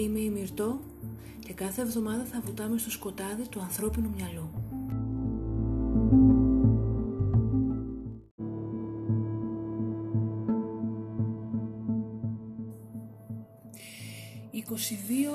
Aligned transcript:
Είμαι 0.00 0.18
η 0.18 0.30
Μυρτώ 0.30 0.80
και 1.38 1.52
κάθε 1.52 1.82
εβδομάδα 1.82 2.24
θα 2.24 2.40
βουτάμε 2.44 2.78
στο 2.78 2.90
σκοτάδι 2.90 3.48
του 3.48 3.60
ανθρώπινου 3.60 4.10
μυαλού. 4.16 4.50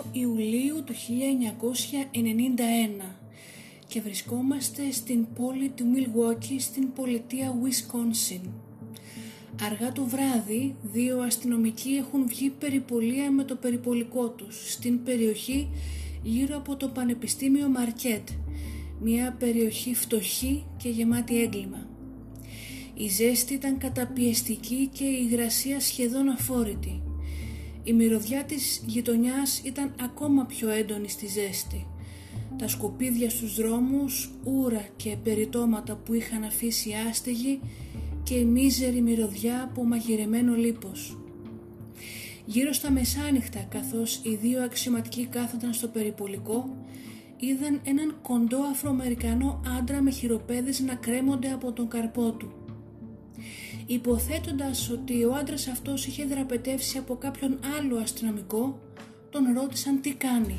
«22 0.01 0.05
Ιουλίου 0.11 0.83
του 0.83 0.93
1991 0.93 0.97
και 3.87 4.01
βρισκόμαστε 4.01 4.91
στην 4.91 5.33
πόλη 5.33 5.69
του 5.69 5.87
Μιλγουόκι 5.87 6.59
στην 6.59 6.93
πολιτεία 6.93 7.55
Wisconsin. 7.63 8.41
Αργά 9.61 9.91
το 9.91 10.03
βράδυ, 10.03 10.75
δύο 10.81 11.19
αστυνομικοί 11.21 11.89
έχουν 11.89 12.27
βγει 12.27 12.49
περιπολία 12.49 13.31
με 13.31 13.43
το 13.43 13.55
περιπολικό 13.55 14.29
τους 14.29 14.71
στην 14.71 15.03
περιοχή 15.03 15.67
γύρω 16.23 16.57
από 16.57 16.75
το 16.75 16.87
Πανεπιστήμιο 16.87 17.67
Μαρκέτ, 17.67 18.29
μια 19.01 19.35
περιοχή 19.39 19.95
φτωχή 19.95 20.65
και 20.77 20.89
γεμάτη 20.89 21.41
έγκλημα. 21.41 21.87
Η 22.93 23.07
ζέστη 23.07 23.53
ήταν 23.53 23.77
καταπιεστική 23.77 24.89
και 24.93 25.03
η 25.03 25.27
υγρασία 25.29 25.79
σχεδόν 25.79 26.29
αφόρητη. 26.29 27.01
Η 27.83 27.93
μυρωδιά 27.93 28.43
της 28.43 28.83
γειτονιάς 28.85 29.61
ήταν 29.65 29.95
ακόμα 30.01 30.45
πιο 30.45 30.69
έντονη 30.69 31.09
στη 31.09 31.27
ζέστη. 31.27 31.87
Τα 32.57 32.67
σκουπίδια 32.67 33.29
στους 33.29 33.55
δρόμους, 33.55 34.29
ούρα 34.43 34.87
και 34.95 35.15
περιτώματα 35.23 35.95
που 35.95 36.13
είχαν 36.13 36.43
αφήσει 36.43 36.91
άστεγοι 37.09 37.59
και 38.25 38.35
η 38.35 38.45
μίζερη 38.45 39.01
μυρωδιά 39.01 39.63
από 39.63 39.83
μαγειρεμένο 39.83 40.55
λίπος. 40.55 41.17
Γύρω 42.45 42.73
στα 42.73 42.91
μεσάνυχτα, 42.91 43.59
καθώς 43.59 44.19
οι 44.23 44.35
δύο 44.35 44.63
αξιωματικοί 44.63 45.25
κάθονταν 45.25 45.73
στο 45.73 45.87
περιπολικό, 45.87 46.77
είδαν 47.37 47.81
έναν 47.83 48.15
κοντό 48.21 48.57
Αφροαμερικανό 48.71 49.61
άντρα 49.79 50.01
με 50.01 50.11
χειροπέδες 50.11 50.79
να 50.79 50.95
κρέμονται 50.95 51.51
από 51.51 51.71
τον 51.71 51.87
καρπό 51.87 52.31
του. 52.31 52.51
Υποθέτοντας 53.85 54.89
ότι 54.89 55.23
ο 55.23 55.33
άντρας 55.33 55.67
αυτός 55.67 56.05
είχε 56.05 56.25
δραπετεύσει 56.25 56.97
από 56.97 57.15
κάποιον 57.15 57.59
άλλο 57.79 57.97
αστυνομικό, 57.97 58.79
τον 59.29 59.43
ρώτησαν 59.55 60.01
τι 60.01 60.13
κάνει. 60.13 60.57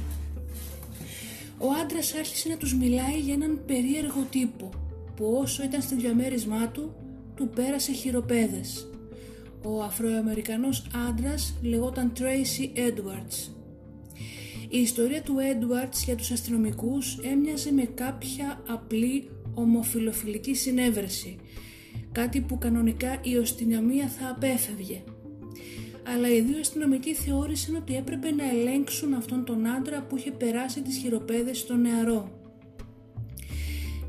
Ο 1.59 1.67
άντρας 1.83 2.15
άρχισε 2.15 2.49
να 2.49 2.57
τους 2.57 2.75
μιλάει 2.75 3.19
για 3.19 3.35
έναν 3.35 3.61
περίεργο 3.67 4.27
τύπο, 4.31 4.71
που 5.17 5.39
όσο 5.43 5.63
ήταν 5.63 5.83
στο 5.83 5.97
διαμέρισμά 5.97 6.69
του, 6.69 6.95
του 7.37 7.49
πέρασε 7.49 7.93
χειροπέδες. 7.93 8.91
Ο 9.63 9.83
Αφροαμερικανός 9.83 10.87
άντρας 11.09 11.59
λεγόταν 11.63 12.13
Tracy 12.19 12.79
Edwards. 12.79 13.51
Η 14.69 14.79
ιστορία 14.79 15.23
του 15.23 15.37
Edwards 15.37 16.05
για 16.05 16.17
τους 16.17 16.31
αστυνομικούς 16.31 17.19
έμοιαζε 17.19 17.73
με 17.73 17.83
κάποια 17.83 18.63
απλή 18.69 19.31
ομοφιλοφιλική 19.55 20.55
συνέβρεση, 20.55 21.37
κάτι 22.13 22.41
που 22.41 22.59
κανονικά 22.59 23.21
η 23.23 23.37
οστιναμία 23.37 24.09
θα 24.09 24.29
απέφευγε. 24.29 25.03
Αλλά 26.15 26.29
οι 26.29 26.41
δύο 26.41 26.59
αστυνομικοί 26.59 27.15
θεώρησαν 27.15 27.77
ότι 27.77 27.97
έπρεπε 27.97 28.31
να 28.31 28.49
ελέγξουν 28.49 29.15
αυτόν 29.15 29.45
τον 29.45 29.67
άντρα 29.67 30.03
που 30.03 30.17
είχε 30.17 30.31
περάσει 30.31 30.83
τις 30.83 30.97
χειροπέδες 30.97 31.59
στο 31.59 31.77
νεαρό 31.77 32.36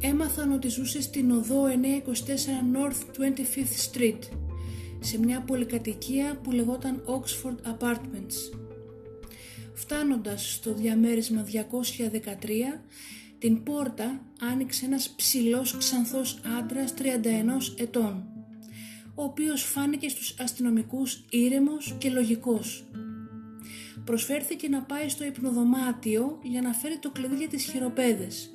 έμαθαν 0.01 0.51
ότι 0.51 0.67
ζούσε 0.67 1.01
στην 1.01 1.31
οδό 1.31 1.63
924 1.65 1.69
North 2.75 3.21
25th 3.21 3.91
Street, 3.91 4.19
σε 4.99 5.19
μια 5.19 5.41
πολυκατοικία 5.41 6.39
που 6.43 6.51
λεγόταν 6.51 7.03
Oxford 7.05 7.55
Apartments. 7.77 8.57
Φτάνοντας 9.73 10.53
στο 10.53 10.73
διαμέρισμα 10.73 11.43
213, 11.43 12.81
την 13.39 13.63
πόρτα 13.63 14.21
άνοιξε 14.51 14.85
ένας 14.85 15.09
ψηλός 15.09 15.77
ξανθός 15.77 16.39
άντρας 16.59 16.93
31 16.93 17.73
ετών, 17.77 18.25
ο 19.15 19.23
οποίος 19.23 19.63
φάνηκε 19.63 20.09
στους 20.09 20.35
αστυνομικούς 20.39 21.25
ήρεμος 21.29 21.95
και 21.97 22.09
λογικός. 22.09 22.85
Προσφέρθηκε 24.03 24.67
να 24.67 24.81
πάει 24.81 25.09
στο 25.09 25.25
υπνοδωμάτιο 25.25 26.39
για 26.43 26.61
να 26.61 26.73
φέρει 26.73 26.97
το 26.97 27.11
κλειδί 27.11 27.35
για 27.35 27.47
τις 27.47 27.63
χειροπέδες, 27.63 28.49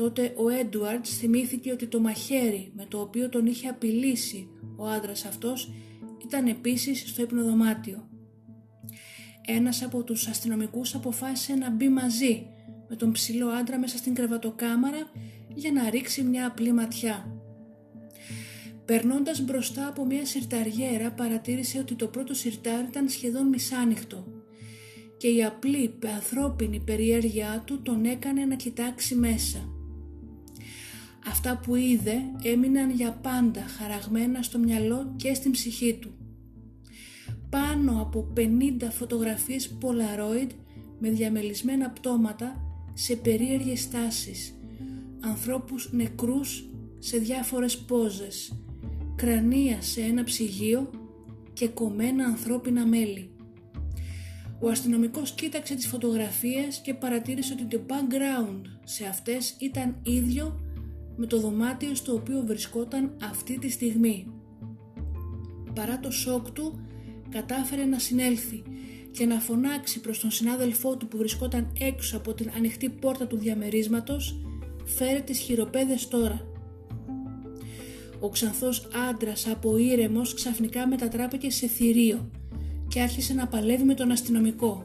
Τότε 0.00 0.34
ο 0.36 0.48
Έντουαρτς 0.48 1.16
θυμήθηκε 1.16 1.72
ότι 1.72 1.86
το 1.86 2.00
μαχαίρι 2.00 2.72
με 2.76 2.86
το 2.88 3.00
οποίο 3.00 3.28
τον 3.28 3.46
είχε 3.46 3.68
απειλήσει 3.68 4.48
ο 4.76 4.86
άντρας 4.86 5.24
αυτός 5.24 5.72
ήταν 6.22 6.46
επίσης 6.46 7.00
στο 7.08 7.22
υπνοδωμάτιο. 7.22 8.08
Ένας 9.46 9.82
από 9.82 10.02
τους 10.02 10.26
αστυνομικούς 10.26 10.94
αποφάσισε 10.94 11.54
να 11.54 11.70
μπει 11.70 11.88
μαζί 11.88 12.46
με 12.88 12.96
τον 12.96 13.12
ψηλό 13.12 13.48
άντρα 13.48 13.78
μέσα 13.78 13.96
στην 13.96 14.14
κρεβατοκάμαρα 14.14 15.10
για 15.54 15.72
να 15.72 15.90
ρίξει 15.90 16.22
μια 16.22 16.46
απλή 16.46 16.72
ματιά. 16.72 17.42
Περνώντας 18.84 19.40
μπροστά 19.40 19.86
από 19.86 20.04
μια 20.04 20.26
σιρταριέρα 20.26 21.12
παρατήρησε 21.12 21.78
ότι 21.78 21.94
το 21.94 22.06
πρώτο 22.06 22.34
σιρτάρι 22.34 22.86
ήταν 22.86 23.08
σχεδόν 23.08 23.48
μισάνοιχτο 23.48 24.26
και 25.16 25.28
η 25.28 25.44
απλή 25.44 25.98
ανθρώπινη 26.14 26.80
περιέργειά 26.80 27.62
του 27.66 27.82
τον 27.82 28.04
έκανε 28.04 28.44
να 28.44 28.54
κοιτάξει 28.54 29.14
μέσα. 29.14 29.74
Αυτά 31.26 31.60
που 31.62 31.74
είδε 31.74 32.16
έμειναν 32.42 32.90
για 32.90 33.12
πάντα 33.12 33.60
χαραγμένα 33.60 34.42
στο 34.42 34.58
μυαλό 34.58 35.14
και 35.16 35.34
στην 35.34 35.50
ψυχή 35.50 35.98
του. 36.00 36.10
Πάνω 37.50 38.00
από 38.00 38.32
50 38.36 38.42
φωτογραφίες 38.90 39.76
Polaroid 39.80 40.48
με 40.98 41.10
διαμελισμένα 41.10 41.90
πτώματα 41.90 42.64
σε 42.94 43.16
περίεργες 43.16 43.80
στάσεις, 43.80 44.54
ανθρώπους 45.20 45.92
νεκρούς 45.92 46.64
σε 46.98 47.16
διάφορες 47.16 47.78
πόζες, 47.78 48.52
κρανία 49.16 49.82
σε 49.82 50.00
ένα 50.00 50.24
ψυγείο 50.24 50.90
και 51.52 51.68
κομμένα 51.68 52.24
ανθρώπινα 52.24 52.86
μέλη. 52.86 53.30
Ο 54.60 54.68
αστυνομικός 54.68 55.32
κοίταξε 55.32 55.74
τις 55.74 55.86
φωτογραφίες 55.86 56.80
και 56.84 56.94
παρατήρησε 56.94 57.52
ότι 57.52 57.64
το 57.64 57.80
background 57.88 58.60
σε 58.84 59.06
αυτές 59.06 59.56
ήταν 59.58 59.96
ίδιο 60.02 60.60
με 61.20 61.26
το 61.26 61.40
δωμάτιο 61.40 61.94
στο 61.94 62.14
οποίο 62.14 62.42
βρισκόταν 62.46 63.16
αυτή 63.22 63.58
τη 63.58 63.70
στιγμή. 63.70 64.26
Παρά 65.74 66.00
το 66.00 66.10
σοκ 66.10 66.50
του, 66.50 66.80
κατάφερε 67.30 67.84
να 67.84 67.98
συνέλθει 67.98 68.62
και 69.10 69.26
να 69.26 69.40
φωνάξει 69.40 70.00
προς 70.00 70.20
τον 70.20 70.30
συνάδελφό 70.30 70.96
του 70.96 71.08
που 71.08 71.16
βρισκόταν 71.16 71.72
έξω 71.80 72.16
από 72.16 72.34
την 72.34 72.50
ανοιχτή 72.56 72.88
πόρτα 72.88 73.26
του 73.26 73.36
διαμερίσματος 73.36 74.40
«Φέρε 74.84 75.20
τις 75.20 75.38
χειροπέδες 75.38 76.08
τώρα». 76.08 76.46
Ο 78.20 78.28
ξανθός 78.28 78.88
άντρας 79.10 79.46
από 79.46 79.76
ήρεμος 79.76 80.34
ξαφνικά 80.34 80.86
μετατράπηκε 80.86 81.50
σε 81.50 81.66
θηρίο 81.66 82.30
και 82.88 83.00
άρχισε 83.00 83.34
να 83.34 83.46
παλεύει 83.46 83.84
με 83.84 83.94
τον 83.94 84.10
αστυνομικό. 84.10 84.84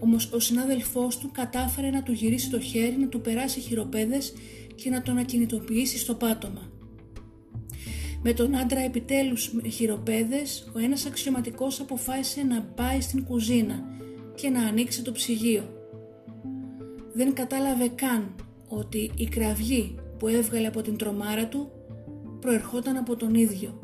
Όμως 0.00 0.32
ο 0.32 0.38
συνάδελφός 0.38 1.18
του 1.18 1.30
κατάφερε 1.32 1.90
να 1.90 2.02
του 2.02 2.12
γυρίσει 2.12 2.50
το 2.50 2.60
χέρι, 2.60 2.96
να 2.98 3.08
του 3.08 3.20
περάσει 3.20 3.60
χειροπέδες 3.60 4.32
και 4.74 4.90
να 4.90 5.02
τον 5.02 5.18
ακινητοποιήσει 5.18 5.98
στο 5.98 6.14
πάτωμα. 6.14 6.70
Με 8.22 8.32
τον 8.32 8.56
άντρα 8.56 8.80
επιτέλους 8.80 9.52
με 9.52 9.68
χειροπέδες, 9.68 10.70
ο 10.74 10.78
ένας 10.78 11.06
αξιωματικός 11.06 11.80
αποφάσισε 11.80 12.42
να 12.42 12.62
πάει 12.62 13.00
στην 13.00 13.24
κουζίνα 13.24 13.84
και 14.34 14.48
να 14.48 14.66
ανοίξει 14.66 15.02
το 15.02 15.12
ψυγείο. 15.12 15.64
Δεν 17.12 17.32
κατάλαβε 17.32 17.88
καν 17.88 18.34
ότι 18.68 19.10
η 19.16 19.24
κραυγή 19.24 19.94
που 20.18 20.28
έβγαλε 20.28 20.66
από 20.66 20.82
την 20.82 20.96
τρομάρα 20.96 21.48
του 21.48 21.70
προερχόταν 22.40 22.96
από 22.96 23.16
τον 23.16 23.34
ίδιο. 23.34 23.80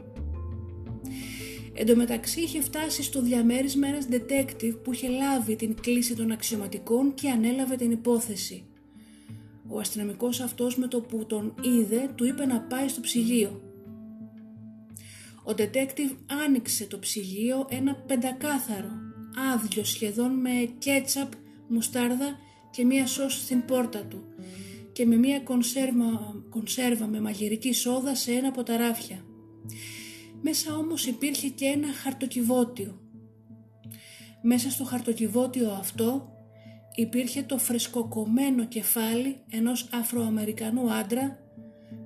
Εν 1.74 1.86
τω 1.86 1.96
μεταξύ 1.96 2.40
είχε 2.40 2.60
φτάσει 2.60 3.02
στο 3.02 3.22
διαμέρισμα 3.22 3.88
ένας 3.88 4.06
detective 4.10 4.76
που 4.82 4.92
είχε 4.92 5.08
λάβει 5.08 5.56
την 5.56 5.74
κλίση 5.80 6.16
των 6.16 6.30
αξιωματικών 6.30 7.14
και 7.14 7.30
ανέλαβε 7.30 7.76
την 7.76 7.90
υπόθεση. 7.90 8.67
Ο 9.68 9.78
αστυνομικός 9.78 10.40
αυτός 10.40 10.76
με 10.76 10.86
το 10.86 11.00
που 11.00 11.26
τον 11.26 11.54
είδε 11.62 12.10
του 12.14 12.24
είπε 12.24 12.46
να 12.46 12.60
πάει 12.60 12.88
στο 12.88 13.00
ψυγείο. 13.00 13.62
Ο 15.44 15.50
detective 15.56 16.16
άνοιξε 16.46 16.86
το 16.86 16.98
ψυγείο 16.98 17.66
ένα 17.70 17.94
πεντακάθαρο, 17.94 18.90
άδειο 19.54 19.84
σχεδόν 19.84 20.30
με 20.30 20.50
κέτσαπ 20.78 21.32
μουστάρδα 21.68 22.38
και 22.70 22.84
μία 22.84 23.06
σως 23.06 23.34
στην 23.42 23.64
πόρτα 23.64 24.04
του 24.04 24.22
και 24.92 25.06
με 25.06 25.16
μία 25.16 25.40
κονσέρβα, 25.40 26.34
κονσέρβα 26.50 27.06
με 27.06 27.20
μαγειρική 27.20 27.72
σόδα 27.72 28.14
σε 28.14 28.32
ένα 28.32 28.48
από 28.48 28.62
τα 28.62 28.76
ράφια. 28.76 29.24
Μέσα 30.42 30.76
όμως 30.76 31.06
υπήρχε 31.06 31.48
και 31.48 31.64
ένα 31.64 31.92
χαρτοκιβώτιο. 31.92 33.00
Μέσα 34.42 34.70
στο 34.70 34.84
χαρτοκιβώτιο 34.84 35.70
αυτό 35.70 36.32
υπήρχε 37.00 37.42
το 37.42 37.58
φρεσκοκομμένο 37.58 38.64
κεφάλι 38.64 39.36
ενός 39.50 39.88
Αφροαμερικανού 39.92 40.92
άντρα 40.92 41.38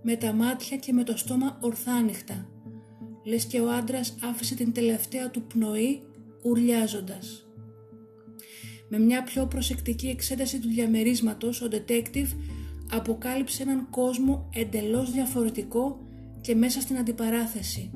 με 0.02 0.16
τα 0.16 0.32
μάτια 0.32 0.76
και 0.76 0.92
με 0.92 1.04
το 1.04 1.16
στόμα 1.16 1.58
ορθάνυχτα, 1.60 2.48
λες 3.24 3.44
και 3.44 3.60
ο 3.60 3.70
άντρας 3.70 4.16
άφησε 4.22 4.54
την 4.54 4.72
τελευταία 4.72 5.30
του 5.30 5.42
πνοή 5.42 6.02
ουρλιάζοντας. 6.42 7.46
Με 8.88 8.98
μια 8.98 9.22
πιο 9.22 9.46
προσεκτική 9.46 10.06
εξέταση 10.06 10.58
του 10.58 10.68
διαμερίσματος, 10.68 11.62
ο 11.62 11.68
detective 11.70 12.28
αποκάλυψε 12.92 13.62
έναν 13.62 13.86
κόσμο 13.90 14.48
εντελώς 14.54 15.10
διαφορετικό 15.10 16.06
και 16.40 16.54
μέσα 16.54 16.80
στην 16.80 16.98
αντιπαράθεση. 16.98 17.90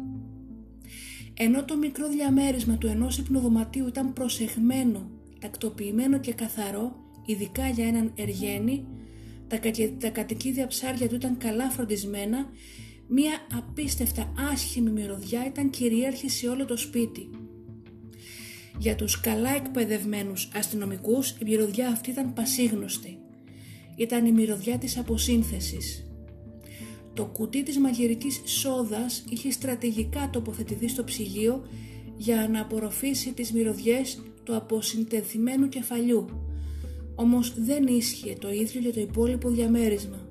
Ενώ 1.34 1.64
το 1.64 1.76
μικρό 1.76 2.08
διαμέρισμα 2.08 2.76
του 2.76 2.87
ενός 2.87 3.19
υπνοδωματίου 3.19 3.87
ήταν 3.87 4.12
προσεχμένο, 4.12 5.10
τακτοποιημένο 5.46 6.19
και 6.19 6.32
καθαρό, 6.32 6.96
ειδικά 7.26 7.69
για 7.69 7.87
έναν 7.87 8.12
εργένη, 8.14 8.87
τα, 9.48 9.58
τα 9.98 10.08
κατοικίδια 10.08 10.66
ψάρια 10.66 11.08
του 11.08 11.14
ήταν 11.14 11.37
καλά 11.37 11.70
φροντισμένα, 11.70 12.50
μία 13.08 13.32
απίστευτα 13.56 14.32
άσχημη 14.52 14.90
μυρωδιά 14.90 15.46
ήταν 15.46 15.70
κυρίαρχη 15.70 16.28
σε 16.28 16.48
όλο 16.48 16.64
το 16.64 16.76
σπίτι. 16.76 17.31
Για 18.78 18.94
τους 18.94 19.20
καλά 19.20 19.50
εκπαιδευμένους 19.50 20.50
αστυνομικούς 20.54 21.31
η 21.31 21.44
μυρωδιά 21.44 21.88
αυτή 21.88 22.10
ήταν 22.10 22.32
πασίγνωστη. 22.32 23.19
Ήταν 23.96 24.26
η 24.26 24.32
μυρωδιά 24.32 24.78
της 24.78 24.99
αποσύνθεσης. 24.99 26.10
Το 27.14 27.26
κουτί 27.26 27.62
της 27.62 27.78
μαγειρικής 27.78 28.40
σόδας 28.44 29.25
είχε 29.28 29.50
στρατηγικά 29.50 30.31
τοποθετηθεί 30.32 30.88
στο 30.88 31.04
ψυγείο 31.04 31.66
για 32.16 32.49
να 32.52 32.60
απορροφήσει 32.60 33.32
τις 33.32 33.52
μυρωδιές 33.52 34.22
του 34.46 34.56
αποσυντεθειμένου 34.56 35.69
κεφαλιού. 35.69 36.26
Όμως 37.14 37.54
δεν 37.58 37.87
ίσχυε 37.87 38.37
το 38.38 38.52
ίδιο 38.52 38.81
για 38.81 38.93
το 38.93 39.00
υπόλοιπο 39.00 39.50
διαμέρισμα. 39.50 40.26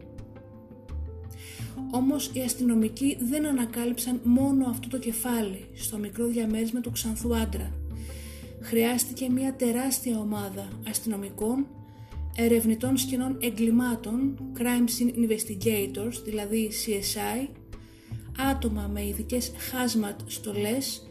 Όμως 1.92 2.30
οι 2.34 2.42
αστυνομικοί 2.42 3.18
δεν 3.30 3.46
ανακάλυψαν 3.46 4.20
μόνο 4.24 4.70
αυτό 4.70 4.88
το 4.88 4.98
κεφάλι 4.98 5.66
στο 5.74 5.98
μικρό 5.98 6.28
διαμέρισμα 6.28 6.80
του 6.80 6.92
ξανθού 6.92 7.36
άντρα. 7.36 7.72
Χρειάστηκε 8.62 9.30
μια 9.30 9.54
τεράστια 9.54 10.20
ομάδα 10.20 10.68
αστυνομικών 10.88 11.68
ερευνητών 12.36 12.98
σκηνών 12.98 13.38
εγκλημάτων, 13.40 14.38
crime 14.58 14.90
scene 14.90 15.14
investigators, 15.18 16.14
δηλαδή 16.26 16.72
CSI, 16.86 17.48
άτομα 18.52 18.90
με 18.94 19.08
ειδικές 19.08 19.52
hazmat 19.52 20.16
στολές 20.26 21.05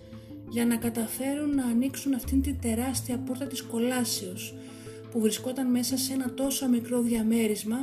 για 0.54 0.66
να 0.66 0.76
καταφέρουν 0.76 1.54
να 1.54 1.64
ανοίξουν 1.64 2.14
αυτήν 2.14 2.42
την 2.42 2.60
τεράστια 2.60 3.18
πόρτα 3.18 3.46
της 3.46 3.62
κολάσεως 3.62 4.54
που 5.10 5.20
βρισκόταν 5.20 5.70
μέσα 5.70 5.96
σε 5.96 6.12
ένα 6.12 6.34
τόσο 6.34 6.68
μικρό 6.68 7.00
διαμέρισμα 7.00 7.82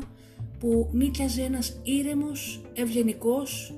που 0.59 0.89
νίκιαζε 0.91 1.41
ένας 1.41 1.79
ήρεμος, 1.83 2.61
ευγενικός, 2.73 3.73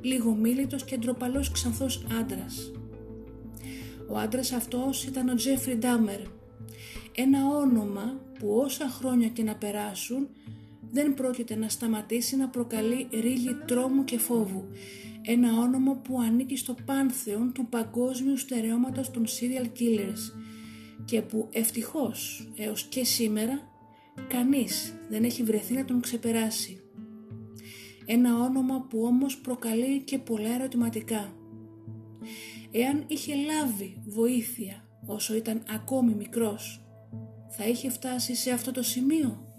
λιγομίλητος 0.00 0.84
και 0.84 0.96
ντροπαλός 0.96 1.50
ξανθός 1.50 2.06
άντρας. 2.20 2.72
Ο 4.08 4.18
άντρας 4.18 4.52
αυτός 4.52 5.04
ήταν 5.04 5.28
ο 5.28 5.34
Τζέφρι 5.34 5.76
Ντάμερ, 5.76 6.20
ένα 7.14 7.46
όνομα 7.46 8.20
που 8.38 8.48
όσα 8.64 8.88
χρόνια 8.88 9.28
και 9.28 9.42
να 9.42 9.54
περάσουν 9.54 10.28
δεν 10.90 11.14
πρόκειται 11.14 11.56
να 11.56 11.68
σταματήσει 11.68 12.36
να 12.36 12.48
προκαλεί 12.48 13.08
ρίγη 13.10 13.56
τρόμου 13.66 14.04
και 14.04 14.18
φόβου. 14.18 14.64
Ένα 15.22 15.58
όνομα 15.58 15.96
που 15.96 16.20
ανήκει 16.20 16.56
στο 16.56 16.74
πάνθεον 16.84 17.52
του 17.52 17.66
παγκόσμιου 17.66 18.36
στερεώματος 18.36 19.10
των 19.10 19.24
serial 19.26 19.66
killers 19.66 20.40
και 21.04 21.22
που 21.22 21.48
ευτυχώς 21.52 22.48
έως 22.56 22.82
και 22.82 23.04
σήμερα 23.04 23.58
κανείς 24.28 24.94
δεν 25.08 25.24
έχει 25.24 25.42
βρεθεί 25.42 25.74
να 25.74 25.84
τον 25.84 26.00
ξεπεράσει. 26.00 26.80
Ένα 28.06 28.38
όνομα 28.38 28.86
που 28.90 29.02
όμως 29.02 29.38
προκαλεί 29.38 30.00
και 30.02 30.18
πολλά 30.18 30.54
ερωτηματικά. 30.54 31.32
Εάν 32.70 33.04
είχε 33.06 33.34
λάβει 33.34 34.02
βοήθεια 34.06 34.84
όσο 35.06 35.34
ήταν 35.34 35.62
ακόμη 35.74 36.14
μικρός 36.14 36.82
θα 37.56 37.66
είχε 37.66 37.90
φτάσει 37.90 38.34
σε 38.34 38.50
αυτό 38.50 38.72
το 38.72 38.82
σημείο; 38.82 39.51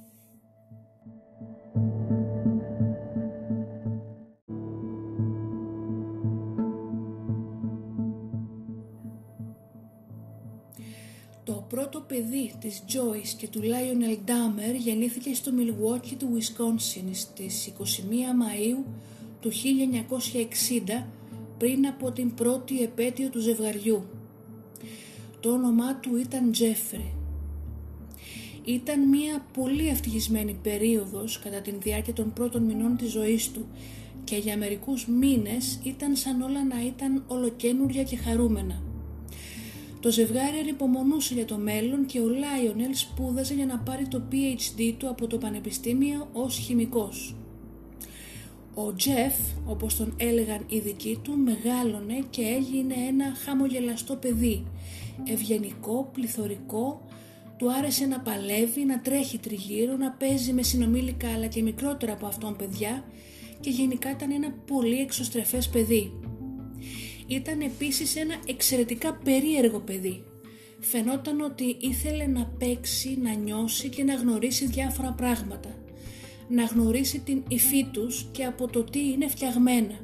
Πρώτο 11.74 12.00
παιδί 12.08 12.54
της 12.60 12.84
Joyce 12.88 13.34
και 13.38 13.48
του 13.48 13.62
Lionel 13.62 14.30
Dahmer 14.30 14.76
γεννήθηκε 14.78 15.34
στο 15.34 15.52
Milwaukee 15.58 16.14
του 16.20 16.28
Wisconsin 16.38 17.10
στις 17.12 17.74
21 17.80 17.82
Μαΐου 17.84 18.84
του 19.40 19.52
1960 21.00 21.04
πριν 21.58 21.88
από 21.88 22.12
την 22.12 22.34
πρώτη 22.34 22.82
επέτειο 22.82 23.30
του 23.30 23.40
ζευγαριού. 23.40 24.04
Το 25.40 25.52
όνομά 25.52 25.96
του 25.96 26.16
ήταν 26.16 26.52
Jeffrey 26.60 27.12
ήταν 28.64 29.08
μια 29.08 29.46
πολύ 29.54 29.88
ευτυχισμένη 29.88 30.60
περίοδος 30.64 31.40
κατά 31.40 31.62
την 31.62 31.76
διάρκεια 31.80 32.14
των 32.14 32.34
πρώτων 32.34 32.64
μηνών 32.64 32.98
της 32.98 33.12
ζωής 33.12 33.52
του 33.52 33.68
και 34.24 34.36
για 34.36 34.58
μερικούς 34.58 35.08
μήνες 35.08 35.80
ήταν 35.84 36.16
σαν 36.16 36.42
όλα 36.42 36.66
να 36.66 36.86
ήταν 36.86 37.24
ολοκένουργια 37.28 38.04
και 38.04 38.16
χαρούμενα. 38.16 38.93
Το 40.04 40.12
ζευγάρι 40.12 40.58
ανυπομονούσε 40.58 41.34
για 41.34 41.46
το 41.46 41.58
μέλλον 41.58 42.06
και 42.06 42.20
ο 42.20 42.28
Λάιονελ 42.28 42.96
σπούδαζε 42.96 43.54
για 43.54 43.66
να 43.66 43.78
πάρει 43.78 44.08
το 44.08 44.22
PhD 44.32 44.94
του 44.98 45.10
από 45.10 45.28
το 45.28 45.38
Πανεπιστήμιο 45.38 46.30
ως 46.34 46.58
χημικός. 46.58 47.36
Ο 48.74 48.94
Τζεφ, 48.94 49.34
όπως 49.66 49.96
τον 49.96 50.14
έλεγαν 50.18 50.66
οι 50.70 50.80
δικοί 50.80 51.20
του, 51.24 51.38
μεγάλωνε 51.38 52.24
και 52.30 52.42
έγινε 52.42 52.94
ένα 53.08 53.26
χαμογελαστό 53.46 54.16
παιδί, 54.16 54.66
ευγενικό, 55.24 56.10
πληθωρικό, 56.14 57.02
του 57.58 57.74
άρεσε 57.74 58.06
να 58.06 58.20
παλεύει, 58.20 58.86
να 58.86 59.02
τρέχει 59.02 59.38
τριγύρω, 59.38 59.96
να 59.98 60.12
παίζει 60.12 60.54
με 60.54 60.62
συνομήλικα 60.62 61.30
αλλά 61.34 61.48
και 61.48 61.62
μικρότερα 61.62 62.14
από 62.14 62.26
αυτόν 62.26 62.56
παιδιά 62.56 63.04
και 63.60 63.70
γενικά 63.70 64.12
ήταν 64.12 64.32
ένα 64.32 64.54
πολύ 64.68 65.00
εξωστρεφές 65.00 65.70
παιδί. 65.70 66.12
Ήταν 67.28 67.62
επίσης 67.62 68.16
ένα 68.16 68.36
εξαιρετικά 68.48 69.14
περίεργο 69.24 69.80
παιδί. 69.80 70.24
Φαινόταν 70.80 71.42
ότι 71.42 71.78
ήθελε 71.80 72.26
να 72.28 72.46
παίξει, 72.46 73.18
να 73.22 73.34
νιώσει 73.34 73.90
και 73.90 74.04
να 74.04 74.14
γνωρίσει 74.14 74.66
διάφορα 74.66 75.12
πράγματα. 75.12 75.76
Να 76.50 76.64
γνωρίσει 76.64 77.20
την 77.20 77.44
υφή 77.48 77.86
τους 77.92 78.26
και 78.32 78.44
από 78.44 78.68
το 78.68 78.84
τι 78.84 79.00
είναι 79.00 79.28
φτιαγμένα, 79.28 80.00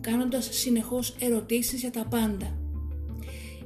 κάνοντας 0.00 0.48
συνεχώς 0.52 1.16
ερωτήσεις 1.18 1.80
για 1.80 1.90
τα 1.90 2.06
πάντα. 2.10 2.58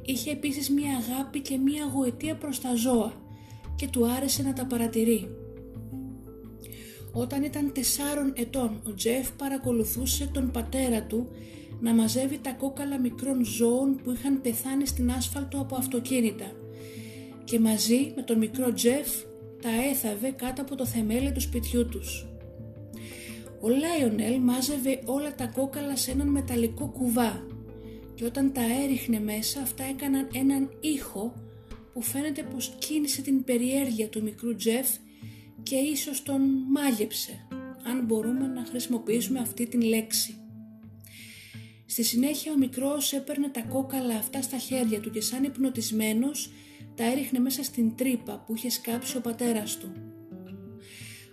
Είχε 0.02 0.30
επίσης 0.30 0.70
μία 0.70 0.96
αγάπη 0.96 1.40
και 1.40 1.56
μία 1.56 1.90
γοητεία 1.94 2.36
προς 2.36 2.60
τα 2.60 2.74
ζώα 2.74 3.12
και 3.76 3.88
του 3.88 4.06
άρεσε 4.06 4.42
να 4.42 4.52
τα 4.52 4.66
παρατηρεί. 4.66 5.28
Όταν 7.12 7.42
ήταν 7.42 7.72
τεσσάρων 7.72 8.32
ετών, 8.36 8.80
ο 8.86 8.94
Τζεφ 8.94 9.30
παρακολουθούσε 9.30 10.30
τον 10.32 10.50
πατέρα 10.50 11.02
του 11.02 11.28
να 11.80 11.94
μαζεύει 11.94 12.38
τα 12.38 12.52
κόκαλα 12.52 12.98
μικρών 12.98 13.44
ζώων 13.44 14.00
που 14.02 14.10
είχαν 14.12 14.40
πεθάνει 14.40 14.86
στην 14.86 15.10
άσφαλτο 15.10 15.60
από 15.60 15.76
αυτοκίνητα 15.76 16.52
και 17.44 17.60
μαζί 17.60 18.12
με 18.16 18.22
τον 18.22 18.38
μικρό 18.38 18.72
Τζεφ 18.72 19.08
τα 19.62 19.68
έθαβε 19.90 20.30
κάτω 20.30 20.62
από 20.62 20.74
το 20.74 20.86
θεμέλιο 20.86 21.32
του 21.32 21.40
σπιτιού 21.40 21.86
τους. 21.86 22.26
Ο 23.60 23.68
Λάιονελ 23.68 24.40
μάζευε 24.40 25.02
όλα 25.04 25.34
τα 25.34 25.46
κόκαλα 25.46 25.96
σε 25.96 26.10
έναν 26.10 26.28
μεταλλικό 26.28 26.86
κουβά 26.86 27.46
και 28.14 28.24
όταν 28.24 28.52
τα 28.52 28.62
έριχνε 28.82 29.20
μέσα 29.20 29.60
αυτά 29.60 29.84
έκαναν 29.84 30.28
έναν 30.32 30.70
ήχο 30.80 31.34
που 31.92 32.02
φαίνεται 32.02 32.42
πως 32.42 32.74
κίνησε 32.78 33.22
την 33.22 33.44
περιέργεια 33.44 34.08
του 34.08 34.22
μικρού 34.22 34.54
Τζεφ 34.54 34.88
και 35.62 35.76
ίσως 35.76 36.22
τον 36.22 36.40
μάγεψε, 36.70 37.46
αν 37.82 38.04
μπορούμε 38.04 38.46
να 38.46 38.64
χρησιμοποιήσουμε 38.64 39.38
αυτή 39.38 39.66
την 39.66 39.80
λέξη. 39.80 40.47
Στη 41.90 42.02
συνέχεια 42.02 42.52
ο 42.52 42.56
μικρός 42.56 43.12
έπαιρνε 43.12 43.48
τα 43.48 43.62
κόκαλα 43.62 44.14
αυτά 44.14 44.42
στα 44.42 44.56
χέρια 44.56 45.00
του 45.00 45.10
και 45.10 45.20
σαν 45.20 45.44
υπνοτισμένος 45.44 46.50
τα 46.94 47.04
έριχνε 47.04 47.38
μέσα 47.38 47.62
στην 47.62 47.96
τρύπα 47.96 48.44
που 48.46 48.54
είχε 48.54 48.70
σκάψει 48.70 49.16
ο 49.16 49.20
πατέρας 49.20 49.76
του. 49.76 49.92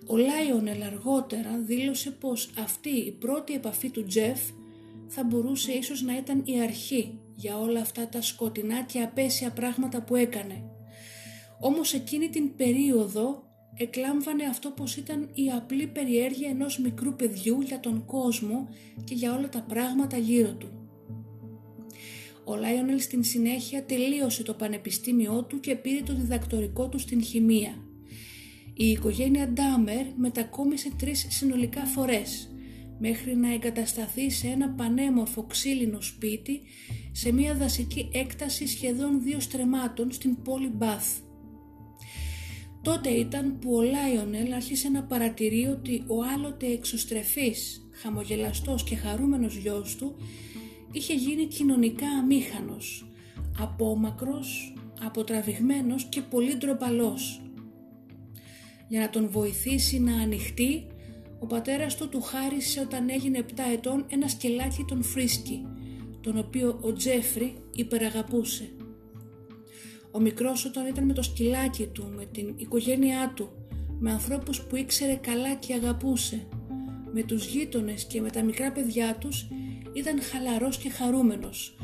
Ο 0.08 0.18
Λάιονελ 0.18 0.84
αργότερα 0.84 1.60
δήλωσε 1.66 2.12
πως 2.12 2.50
αυτή 2.60 2.90
η 2.90 3.12
πρώτη 3.12 3.54
επαφή 3.54 3.90
του 3.90 4.06
Τζεφ 4.06 4.40
θα 5.08 5.24
μπορούσε 5.24 5.72
ίσως 5.72 6.02
να 6.02 6.18
ήταν 6.18 6.42
η 6.46 6.62
αρχή 6.62 7.20
για 7.36 7.60
όλα 7.60 7.82
αυτά 7.82 8.08
τα 8.08 8.22
σκοτεινά 8.22 8.84
και 8.84 9.02
απέσια 9.02 9.52
πράγματα 9.52 10.02
που 10.02 10.16
έκανε. 10.16 10.64
Όμως 11.60 11.94
εκείνη 11.94 12.30
την 12.30 12.56
περίοδο 12.56 13.45
εκλάμβανε 13.78 14.46
αυτό 14.46 14.70
πως 14.70 14.96
ήταν 14.96 15.30
η 15.34 15.52
απλή 15.52 15.88
περιέργεια 15.88 16.50
ενός 16.50 16.80
μικρού 16.80 17.16
παιδιού 17.16 17.62
για 17.62 17.80
τον 17.80 18.06
κόσμο 18.06 18.70
και 19.04 19.14
για 19.14 19.36
όλα 19.36 19.50
τα 19.50 19.62
πράγματα 19.62 20.18
γύρω 20.18 20.54
του. 20.54 20.68
Ο 22.44 22.56
Λάιονελ 22.56 23.00
στην 23.00 23.24
συνέχεια 23.24 23.86
τελείωσε 23.86 24.44
το 24.44 24.54
πανεπιστήμιό 24.54 25.44
του 25.44 25.60
και 25.60 25.76
πήρε 25.76 26.02
το 26.02 26.14
διδακτορικό 26.14 26.90
του 26.90 27.00
στην 27.00 27.24
χημεία. 27.24 27.76
Η 28.74 28.90
οικογένεια 28.90 29.48
Ντάμερ 29.48 30.06
μετακόμισε 30.16 30.92
τρεις 30.98 31.28
συνολικά 31.30 31.86
φορές 31.86 32.50
μέχρι 33.00 33.36
να 33.36 33.54
εγκατασταθεί 33.54 34.30
σε 34.30 34.48
ένα 34.48 34.70
πανέμορφο 34.70 35.44
ξύλινο 35.44 36.02
σπίτι 36.02 36.62
σε 37.12 37.32
μια 37.32 37.54
δασική 37.56 38.10
έκταση 38.14 38.68
σχεδόν 38.68 39.22
δύο 39.24 39.40
στρεμμάτων 39.40 40.12
στην 40.12 40.42
πόλη 40.42 40.68
Μπαθ. 40.68 41.20
Τότε 42.86 43.10
ήταν 43.10 43.60
που 43.60 43.76
ο 43.76 43.82
Λάιονελ 43.82 44.54
άρχισε 44.54 44.90
να 44.90 45.04
παρατηρεί 45.04 45.66
ότι 45.66 46.04
ο 46.08 46.16
άλλοτε 46.36 46.66
εξωστρεφής, 46.66 47.90
χαμογελαστός 47.92 48.84
και 48.84 48.96
χαρούμενος 48.96 49.56
γιος 49.56 49.96
του 49.96 50.16
είχε 50.92 51.14
γίνει 51.14 51.46
κοινωνικά 51.46 52.08
αμήχανος, 52.08 53.12
απόμακρος, 53.60 54.74
αποτραβηγμένος 55.02 56.06
και 56.06 56.22
πολύ 56.22 56.56
ντροπαλός. 56.56 57.42
Για 58.88 59.00
να 59.00 59.10
τον 59.10 59.30
βοηθήσει 59.30 60.00
να 60.00 60.16
ανοιχτεί, 60.16 60.88
ο 61.40 61.46
πατέρας 61.46 61.96
του 61.96 62.10
του 62.10 62.22
χάρισε 62.22 62.80
όταν 62.80 63.10
έγινε 63.10 63.38
7 63.38 63.64
ετών 63.74 64.06
ένα 64.10 64.28
σκελάκι 64.28 64.86
τον 64.88 65.04
Φρίσκι, 65.04 65.66
τον 66.22 66.38
οποίο 66.38 66.80
ο 66.82 66.94
Τζέφρι 66.94 67.56
υπεραγαπούσε. 67.76 68.75
Ο 70.16 70.20
μικρός 70.20 70.66
όταν 70.66 70.88
ήταν 70.88 71.06
με 71.06 71.14
το 71.14 71.22
σκυλάκι 71.22 71.86
του, 71.86 72.12
με 72.16 72.26
την 72.26 72.54
οικογένειά 72.58 73.34
του, 73.36 73.50
με 74.00 74.12
ανθρώπους 74.12 74.62
που 74.62 74.76
ήξερε 74.76 75.16
καλά 75.16 75.54
και 75.56 75.74
αγαπούσε, 75.74 76.48
με 77.14 77.24
τους 77.24 77.46
γείτονες 77.46 78.06
και 78.06 78.22
με 78.22 78.30
τα 78.30 78.44
μικρά 78.44 78.72
παιδιά 78.72 79.16
τους, 79.20 79.48
ήταν 79.94 80.22
χαλαρός 80.22 80.78
και 80.78 80.90
χαρούμενος. 80.90 81.76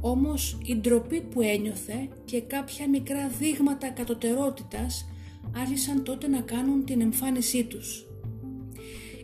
Όμως 0.00 0.58
η 0.64 0.76
ντροπή 0.76 1.20
που 1.20 1.40
ένιωθε 1.40 2.08
και 2.24 2.40
κάποια 2.40 2.88
μικρά 2.88 3.28
δείγματα 3.28 3.90
κατωτερότητας 3.90 5.08
άρχισαν 5.56 6.04
τότε 6.04 6.28
να 6.28 6.40
κάνουν 6.40 6.84
την 6.84 7.00
εμφάνισή 7.00 7.64
τους. 7.64 8.06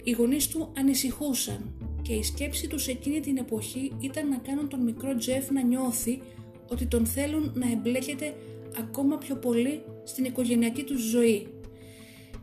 Οι 0.02 0.11
γονείς 0.11 0.49
του 0.49 0.73
ανησυχούσαν 0.76 1.75
και 2.02 2.12
η 2.12 2.23
σκέψη 2.23 2.69
τους 2.69 2.87
εκείνη 2.87 3.21
την 3.21 3.37
εποχή 3.37 3.93
ήταν 4.00 4.29
να 4.29 4.37
κάνουν 4.37 4.69
τον 4.69 4.81
μικρό 4.81 5.17
Τζεφ 5.17 5.50
να 5.50 5.62
νιώθει 5.62 6.21
ότι 6.70 6.86
τον 6.86 7.06
θέλουν 7.06 7.52
να 7.54 7.70
εμπλέκεται 7.70 8.34
ακόμα 8.78 9.18
πιο 9.18 9.36
πολύ 9.36 9.82
στην 10.04 10.24
οικογενειακή 10.24 10.82
τους 10.82 11.00
ζωή. 11.02 11.46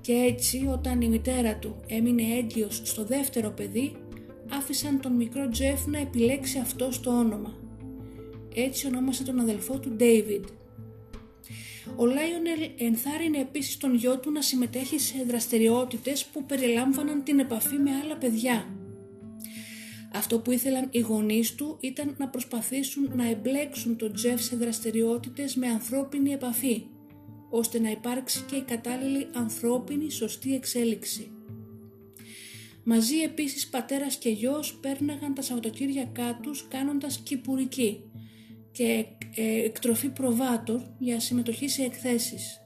Και 0.01 0.13
έτσι 0.13 0.69
όταν 0.71 1.01
η 1.01 1.09
μητέρα 1.09 1.55
του 1.55 1.75
έμεινε 1.87 2.23
έγκυος 2.37 2.81
στο 2.83 3.05
δεύτερο 3.05 3.49
παιδί, 3.49 3.95
άφησαν 4.49 5.01
τον 5.01 5.11
μικρό 5.11 5.49
Τζεφ 5.49 5.85
να 5.87 5.99
επιλέξει 5.99 6.59
αυτό 6.59 6.89
το 7.03 7.19
όνομα. 7.19 7.57
Έτσι 8.55 8.87
ονόμασε 8.87 9.23
τον 9.23 9.39
αδελφό 9.39 9.79
του 9.79 9.95
David. 9.99 10.43
Ο 11.95 12.05
Λάιονελ 12.05 12.69
ενθάρρυνε 12.77 13.39
επίσης 13.39 13.77
τον 13.77 13.95
γιο 13.95 14.19
του 14.19 14.31
να 14.31 14.41
συμμετέχει 14.41 14.99
σε 14.99 15.23
δραστηριότητες 15.27 16.25
που 16.25 16.45
περιλάμβαναν 16.45 17.23
την 17.23 17.39
επαφή 17.39 17.75
με 17.75 17.91
άλλα 18.03 18.17
παιδιά. 18.17 18.65
Αυτό 20.13 20.39
που 20.39 20.51
ήθελαν 20.51 20.87
οι 20.91 20.99
γονείς 20.99 21.55
του 21.55 21.77
ήταν 21.79 22.15
να 22.17 22.27
προσπαθήσουν 22.27 23.11
να 23.15 23.29
εμπλέξουν 23.29 23.97
τον 23.97 24.13
Τζεφ 24.13 24.41
σε 24.41 24.55
δραστηριότητες 24.55 25.55
με 25.55 25.67
ανθρώπινη 25.67 26.31
επαφή, 26.31 26.83
ώστε 27.49 27.79
να 27.79 27.89
υπάρξει 27.89 28.41
και 28.41 28.55
η 28.55 28.61
κατάλληλη 28.61 29.27
ανθρώπινη 29.33 30.11
σωστή 30.11 30.55
εξέλιξη. 30.55 31.31
Μαζί 32.83 33.17
επίσης 33.17 33.67
πατέρας 33.67 34.15
και 34.15 34.29
γιος 34.29 34.77
πέρναγαν 34.81 35.33
τα 35.33 35.41
Σαββατοκύριακά 35.41 36.39
τους 36.41 36.67
κάνοντας 36.67 37.17
κυπουρική 37.17 38.03
και 38.71 39.05
ε, 39.35 39.63
εκτροφή 39.63 40.09
προβάτων 40.09 40.95
για 40.99 41.19
συμμετοχή 41.19 41.67
σε 41.67 41.83
εκθέσεις. 41.83 42.61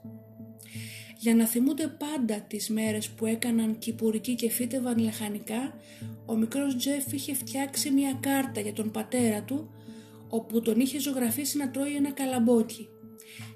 Για 1.21 1.35
να 1.35 1.45
θυμούνται 1.45 1.87
πάντα 1.87 2.41
τις 2.41 2.69
μέρες 2.69 3.09
που 3.09 3.25
έκαναν 3.25 3.77
κυπουρική 3.77 4.35
και 4.35 4.49
φύτευαν 4.49 4.97
λαχανικά, 4.97 5.73
ο 6.25 6.35
μικρός 6.35 6.75
Τζεφ 6.75 7.11
είχε 7.11 7.33
φτιάξει 7.33 7.91
μια 7.91 8.17
κάρτα 8.19 8.61
για 8.61 8.73
τον 8.73 8.91
πατέρα 8.91 9.43
του, 9.43 9.69
όπου 10.29 10.61
τον 10.61 10.79
είχε 10.79 10.99
ζωγραφίσει 10.99 11.57
να 11.57 11.71
τρώει 11.71 11.95
ένα 11.95 12.11
καλαμπόκι 12.11 12.87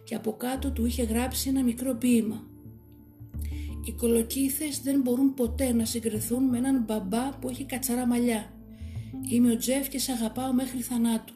και 0.03 0.15
από 0.15 0.34
κάτω 0.34 0.72
του 0.72 0.86
είχε 0.86 1.03
γράψει 1.03 1.50
ένα 1.50 1.63
μικρό 1.63 1.93
ποίημα. 1.93 2.48
Οι 3.86 3.91
κολοκύθες 3.91 4.81
δεν 4.81 5.01
μπορούν 5.01 5.34
ποτέ 5.34 5.74
να 5.74 5.86
συγκριθούν 5.86 6.43
με 6.43 6.57
έναν 6.57 6.84
μπαμπά 6.84 7.29
που 7.29 7.50
έχει 7.50 7.65
κατσαρά 7.65 8.07
μαλλιά. 8.07 8.53
Είμαι 9.29 9.51
ο 9.51 9.57
Τζεφ 9.57 9.89
και 9.89 10.00
σε 10.00 10.12
αγαπάω 10.12 10.53
μέχρι 10.53 10.79
θανάτου. 10.79 11.34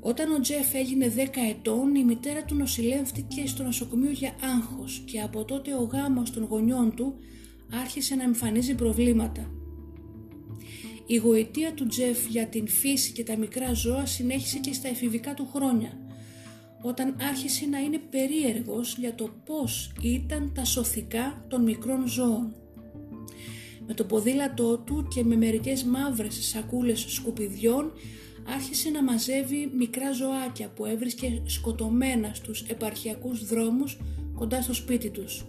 Όταν 0.00 0.32
ο 0.32 0.40
Τζεφ 0.40 0.74
έγινε 0.74 1.12
10 1.16 1.20
ετών, 1.50 1.94
η 1.94 2.04
μητέρα 2.04 2.44
του 2.44 2.54
νοσηλεύτηκε 2.54 3.46
στο 3.46 3.62
νοσοκομείο 3.62 4.10
για 4.10 4.34
άγχος 4.56 5.02
και 5.04 5.20
από 5.20 5.44
τότε 5.44 5.74
ο 5.74 5.82
γάμος 5.82 6.30
των 6.30 6.44
γονιών 6.44 6.94
του 6.94 7.14
άρχισε 7.72 8.14
να 8.14 8.22
εμφανίζει 8.22 8.74
προβλήματα. 8.74 9.50
Η 11.06 11.16
γοητεία 11.16 11.74
του 11.74 11.86
Τζεφ 11.86 12.26
για 12.28 12.46
την 12.46 12.68
φύση 12.68 13.12
και 13.12 13.24
τα 13.24 13.36
μικρά 13.36 13.72
ζώα 13.72 14.06
συνέχισε 14.06 14.58
και 14.58 14.72
στα 14.72 14.88
εφηβικά 14.88 15.34
του 15.34 15.48
χρόνια, 15.54 15.98
όταν 16.82 17.16
άρχισε 17.28 17.66
να 17.66 17.78
είναι 17.78 18.00
περίεργος 18.10 18.96
για 18.98 19.14
το 19.14 19.30
πώς 19.44 19.92
ήταν 20.02 20.52
τα 20.54 20.64
σωθικά 20.64 21.44
των 21.48 21.62
μικρών 21.62 22.06
ζώων. 22.06 22.54
Με 23.86 23.94
το 23.94 24.04
ποδήλατό 24.04 24.78
του 24.78 25.06
και 25.14 25.24
με 25.24 25.36
μερικές 25.36 25.84
μαύρες 25.84 26.34
σακούλες 26.34 27.04
σκουπιδιών 27.08 27.92
άρχισε 28.54 28.90
να 28.90 29.02
μαζεύει 29.02 29.70
μικρά 29.76 30.12
ζωάκια 30.12 30.68
που 30.68 30.84
έβρισκε 30.84 31.42
σκοτωμένα 31.46 32.30
στους 32.34 32.62
επαρχιακούς 32.62 33.44
δρόμους 33.44 33.98
κοντά 34.34 34.62
στο 34.62 34.74
σπίτι 34.74 35.10
τους. 35.10 35.44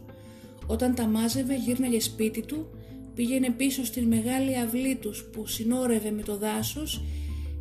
Όταν 0.68 0.96
τα 0.96 1.08
μάζευε 1.08 1.56
γύρναγε 1.56 2.00
σπίτι 2.00 2.42
του, 2.42 2.70
πήγαινε 3.16 3.50
πίσω 3.50 3.86
στην 3.86 4.08
μεγάλη 4.08 4.58
αυλή 4.58 4.96
τους 4.96 5.24
που 5.24 5.48
συνόρευε 5.48 6.12
με 6.12 6.22
το 6.22 6.38
δάσος 6.38 7.04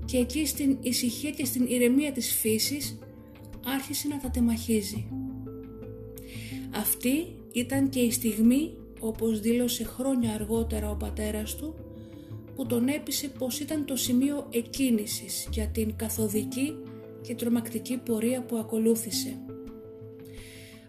και 0.05 0.17
εκεί 0.17 0.47
στην 0.47 0.77
ησυχία 0.81 1.31
και 1.31 1.45
στην 1.45 1.67
ηρεμία 1.69 2.13
της 2.13 2.33
φύσης 2.33 2.99
άρχισε 3.67 4.09
να 4.09 4.19
τα 4.19 4.31
τεμαχίζει. 4.31 5.07
Αυτή 6.75 7.27
ήταν 7.53 7.89
και 7.89 8.01
η 8.01 8.11
στιγμή, 8.11 8.77
όπως 9.01 9.41
δήλωσε 9.41 9.85
χρόνια 9.85 10.35
αργότερα 10.35 10.91
ο 10.91 10.97
πατέρας 10.97 11.57
του, 11.57 11.75
που 12.61 12.67
τον 12.67 12.89
έπεισε 12.89 13.29
πως 13.29 13.61
ήταν 13.61 13.85
το 13.85 13.97
σημείο 13.97 14.47
εκκίνησης 14.51 15.49
για 15.53 15.67
την 15.67 15.97
καθοδική 15.97 16.77
και 17.23 17.35
τρομακτική 17.35 17.97
πορεία 17.97 18.43
που 18.43 18.57
ακολούθησε. 18.57 19.37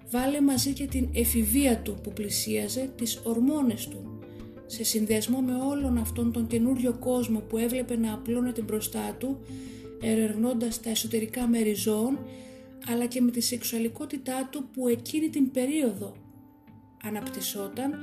Βάλε 0.10 0.42
μαζί 0.42 0.74
και 0.74 0.86
την 0.86 1.10
εφηβεία 1.14 1.82
του 1.82 1.98
που 2.04 2.14
πλησίαζε 2.14 2.92
τις 2.96 3.20
ορμόνες 3.24 3.88
του, 3.88 4.20
σε 4.66 4.84
συνδυασμό 4.84 5.42
με 5.42 5.54
όλον 5.54 5.98
αυτόν 5.98 6.32
τον 6.32 6.48
καινούριο 6.48 6.98
κόσμο 7.00 7.40
που 7.40 7.58
έβλεπε 7.58 7.98
να 7.98 8.14
απλώνεται 8.14 8.62
μπροστά 8.62 9.16
του, 9.20 9.40
ερευνώντας 10.02 10.80
τα 10.80 10.90
εσωτερικά 10.90 11.48
μέρη 11.48 11.74
ζώων, 11.74 12.20
αλλά 12.88 13.06
και 13.06 13.22
με 13.22 13.32
τη 13.32 13.42
σεξουαλικότητά 13.42 14.48
του 14.52 14.70
που 14.74 14.88
εκείνη 14.88 15.30
την 15.30 15.52
περίοδο 15.52 16.14
αναπτυσσόταν 17.04 17.94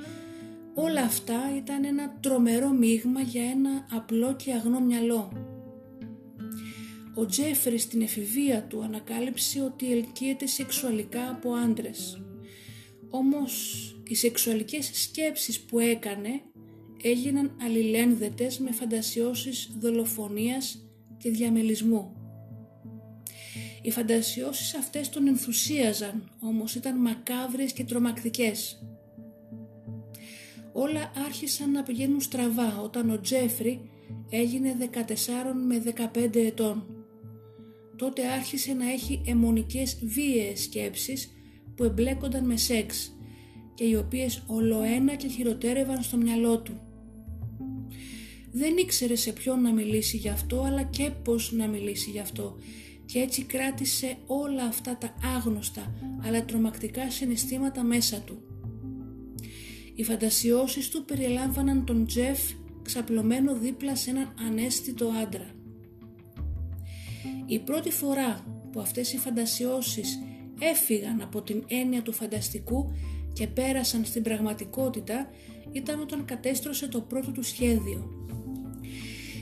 Όλα 0.80 1.02
αυτά 1.02 1.56
ήταν 1.56 1.84
ένα 1.84 2.18
τρομερό 2.20 2.70
μείγμα 2.70 3.20
για 3.20 3.42
ένα 3.42 3.86
απλό 3.90 4.36
και 4.36 4.52
αγνό 4.52 4.80
μυαλό. 4.80 5.32
Ο 7.14 7.26
Τζέφρι 7.26 7.78
στην 7.78 8.02
εφηβεία 8.02 8.62
του 8.62 8.82
ανακάλυψε 8.82 9.62
ότι 9.62 9.92
ελκύεται 9.92 10.46
σεξουαλικά 10.46 11.30
από 11.30 11.52
άντρες. 11.52 12.22
Όμως 13.10 13.52
οι 14.06 14.14
σεξουαλικές 14.14 14.90
σκέψεις 14.92 15.60
που 15.60 15.78
έκανε 15.78 16.28
έγιναν 17.02 17.56
αλληλένδετες 17.62 18.58
με 18.58 18.72
φαντασιώσεις 18.72 19.70
δολοφονίας 19.78 20.88
και 21.18 21.30
διαμελισμού. 21.30 22.12
Οι 23.82 23.90
φαντασιώσεις 23.90 24.74
αυτές 24.74 25.08
τον 25.08 25.26
ενθουσίαζαν, 25.26 26.30
όμως 26.40 26.74
ήταν 26.74 27.00
μακάβρες 27.00 27.72
και 27.72 27.84
τρομακτικές 27.84 28.82
όλα 30.72 31.12
άρχισαν 31.26 31.70
να 31.70 31.82
πηγαίνουν 31.82 32.20
στραβά 32.20 32.80
όταν 32.80 33.10
ο 33.10 33.20
Τζέφρι 33.20 33.90
έγινε 34.28 34.76
14 34.80 34.86
με 35.66 35.82
15 36.14 36.34
ετών. 36.34 36.86
Τότε 37.96 38.26
άρχισε 38.26 38.72
να 38.72 38.90
έχει 38.90 39.22
αιμονικές 39.26 39.98
βίαιες 40.02 40.62
σκέψεις 40.62 41.32
που 41.74 41.84
εμπλέκονταν 41.84 42.44
με 42.44 42.56
σεξ 42.56 43.16
και 43.74 43.84
οι 43.84 43.94
οποίες 43.94 44.42
ολοένα 44.46 45.14
και 45.14 45.28
χειροτέρευαν 45.28 46.02
στο 46.02 46.16
μυαλό 46.16 46.58
του. 46.58 46.80
Δεν 48.52 48.76
ήξερε 48.76 49.14
σε 49.14 49.32
ποιον 49.32 49.60
να 49.60 49.72
μιλήσει 49.72 50.16
γι' 50.16 50.28
αυτό 50.28 50.62
αλλά 50.62 50.82
και 50.82 51.10
πώς 51.24 51.52
να 51.52 51.66
μιλήσει 51.66 52.10
γι' 52.10 52.20
αυτό 52.20 52.56
και 53.04 53.18
έτσι 53.18 53.42
κράτησε 53.42 54.16
όλα 54.26 54.64
αυτά 54.64 54.96
τα 54.96 55.14
άγνωστα 55.36 55.94
αλλά 56.24 56.44
τρομακτικά 56.44 57.10
συναισθήματα 57.10 57.82
μέσα 57.82 58.20
του. 58.20 58.47
Οι 59.98 60.04
φαντασιώσεις 60.04 60.88
του 60.88 61.04
περιλάμβαναν 61.04 61.84
τον 61.84 62.06
Τζεφ 62.06 62.38
ξαπλωμένο 62.82 63.54
δίπλα 63.54 63.96
σε 63.96 64.10
έναν 64.10 64.34
ανέστητο 64.46 65.12
άντρα. 65.22 65.50
Η 67.46 67.58
πρώτη 67.58 67.90
φορά 67.90 68.44
που 68.72 68.80
αυτές 68.80 69.12
οι 69.12 69.18
φαντασιώσεις 69.18 70.18
έφυγαν 70.60 71.20
από 71.22 71.42
την 71.42 71.64
έννοια 71.68 72.02
του 72.02 72.12
φανταστικού 72.12 72.92
και 73.32 73.46
πέρασαν 73.46 74.04
στην 74.04 74.22
πραγματικότητα 74.22 75.30
ήταν 75.72 76.00
όταν 76.00 76.24
κατέστρωσε 76.24 76.88
το 76.88 77.00
πρώτο 77.00 77.30
του 77.30 77.42
σχέδιο. 77.42 78.28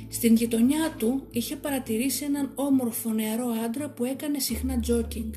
Στην 0.08 0.34
γειτονιά 0.34 0.94
του 0.98 1.26
είχε 1.30 1.56
παρατηρήσει 1.56 2.24
έναν 2.24 2.52
όμορφο 2.54 3.12
νεαρό 3.12 3.46
άντρα 3.64 3.90
που 3.90 4.04
έκανε 4.04 4.38
συχνά 4.38 4.80
τζόκινγκ. 4.80 5.32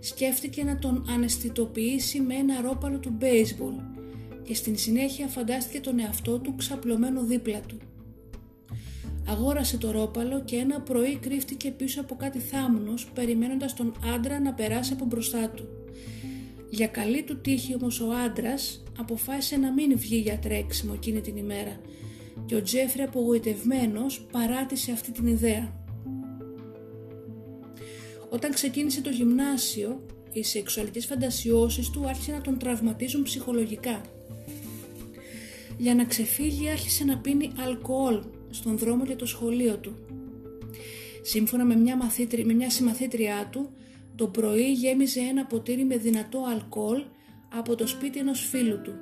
Σκέφτηκε 0.00 0.64
να 0.64 0.78
τον 0.78 1.04
αναισθητοποιήσει 1.08 2.20
με 2.20 2.34
ένα 2.34 2.60
ρόπαλο 2.60 2.98
του 2.98 3.10
μπέισμπολ 3.10 3.72
και 4.42 4.54
στην 4.54 4.78
συνέχεια 4.78 5.26
φαντάστηκε 5.26 5.80
τον 5.80 5.98
εαυτό 5.98 6.38
του 6.38 6.54
ξαπλωμένο 6.56 7.24
δίπλα 7.24 7.60
του. 7.60 7.78
Αγόρασε 9.28 9.78
το 9.78 9.90
ρόπαλο 9.90 10.42
και 10.44 10.56
ένα 10.56 10.80
πρωί 10.80 11.16
κρύφτηκε 11.16 11.70
πίσω 11.70 12.00
από 12.00 12.14
κάτι 12.16 12.38
θάμνους 12.38 13.10
περιμένοντας 13.14 13.74
τον 13.74 13.92
άντρα 14.14 14.40
να 14.40 14.52
περάσει 14.52 14.92
από 14.92 15.04
μπροστά 15.04 15.48
του. 15.48 15.68
Για 16.70 16.86
καλή 16.86 17.22
του 17.22 17.40
τύχη 17.40 17.74
όμως 17.74 18.00
ο 18.00 18.10
άντρας 18.26 18.82
αποφάσισε 18.98 19.56
να 19.56 19.72
μην 19.72 19.98
βγει 19.98 20.16
για 20.16 20.38
τρέξιμο 20.38 20.92
εκείνη 20.96 21.20
την 21.20 21.36
ημέρα 21.36 21.80
και 22.46 22.54
ο 22.54 22.62
Τζέφρι 22.62 23.02
απογοητευμένος 23.02 24.26
παράτησε 24.32 24.92
αυτή 24.92 25.12
την 25.12 25.26
ιδέα. 25.26 25.72
Όταν 28.28 28.52
ξεκίνησε 28.52 29.00
το 29.00 29.10
γυμνάσιο, 29.10 30.04
οι 30.32 30.42
σεξουαλικές 30.42 31.06
φαντασιώσεις 31.06 31.90
του 31.90 32.08
άρχισαν 32.08 32.34
να 32.34 32.40
τον 32.40 32.58
τραυματίζουν 32.58 33.22
ψυχολογικά. 33.22 34.00
Για 35.78 35.94
να 35.94 36.04
ξεφύγει 36.04 36.68
άρχισε 36.68 37.04
να 37.04 37.18
πίνει 37.18 37.52
αλκοόλ 37.58 38.22
στον 38.50 38.78
δρόμο 38.78 39.04
για 39.04 39.16
το 39.16 39.26
σχολείο 39.26 39.76
του. 39.76 39.94
Σύμφωνα 41.22 41.64
με 41.64 41.76
μια, 41.76 41.96
μαθήτρια, 41.96 42.44
με 42.44 42.52
μια 42.52 42.70
συμμαθήτριά 42.70 43.48
του, 43.52 43.70
το 44.16 44.26
πρωί 44.26 44.72
γέμιζε 44.72 45.20
ένα 45.20 45.46
ποτήρι 45.46 45.84
με 45.84 45.96
δυνατό 45.96 46.44
αλκοόλ 46.48 47.02
από 47.54 47.74
το 47.74 47.86
σπίτι 47.86 48.18
ενός 48.18 48.40
φίλου 48.40 48.80
του 48.80 48.92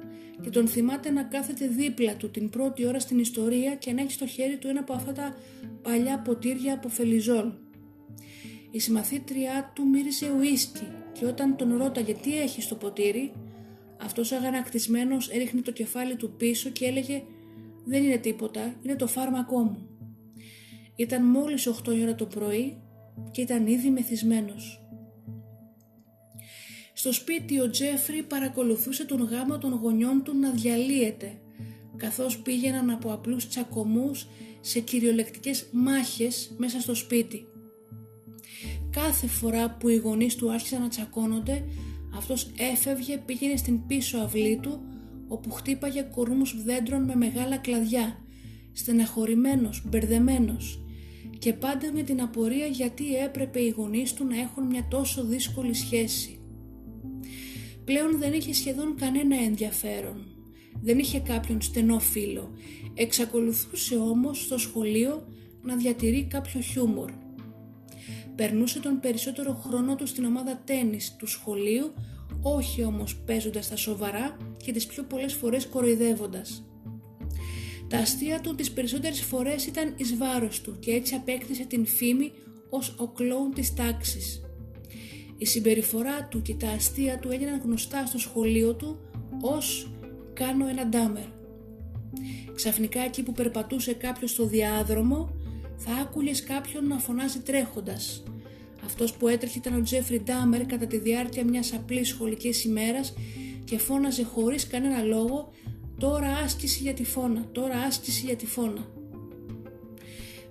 και 0.42 0.50
τον 0.50 0.68
θυμάται 0.68 1.10
να 1.10 1.22
κάθεται 1.22 1.66
δίπλα 1.66 2.16
του 2.16 2.30
την 2.30 2.50
πρώτη 2.50 2.86
ώρα 2.86 3.00
στην 3.00 3.18
ιστορία 3.18 3.74
και 3.74 3.92
να 3.92 4.02
έχει 4.02 4.12
στο 4.12 4.26
χέρι 4.26 4.56
του 4.56 4.68
ένα 4.68 4.80
από 4.80 4.92
αυτά 4.92 5.12
τα 5.12 5.36
παλιά 5.82 6.18
ποτήρια 6.18 6.74
από 6.74 6.88
φελιζόλ. 6.88 7.52
Η 8.76 8.80
συμμαθήτριά 8.80 9.72
του 9.74 9.88
μύριζε 9.88 10.30
ουίσκι 10.30 10.86
και 11.12 11.26
όταν 11.26 11.56
τον 11.56 11.76
ρώταγε 11.76 12.14
τι 12.14 12.40
έχει 12.40 12.62
στο 12.62 12.74
ποτήρι, 12.74 13.32
αυτός 14.02 14.32
αγανακτισμένος 14.32 15.28
έριχνε 15.28 15.60
το 15.60 15.72
κεφάλι 15.72 16.16
του 16.16 16.30
πίσω 16.36 16.70
και 16.70 16.84
έλεγε 16.84 17.22
«Δεν 17.84 18.02
είναι 18.02 18.16
τίποτα, 18.16 18.74
είναι 18.82 18.96
το 18.96 19.06
φάρμακό 19.06 19.58
μου». 19.58 19.88
Ήταν 20.96 21.24
μόλις 21.24 21.66
8 21.66 22.00
ώρα 22.02 22.14
το 22.14 22.26
πρωί 22.26 22.82
και 23.30 23.40
ήταν 23.40 23.66
ήδη 23.66 23.90
μεθυσμένος. 23.90 24.86
Στο 26.92 27.12
σπίτι 27.12 27.60
ο 27.60 27.70
Τζέφρι 27.70 28.22
παρακολουθούσε 28.22 29.04
τον 29.04 29.22
γάμο 29.22 29.58
των 29.58 29.72
γονιών 29.72 30.22
του 30.24 30.36
να 30.36 30.50
διαλύεται, 30.50 31.38
καθώς 31.96 32.38
πήγαιναν 32.38 32.90
από 32.90 33.12
απλούς 33.12 33.48
τσακωμούς 33.48 34.26
σε 34.60 34.80
κυριολεκτικές 34.80 35.66
μάχες 35.72 36.54
μέσα 36.56 36.80
στο 36.80 36.94
σπίτι. 36.94 37.46
Κάθε 39.02 39.26
φορά 39.26 39.70
που 39.70 39.88
οι 39.88 39.96
γονείς 39.96 40.34
του 40.34 40.52
άρχισαν 40.52 40.80
να 40.80 40.88
τσακώνονται, 40.88 41.64
αυτός 42.16 42.52
έφευγε, 42.72 43.18
πήγαινε 43.18 43.56
στην 43.56 43.86
πίσω 43.86 44.18
αυλή 44.18 44.58
του, 44.62 44.80
όπου 45.28 45.50
χτύπαγε 45.50 46.02
κορμούς 46.02 46.62
δέντρων 46.64 47.02
με 47.04 47.14
μεγάλα 47.14 47.56
κλαδιά, 47.56 48.18
στεναχωρημένος, 48.72 49.82
μπερδεμένος 49.88 50.84
και 51.38 51.52
πάντα 51.52 51.92
με 51.92 52.02
την 52.02 52.20
απορία 52.20 52.66
γιατί 52.66 53.16
έπρεπε 53.16 53.60
οι 53.60 53.68
γονείς 53.68 54.12
του 54.12 54.24
να 54.24 54.40
έχουν 54.40 54.64
μια 54.66 54.86
τόσο 54.90 55.24
δύσκολη 55.24 55.74
σχέση. 55.74 56.38
Πλέον 57.84 58.18
δεν 58.18 58.32
είχε 58.32 58.54
σχεδόν 58.54 58.96
κανένα 58.96 59.36
ενδιαφέρον. 59.36 60.26
Δεν 60.82 60.98
είχε 60.98 61.18
κάποιον 61.18 61.60
στενό 61.60 61.98
φίλο. 61.98 62.52
Εξακολουθούσε 62.94 63.96
όμως 63.96 64.40
στο 64.42 64.58
σχολείο 64.58 65.28
να 65.62 65.76
διατηρεί 65.76 66.26
κάποιο 66.30 66.60
χιούμορ. 66.60 67.10
Περνούσε 68.36 68.80
τον 68.80 69.00
περισσότερο 69.00 69.54
χρόνο 69.54 69.96
του 69.96 70.06
στην 70.06 70.24
ομάδα 70.24 70.62
τένις 70.64 71.16
του 71.16 71.26
σχολείου, 71.26 71.92
όχι 72.42 72.84
όμως 72.84 73.16
παίζοντας 73.16 73.68
τα 73.68 73.76
σοβαρά 73.76 74.36
και 74.64 74.72
τις 74.72 74.86
πιο 74.86 75.02
πολλές 75.02 75.34
φορές 75.34 75.66
κοροϊδεύοντας. 75.66 76.64
Τα 77.88 77.98
αστεία 77.98 78.40
του 78.40 78.54
τις 78.54 78.72
περισσότερες 78.72 79.20
φορές 79.20 79.66
ήταν 79.66 79.94
εις 79.96 80.16
βάρος 80.16 80.60
του 80.60 80.78
και 80.78 80.90
έτσι 80.90 81.14
απέκτησε 81.14 81.64
την 81.64 81.86
φήμη 81.86 82.32
ως 82.70 82.94
ο 82.98 83.08
κλόουν 83.08 83.54
της 83.54 83.74
τάξης. 83.74 84.40
Η 85.38 85.44
συμπεριφορά 85.44 86.24
του 86.24 86.42
και 86.42 86.54
τα 86.54 86.68
αστεία 86.68 87.18
του 87.18 87.30
έγιναν 87.30 87.60
γνωστά 87.64 88.06
στο 88.06 88.18
σχολείο 88.18 88.74
του 88.74 88.98
ως 89.40 89.90
«κάνω 90.32 90.68
ένα 90.68 90.86
ντάμερ». 90.86 91.24
Ξαφνικά 92.54 93.00
εκεί 93.00 93.22
που 93.22 93.32
περπατούσε 93.32 93.92
κάποιος 93.92 94.30
στο 94.30 94.46
διάδρομο 94.46 95.35
θα 95.76 95.92
άκουλες 95.92 96.42
κάποιον 96.42 96.86
να 96.86 96.98
φωνάζει 96.98 97.38
τρέχοντας. 97.38 98.22
Αυτός 98.84 99.12
που 99.12 99.28
έτρεχε 99.28 99.58
ήταν 99.58 99.74
ο 99.74 99.82
Τζέφρι 99.82 100.20
Ντάμερ 100.20 100.66
κατά 100.66 100.86
τη 100.86 100.98
διάρκεια 100.98 101.44
μιας 101.44 101.72
απλής 101.72 102.08
σχολικής 102.08 102.64
ημέρας 102.64 103.14
και 103.64 103.78
φώναζε 103.78 104.24
χωρίς 104.24 104.66
κανένα 104.66 105.02
λόγο 105.02 105.52
«τώρα 105.98 106.28
άσκηση 106.44 106.82
για 106.82 106.94
τη 106.94 107.04
φώνα, 107.04 107.48
τώρα 107.52 107.76
άσκηση 107.76 108.26
για 108.26 108.36
τη 108.36 108.46
φώνα». 108.46 108.86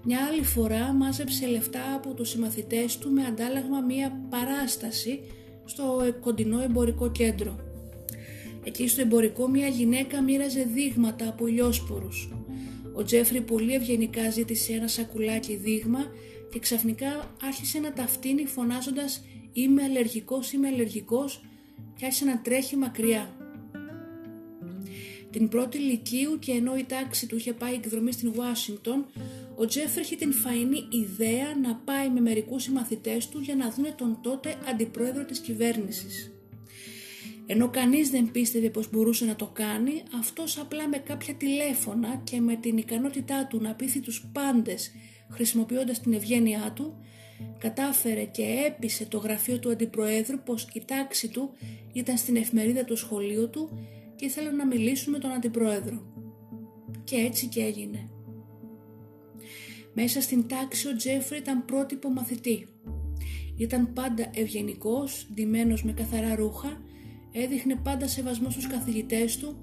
Μια 0.04 0.20
άλλη 0.32 0.44
φορά 0.44 0.94
μάζεψε 0.94 1.48
λεφτά 1.48 1.94
από 1.96 2.14
τους 2.14 2.30
συμμαθητές 2.30 2.98
του 2.98 3.12
με 3.12 3.26
αντάλλαγμα 3.26 3.80
μια 3.80 4.28
παράσταση 4.30 5.20
στο 5.66 6.14
κοντινό 6.22 6.62
εμπορικό 6.62 7.12
κέντρο. 7.12 7.56
Εκεί 8.64 8.88
στο 8.88 9.02
εμπορικό 9.02 9.48
μια 9.48 9.68
γυναίκα 9.68 10.22
μοίραζε 10.22 10.68
δείγματα 10.74 11.28
από 11.28 11.48
ηλιόσπορους. 11.48 12.30
Ο 12.96 13.04
Τζέφρι 13.04 13.42
πολύ 13.42 13.74
ευγενικά 13.74 14.30
ζήτησε 14.30 14.74
ένα 14.74 14.88
σακουλάκι 14.88 15.56
δείγμα 15.56 16.06
και 16.52 16.60
ξαφνικά 16.60 17.36
άρχισε 17.42 17.80
να 17.80 17.94
ταυτίνει 17.94 18.46
φωνάζοντας 18.46 19.24
«Είμαι 19.54 19.84
αλλεργικός, 19.84 20.52
είμαι 20.52 20.68
αλλεργικός» 20.68 21.46
και 21.96 22.06
άρχισε 22.06 22.26
να 22.26 22.42
τρέχει 22.42 22.76
μακριά. 22.76 23.36
Την 25.32 25.48
πρώτη 25.48 25.78
λυκείου 25.78 26.40
και 26.40 26.52
ενώ 26.52 26.78
η 26.78 26.84
τάξη 26.84 27.28
του 27.28 27.36
είχε 27.36 27.54
πάει 27.54 27.74
εκδρομή 27.74 28.12
στην 28.12 28.34
Ουάσιγκτον, 28.38 29.06
ο 29.56 29.66
Τζέφρι 29.66 30.02
είχε 30.02 30.16
την 30.16 30.34
φαϊνή 30.34 30.88
ιδέα 30.90 31.56
να 31.62 31.76
πάει 31.76 32.10
με 32.10 32.20
μερικούς 32.20 32.64
συμμαθητές 32.64 33.30
του 33.30 33.40
για 33.40 33.56
να 33.56 33.70
δούνε 33.70 33.94
τον 33.98 34.18
τότε 34.22 34.56
αντιπρόεδρο 34.70 35.26
της 35.26 35.40
κυβέρνησης. 35.40 36.35
Ενώ 37.46 37.70
κανείς 37.70 38.10
δεν 38.10 38.32
πίστευε 38.32 38.70
πως 38.70 38.90
μπορούσε 38.90 39.26
να 39.26 39.36
το 39.36 39.46
κάνει, 39.54 40.04
αυτός 40.20 40.58
απλά 40.58 40.88
με 40.88 40.98
κάποια 40.98 41.34
τηλέφωνα 41.34 42.22
και 42.24 42.42
με 42.42 42.56
την 42.56 42.78
ικανότητά 42.78 43.48
του 43.48 43.62
να 43.62 43.74
πείθει 43.74 44.00
τους 44.00 44.26
πάντες 44.34 44.92
χρησιμοποιώντας 45.30 46.00
την 46.00 46.14
ευγένειά 46.14 46.72
του, 46.76 46.98
κατάφερε 47.58 48.24
και 48.24 48.44
έπεισε 48.68 49.06
το 49.06 49.18
γραφείο 49.18 49.60
του 49.60 49.70
αντιπροέδρου 49.70 50.40
πως 50.40 50.68
η 50.74 50.84
τάξη 50.86 51.28
του 51.28 51.50
ήταν 51.94 52.18
στην 52.18 52.36
εφημερίδα 52.36 52.84
του 52.86 52.98
σχολείου 52.98 53.50
του 53.50 53.70
και 54.16 54.26
ήθελε 54.26 54.52
να 54.52 54.66
μιλήσουν 54.66 55.12
με 55.12 55.20
τον 55.20 55.32
αντιπρόεδρο. 55.32 56.14
Και 57.04 57.16
έτσι 57.16 57.48
και 57.48 57.62
έγινε. 57.62 58.10
Μέσα 59.94 60.22
στην 60.22 60.48
τάξη 60.48 60.88
ο 60.88 60.96
Τζέφρι 60.96 61.38
ήταν 61.38 61.66
πρότυπο 61.66 62.10
μαθητή. 62.10 62.68
Ήταν 63.58 63.94
πάντα 63.94 64.30
ευγενικός, 64.34 65.28
ντυμένος 65.34 65.84
με 65.84 65.92
καθαρά 65.92 66.36
ρούχα, 66.36 66.82
έδειχνε 67.44 67.76
πάντα 67.76 68.08
σεβασμό 68.08 68.50
στους 68.50 68.68
καθηγητές 68.68 69.38
του, 69.38 69.56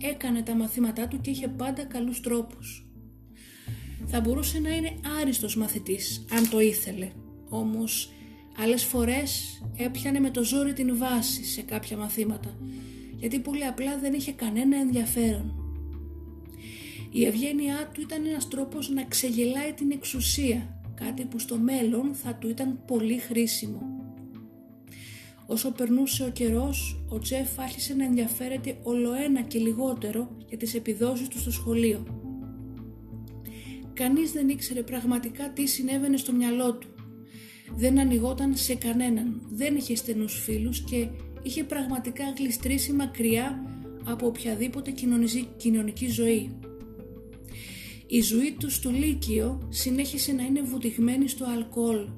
έκανε 0.00 0.42
τα 0.42 0.54
μαθήματά 0.54 1.08
του 1.08 1.20
και 1.20 1.30
είχε 1.30 1.48
πάντα 1.48 1.84
καλούς 1.84 2.20
τρόπους. 2.20 2.86
Θα 4.06 4.20
μπορούσε 4.20 4.58
να 4.58 4.76
είναι 4.76 4.92
άριστος 5.20 5.56
μαθητής, 5.56 6.24
αν 6.30 6.50
το 6.50 6.60
ήθελε, 6.60 7.08
όμως 7.48 8.12
άλλες 8.58 8.84
φορές 8.84 9.62
έπιανε 9.76 10.20
με 10.20 10.30
το 10.30 10.44
ζόρι 10.44 10.72
την 10.72 10.96
βάση 10.96 11.44
σε 11.44 11.62
κάποια 11.62 11.96
μαθήματα, 11.96 12.58
γιατί 13.16 13.38
πολύ 13.38 13.64
απλά 13.64 13.98
δεν 13.98 14.12
είχε 14.12 14.32
κανένα 14.32 14.76
ενδιαφέρον. 14.76 15.52
Η 17.12 17.24
ευγένειά 17.24 17.90
του 17.92 18.00
ήταν 18.00 18.26
ένας 18.26 18.48
τρόπος 18.48 18.88
να 18.88 19.04
ξεγελάει 19.04 19.72
την 19.72 19.90
εξουσία, 19.90 20.82
κάτι 20.94 21.24
που 21.24 21.38
στο 21.38 21.58
μέλλον 21.58 22.14
θα 22.14 22.34
του 22.34 22.48
ήταν 22.48 22.80
πολύ 22.86 23.18
χρήσιμο. 23.18 23.97
Όσο 25.50 25.70
περνούσε 25.70 26.24
ο 26.24 26.30
καιρός, 26.30 27.04
ο 27.08 27.18
Τζεφ 27.18 27.58
άρχισε 27.58 27.94
να 27.94 28.04
ενδιαφέρεται 28.04 28.78
ολοένα 28.82 29.42
και 29.42 29.58
λιγότερο 29.58 30.36
για 30.48 30.56
τις 30.56 30.74
επιδόσεις 30.74 31.28
του 31.28 31.38
στο 31.38 31.50
σχολείο. 31.50 32.06
Κανείς 33.92 34.32
δεν 34.32 34.48
ήξερε 34.48 34.82
πραγματικά 34.82 35.52
τι 35.52 35.66
συνέβαινε 35.66 36.16
στο 36.16 36.32
μυαλό 36.32 36.74
του. 36.74 36.88
Δεν 37.76 37.98
ανοιγόταν 37.98 38.56
σε 38.56 38.74
κανέναν, 38.74 39.42
δεν 39.50 39.76
είχε 39.76 39.96
στενούς 39.96 40.40
φίλους 40.40 40.80
και 40.80 41.08
είχε 41.42 41.64
πραγματικά 41.64 42.24
γλιστρήσει 42.38 42.92
μακριά 42.92 43.64
από 44.04 44.26
οποιαδήποτε 44.26 44.90
κοινωνική 45.56 46.08
ζωή. 46.08 46.58
Η 48.06 48.20
ζωή 48.20 48.56
του 48.58 48.70
στο 48.70 48.90
Λύκειο 48.90 49.68
συνέχισε 49.68 50.32
να 50.32 50.42
είναι 50.42 50.62
βουτυγμένη 50.62 51.28
στο 51.28 51.44
αλκοόλ. 51.44 52.08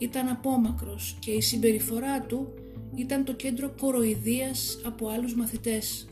Ήταν 0.00 0.28
απόμακρος 0.28 1.16
και 1.18 1.30
η 1.30 1.40
συμπεριφορά 1.40 2.20
του 2.20 2.54
ήταν 2.94 3.24
το 3.24 3.32
κέντρο 3.32 3.74
κοροϊδίας 3.80 4.80
από 4.84 5.08
άλλους 5.08 5.34
μαθητές. 5.34 6.08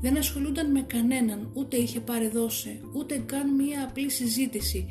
Δεν 0.00 0.16
ασχολούνταν 0.16 0.70
με 0.70 0.80
κανέναν, 0.82 1.50
ούτε 1.54 1.76
είχε 1.76 2.00
παρεδώσει, 2.00 2.80
ούτε 2.94 3.22
καν 3.26 3.54
μία 3.54 3.84
απλή 3.84 4.10
συζήτηση, 4.10 4.86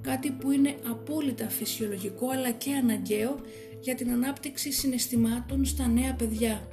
κάτι 0.00 0.30
που 0.30 0.50
είναι 0.50 0.74
απόλυτα 0.90 1.48
φυσιολογικό 1.48 2.28
αλλά 2.28 2.50
και 2.50 2.72
αναγκαίο 2.74 3.40
για 3.80 3.94
την 3.94 4.10
ανάπτυξη 4.10 4.72
συναισθημάτων 4.72 5.64
στα 5.64 5.86
νέα 5.86 6.14
παιδιά. 6.14 6.68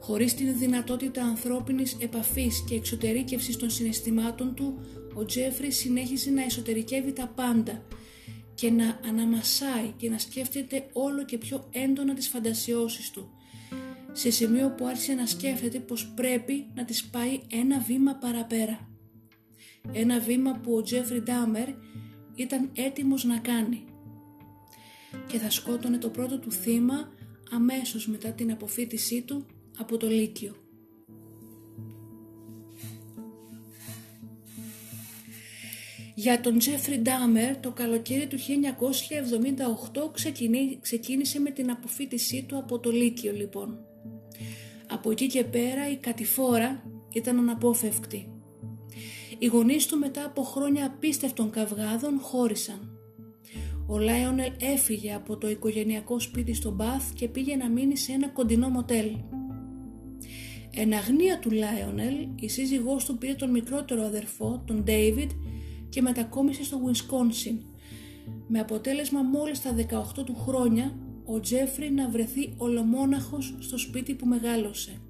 Χωρίς 0.00 0.34
την 0.34 0.58
δυνατότητα 0.58 1.22
ανθρώπινης 1.22 1.96
επαφής 2.00 2.64
και 2.68 2.74
εξωτερήκευσης 2.74 3.56
των 3.56 3.70
συναισθημάτων 3.70 4.54
του, 4.54 4.80
ο 5.14 5.24
Τζέφρι 5.24 5.70
συνέχιζε 5.70 6.30
να 6.30 6.42
εσωτερικεύει 6.42 7.12
τα 7.12 7.32
πάντα 7.34 7.82
και 8.60 8.70
να 8.70 9.00
αναμασάει 9.08 9.92
και 9.96 10.10
να 10.10 10.18
σκέφτεται 10.18 10.88
όλο 10.92 11.24
και 11.24 11.38
πιο 11.38 11.68
έντονα 11.72 12.14
τις 12.14 12.28
φαντασιώσεις 12.28 13.10
του, 13.10 13.30
σε 14.12 14.30
σημείο 14.30 14.70
που 14.70 14.86
άρχισε 14.86 15.12
να 15.12 15.26
σκέφτεται 15.26 15.78
πως 15.78 16.08
πρέπει 16.08 16.66
να 16.74 16.84
τις 16.84 17.04
πάει 17.04 17.40
ένα 17.50 17.80
βήμα 17.80 18.14
παραπέρα. 18.14 18.88
Ένα 19.92 20.20
βήμα 20.20 20.60
που 20.62 20.74
ο 20.74 20.82
Τζέφρι 20.82 21.20
Ντάμερ 21.20 21.68
ήταν 22.34 22.70
έτοιμος 22.74 23.24
να 23.24 23.38
κάνει. 23.38 23.84
Και 25.26 25.38
θα 25.38 25.50
σκότωνε 25.50 25.98
το 25.98 26.08
πρώτο 26.08 26.38
του 26.38 26.52
θύμα 26.52 27.12
αμέσως 27.50 28.08
μετά 28.08 28.32
την 28.32 28.50
αποφύτισή 28.50 29.22
του 29.22 29.46
από 29.78 29.96
το 29.96 30.06
Λύκειο. 30.06 30.59
Για 36.20 36.40
τον 36.40 36.58
Τζέφρι 36.58 36.98
Ντάμερ 36.98 37.56
το 37.56 37.70
καλοκαίρι 37.70 38.26
του 38.26 38.36
1978 38.38 38.42
ξεκίνησε 40.80 41.40
με 41.40 41.50
την 41.50 41.70
αποφοίτησή 41.70 42.44
του 42.48 42.58
από 42.58 42.78
το 42.78 42.90
Λύκειο 42.90 43.32
λοιπόν. 43.32 43.78
Από 44.90 45.10
εκεί 45.10 45.26
και 45.26 45.44
πέρα 45.44 45.90
η 45.90 45.96
κατηφόρα 45.96 46.82
ήταν 47.12 47.38
αναπόφευκτη. 47.38 48.32
Οι 49.38 49.46
γονείς 49.46 49.86
του 49.86 49.98
μετά 49.98 50.24
από 50.24 50.42
χρόνια 50.42 50.86
απίστευτων 50.86 51.50
καυγάδων 51.50 52.20
χώρισαν. 52.20 52.98
Ο 53.86 53.98
Λάιονελ 53.98 54.52
έφυγε 54.60 55.14
από 55.14 55.36
το 55.36 55.50
οικογενειακό 55.50 56.20
σπίτι 56.20 56.54
στο 56.54 56.70
Μπαθ 56.70 57.12
και 57.14 57.28
πήγε 57.28 57.56
να 57.56 57.68
μείνει 57.68 57.96
σε 57.96 58.12
ένα 58.12 58.28
κοντινό 58.28 58.68
μοτέλ. 58.68 59.10
Εν 60.74 60.92
αγνοία 60.92 61.38
του 61.38 61.50
Λάιονελ, 61.50 62.28
η 62.40 62.48
σύζυγός 62.48 63.04
του 63.04 63.18
πήρε 63.18 63.34
τον 63.34 63.50
μικρότερο 63.50 64.02
αδερφό, 64.02 64.62
τον 64.66 64.82
Ντέιβιντ, 64.82 65.30
και 65.90 66.02
μετακόμισε 66.02 66.64
στο 66.64 66.78
Wisconsin, 66.86 67.58
με 68.46 68.58
αποτέλεσμα 68.58 69.22
μόλις 69.22 69.62
τα 69.62 69.74
18 70.20 70.24
του 70.24 70.34
χρόνια 70.34 70.98
ο 71.24 71.40
Τζέφρι 71.40 71.90
να 71.90 72.08
βρεθεί 72.08 72.54
ολομόναχος 72.56 73.54
στο 73.58 73.78
σπίτι 73.78 74.14
που 74.14 74.26
μεγάλωσε. 74.26 75.00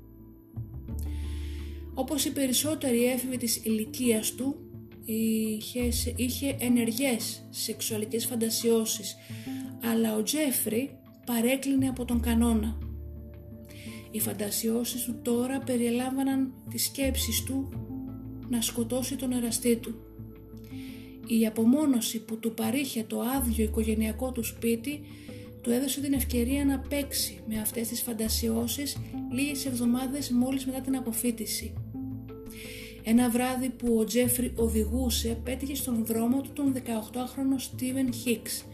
Όπως 1.94 2.24
οι 2.24 2.32
περισσότεροι 2.32 3.04
έφηβοι 3.04 3.36
της 3.36 3.64
ηλικίας 3.64 4.34
του, 4.34 4.56
είχες, 5.04 6.12
είχε 6.16 6.56
ενεργές 6.58 7.46
σεξουαλικές 7.50 8.26
φαντασιώσεις, 8.26 9.16
αλλά 9.92 10.16
ο 10.16 10.22
Τζέφρι 10.22 10.98
παρέκλεινε 11.26 11.88
από 11.88 12.04
τον 12.04 12.20
κανόνα. 12.20 12.78
Οι 14.10 14.20
φαντασιώσεις 14.20 15.04
του 15.04 15.20
τώρα 15.22 15.58
περιελάμβαναν 15.58 16.52
τις 16.70 16.84
σκέψεις 16.84 17.42
του 17.42 17.68
να 18.48 18.60
σκοτώσει 18.60 19.16
τον 19.16 19.32
εραστή 19.32 19.76
του. 19.76 20.09
Η 21.38 21.46
απομόνωση 21.46 22.20
που 22.20 22.38
του 22.38 22.54
παρήχε 22.54 23.04
το 23.06 23.20
άδειο 23.20 23.64
οικογενειακό 23.64 24.32
του 24.32 24.44
σπίτι 24.44 25.00
του 25.62 25.70
έδωσε 25.70 26.00
την 26.00 26.12
ευκαιρία 26.12 26.64
να 26.64 26.78
παίξει 26.78 27.40
με 27.48 27.60
αυτές 27.60 27.88
τις 27.88 28.02
φαντασιώσεις 28.02 28.96
λίγες 29.32 29.66
εβδομάδες 29.66 30.30
μόλις 30.30 30.66
μετά 30.66 30.80
την 30.80 30.96
αποφύτιση. 30.96 31.72
Ένα 33.02 33.30
βράδυ 33.30 33.68
που 33.68 33.96
ο 33.98 34.04
Τζέφρι 34.04 34.52
οδηγούσε 34.56 35.40
πέτυχε 35.44 35.74
στον 35.74 36.04
δρόμο 36.04 36.40
του 36.40 36.50
τον 36.52 36.74
18χρονο 36.76 37.56
Στίβεν 37.56 38.12
Χίξ, 38.12 38.64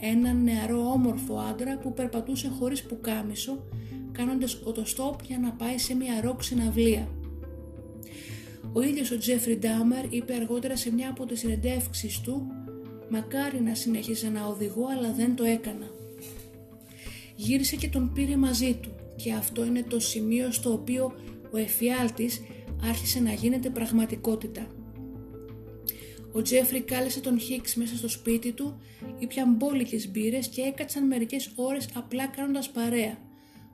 έναν 0.00 0.42
νεαρό 0.42 0.90
όμορφο 0.90 1.38
άντρα 1.38 1.78
που 1.78 1.92
περπατούσε 1.92 2.48
χωρίς 2.58 2.82
πουκάμισο 2.82 3.64
κάνοντας 4.12 4.60
οτοστόπ 4.64 5.22
για 5.26 5.38
να 5.38 5.52
πάει 5.52 5.78
σε 5.78 5.94
μια 5.94 6.20
ροκ 6.20 6.42
συναυλία. 6.42 7.08
Ο 8.76 8.82
ίδιος 8.82 9.10
ο 9.10 9.18
Τζέφρι 9.18 9.56
Ντάμερ 9.56 10.12
είπε 10.12 10.34
αργότερα 10.34 10.76
σε 10.76 10.92
μια 10.92 11.10
από 11.10 11.26
τις 11.26 11.38
συνεντεύξεις 11.38 12.20
του 12.20 12.46
«Μακάρι 13.08 13.60
να 13.60 13.74
συνέχιζα 13.74 14.30
να 14.30 14.46
οδηγώ 14.46 14.86
αλλά 14.98 15.12
δεν 15.12 15.36
το 15.36 15.44
έκανα». 15.44 15.90
Γύρισε 17.36 17.76
και 17.76 17.88
τον 17.88 18.12
πήρε 18.12 18.36
μαζί 18.36 18.74
του 18.74 18.94
και 19.16 19.32
αυτό 19.32 19.64
είναι 19.64 19.82
το 19.82 20.00
σημείο 20.00 20.52
στο 20.52 20.72
οποίο 20.72 21.14
ο 21.50 21.56
εφιάλτης 21.56 22.42
άρχισε 22.88 23.20
να 23.20 23.32
γίνεται 23.32 23.70
πραγματικότητα. 23.70 24.66
Ο 26.32 26.42
Τζέφρι 26.42 26.80
κάλεσε 26.80 27.20
τον 27.20 27.38
Χίξ 27.38 27.74
μέσα 27.74 27.96
στο 27.96 28.08
σπίτι 28.08 28.52
του, 28.52 28.80
ήπιαν 29.18 29.54
μπόλικες 29.54 30.10
μπύρες 30.10 30.48
και 30.48 30.62
έκατσαν 30.62 31.06
μερικές 31.06 31.52
ώρες 31.54 31.88
απλά 31.94 32.26
κάνοντας 32.26 32.70
παρέα, 32.70 33.18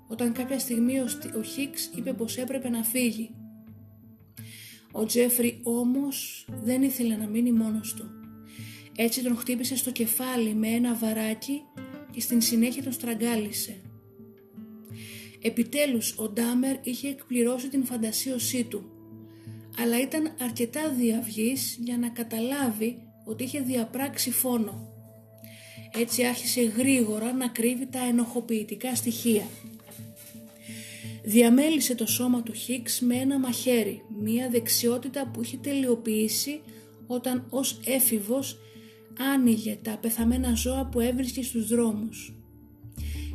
όταν 0.08 0.32
κάποια 0.32 0.58
στιγμή 0.58 1.00
ο 1.38 1.42
Χίξ 1.42 1.90
είπε 1.96 2.12
πως 2.12 2.36
έπρεπε 2.36 2.68
να 2.68 2.82
φύγει. 2.82 3.34
Ο 4.92 5.04
Τζέφρι 5.04 5.60
όμως 5.62 6.46
δεν 6.62 6.82
ήθελε 6.82 7.16
να 7.16 7.26
μείνει 7.26 7.52
μόνος 7.52 7.94
του. 7.94 8.10
Έτσι 8.96 9.22
τον 9.22 9.36
χτύπησε 9.36 9.76
στο 9.76 9.90
κεφάλι 9.90 10.54
με 10.54 10.68
ένα 10.68 10.94
βαράκι 10.94 11.62
και 12.10 12.20
στην 12.20 12.40
συνέχεια 12.40 12.82
τον 12.82 12.92
στραγγάλισε. 12.92 13.80
Επιτέλους 15.42 16.14
ο 16.18 16.28
Ντάμερ 16.28 16.76
είχε 16.82 17.08
εκπληρώσει 17.08 17.68
την 17.68 17.84
φαντασίωσή 17.84 18.64
του, 18.64 18.90
αλλά 19.78 20.00
ήταν 20.00 20.34
αρκετά 20.40 20.88
διαυγής 20.88 21.78
για 21.80 21.98
να 21.98 22.08
καταλάβει 22.08 22.96
ότι 23.24 23.44
είχε 23.44 23.60
διαπράξει 23.60 24.30
φόνο. 24.30 24.88
Έτσι 25.92 26.24
άρχισε 26.24 26.60
γρήγορα 26.60 27.32
να 27.32 27.48
κρύβει 27.48 27.86
τα 27.86 27.98
ενοχοποιητικά 27.98 28.94
στοιχεία. 28.94 29.46
Διαμέλισε 31.24 31.94
το 31.94 32.06
σώμα 32.06 32.42
του 32.42 32.52
Χίξ 32.52 33.00
με 33.00 33.14
ένα 33.14 33.38
μαχαίρι, 33.38 34.02
μία 34.22 34.48
δεξιότητα 34.50 35.26
που 35.26 35.42
είχε 35.42 35.56
τελειοποιήσει 35.56 36.60
όταν 37.06 37.46
ως 37.50 37.80
έφηβος 37.84 38.58
άνοιγε 39.34 39.78
τα 39.82 39.98
πεθαμένα 40.00 40.54
ζώα 40.54 40.86
που 40.86 41.00
έβρισκε 41.00 41.42
στους 41.42 41.68
δρόμους. 41.68 42.34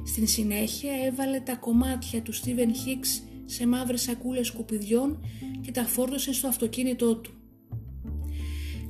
Στην 0.05 0.27
συνέχεια 0.27 0.91
έβαλε 1.05 1.39
τα 1.39 1.55
κομμάτια 1.55 2.21
του 2.21 2.33
Στίβεν 2.33 2.75
Χίξ 2.75 3.23
σε 3.45 3.67
μαύρες 3.67 4.01
σακούλες 4.01 4.47
σκουπιδιών 4.47 5.25
και 5.61 5.71
τα 5.71 5.83
φόρτωσε 5.83 6.33
στο 6.33 6.47
αυτοκίνητό 6.47 7.15
του. 7.15 7.31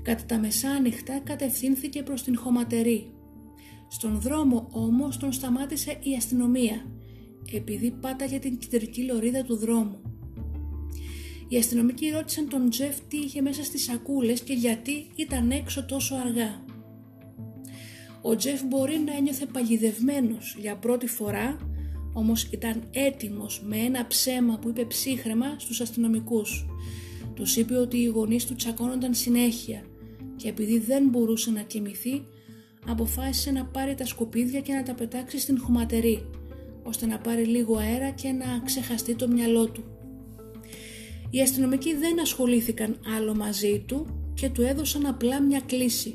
Κατά 0.01 0.25
τα 0.25 0.38
μεσάνυχτα 0.38 1.19
κατευθύνθηκε 1.19 2.03
προς 2.03 2.23
την 2.23 2.38
χωματερή. 2.38 3.10
Στον 3.88 4.21
δρόμο 4.21 4.67
όμως 4.71 5.17
τον 5.17 5.31
σταμάτησε 5.31 5.97
η 6.01 6.15
αστυνομία 6.15 6.86
επειδή 7.51 7.91
πάταγε 7.91 8.39
την 8.39 8.58
κεντρική 8.58 9.03
λωρίδα 9.03 9.43
του 9.43 9.55
δρόμου. 9.55 10.01
Οι 11.47 11.58
αστυνομικοί 11.58 12.10
ρώτησαν 12.10 12.49
τον 12.49 12.69
Τζεφ 12.69 12.99
τι 13.08 13.17
είχε 13.17 13.41
μέσα 13.41 13.63
στις 13.63 13.84
σακούλες 13.84 14.41
και 14.41 14.53
γιατί 14.53 15.08
ήταν 15.15 15.51
έξω 15.51 15.86
τόσο 15.86 16.15
αργά. 16.15 16.63
Ο 18.21 18.36
Τζεφ 18.36 18.63
μπορεί 18.63 19.01
να 19.05 19.15
ένιωθε 19.15 19.45
παγιδευμένος 19.45 20.58
για 20.60 20.75
πρώτη 20.75 21.08
φορά, 21.08 21.58
όμως 22.13 22.43
ήταν 22.43 22.84
έτοιμος 22.91 23.62
με 23.65 23.77
ένα 23.77 24.08
ψέμα 24.08 24.58
που 24.60 24.69
είπε 24.69 24.86
ψύχρεμα 24.86 25.55
στους 25.58 25.81
αστυνομικούς. 25.81 26.65
Τους 27.34 27.55
είπε 27.55 27.75
ότι 27.75 27.97
οι 27.97 28.05
γονείς 28.05 28.45
του 28.45 28.55
τσακώνονταν 28.55 29.13
συνέχεια 29.13 29.86
και 30.36 30.49
επειδή 30.49 30.79
δεν 30.79 31.08
μπορούσε 31.10 31.51
να 31.51 31.62
κοιμηθεί, 31.62 32.23
αποφάσισε 32.88 33.51
να 33.51 33.65
πάρει 33.65 33.95
τα 33.95 34.05
σκουπίδια 34.05 34.60
και 34.60 34.73
να 34.73 34.84
τα 34.84 34.93
πετάξει 34.93 35.39
στην 35.39 35.60
χωματερή 35.60 36.29
ώστε 36.86 37.06
να 37.06 37.19
πάρει 37.19 37.45
λίγο 37.45 37.78
αέρα 37.78 38.10
και 38.10 38.32
να 38.32 38.62
ξεχαστεί 38.65 39.15
το 39.15 39.28
μυαλό 39.28 39.67
του. 39.67 39.84
Οι 41.30 41.41
αστυνομικοί 41.41 41.95
δεν 41.95 42.19
ασχολήθηκαν 42.19 43.00
άλλο 43.17 43.36
μαζί 43.36 43.84
του 43.88 44.06
και 44.34 44.50
του 44.50 44.62
έδωσαν 44.62 45.06
απλά 45.06 45.41
μια 45.41 45.62
κλίση. 45.65 46.13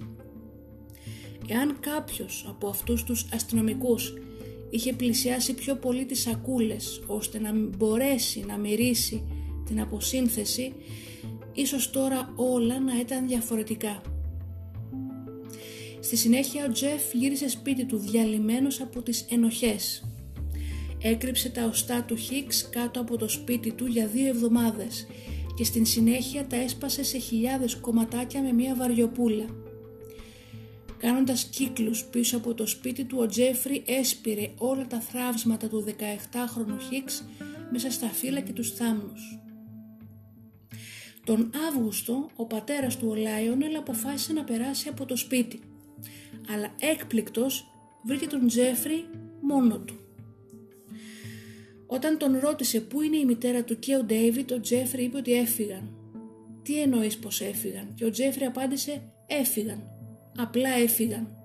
Εάν 1.49 1.77
κάποιος 1.81 2.47
από 2.49 2.69
αυτούς 2.69 3.05
τους 3.05 3.27
αστυνομικούς 3.33 4.15
είχε 4.71 4.93
πλησιάσει 4.93 5.55
πιο 5.55 5.77
πολύ 5.77 6.05
τις 6.05 6.21
σακούλες 6.21 7.03
ώστε 7.07 7.39
να 7.41 7.53
μπορέσει 7.53 8.45
να 8.47 8.59
μυρίσει 8.59 9.25
την 9.67 9.81
αποσύνθεση, 9.81 10.73
ίσως 11.53 11.91
τώρα 11.91 12.33
όλα 12.37 12.81
να 12.81 13.01
ήταν 13.01 13.27
διαφορετικά. 13.27 14.01
Στη 16.01 16.17
συνέχεια 16.17 16.65
ο 16.65 16.73
Τζεφ 16.73 17.13
γύρισε 17.13 17.49
σπίτι 17.49 17.85
του 17.85 17.99
διαλυμένος 17.99 18.81
από 18.81 19.03
τις 19.03 19.27
ενοχές. 19.31 20.10
Έκρυψε 21.03 21.49
τα 21.49 21.65
οστά 21.65 22.03
του 22.03 22.17
Χίξ 22.17 22.69
κάτω 22.69 23.01
από 23.01 23.17
το 23.17 23.29
σπίτι 23.29 23.73
του 23.73 23.87
για 23.87 24.07
δύο 24.07 24.27
εβδομάδες 24.27 25.07
και 25.57 25.65
στην 25.65 25.87
συνέχεια 25.87 26.47
τα 26.47 26.57
έσπασε 26.57 27.05
σε 27.05 27.19
χιλιάδες 27.19 27.77
κομματάκια 27.77 28.43
με 28.43 28.53
μια 28.53 28.75
βαριοπούλα. 28.75 29.45
Κάνοντας 30.99 31.45
κύκλους 31.45 32.05
πίσω 32.05 32.37
από 32.37 32.55
το 32.55 32.67
σπίτι 32.67 33.05
του, 33.05 33.19
ο 33.21 33.27
Τζέφρι 33.27 33.83
έσπηρε 33.87 34.51
όλα 34.57 34.87
τα 34.87 35.01
θράψματα 35.01 35.69
του 35.69 35.85
17χρονου 35.87 36.79
Χίξ 36.91 37.25
μέσα 37.73 37.91
στα 37.91 38.07
φύλλα 38.07 38.41
και 38.41 38.53
τους 38.53 38.71
θάμνους. 38.71 39.39
Τον 41.25 41.51
Αύγουστο, 41.69 42.31
ο 42.37 42.47
πατέρας 42.47 42.97
του 42.97 43.09
ο 43.11 43.15
Λάιονελ 43.15 43.77
αποφάσισε 43.77 44.33
να 44.33 44.45
περάσει 44.45 44.89
από 44.89 45.05
το 45.05 45.17
σπίτι, 45.17 45.61
αλλά 46.55 46.75
έκπληκτος 46.81 47.67
βρήκε 48.03 48.27
τον 48.27 48.47
Τζέφρι 48.47 49.05
μόνο 49.41 49.79
του. 49.79 50.00
Όταν 51.93 52.19
τον 52.19 52.39
ρώτησε 52.39 52.81
πού 52.81 53.01
είναι 53.01 53.17
η 53.17 53.25
μητέρα 53.25 53.65
του 53.65 53.79
και 53.79 53.97
ο 53.97 54.05
Ντέιβιντ, 54.05 54.53
ο 54.53 54.61
Τζέφρι 54.61 55.05
είπε 55.05 55.17
ότι 55.17 55.33
έφυγαν. 55.33 55.95
Τι 56.63 56.81
εννοείς 56.81 57.19
πως 57.19 57.41
έφυγαν; 57.41 57.95
Και 57.95 58.05
ο 58.05 58.11
Τζέφρι 58.11 58.45
απάντησε 58.45 59.03
έφυγαν, 59.27 59.83
απλά 60.37 60.69
έφυγαν. 60.69 61.37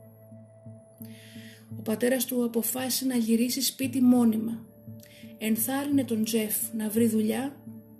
Ο 1.77 1.81
πατέρας 1.81 2.25
του 2.25 2.43
αποφάσισε 2.43 3.05
να 3.05 3.15
γυρίσει 3.15 3.61
σπίτι 3.61 4.01
μόνιμα. 4.01 4.65
Ενθάρρυνε 5.37 6.03
τον 6.03 6.23
Τζεφ 6.23 6.55
να 6.73 6.89
βρει 6.89 7.07
δουλειά, 7.07 7.55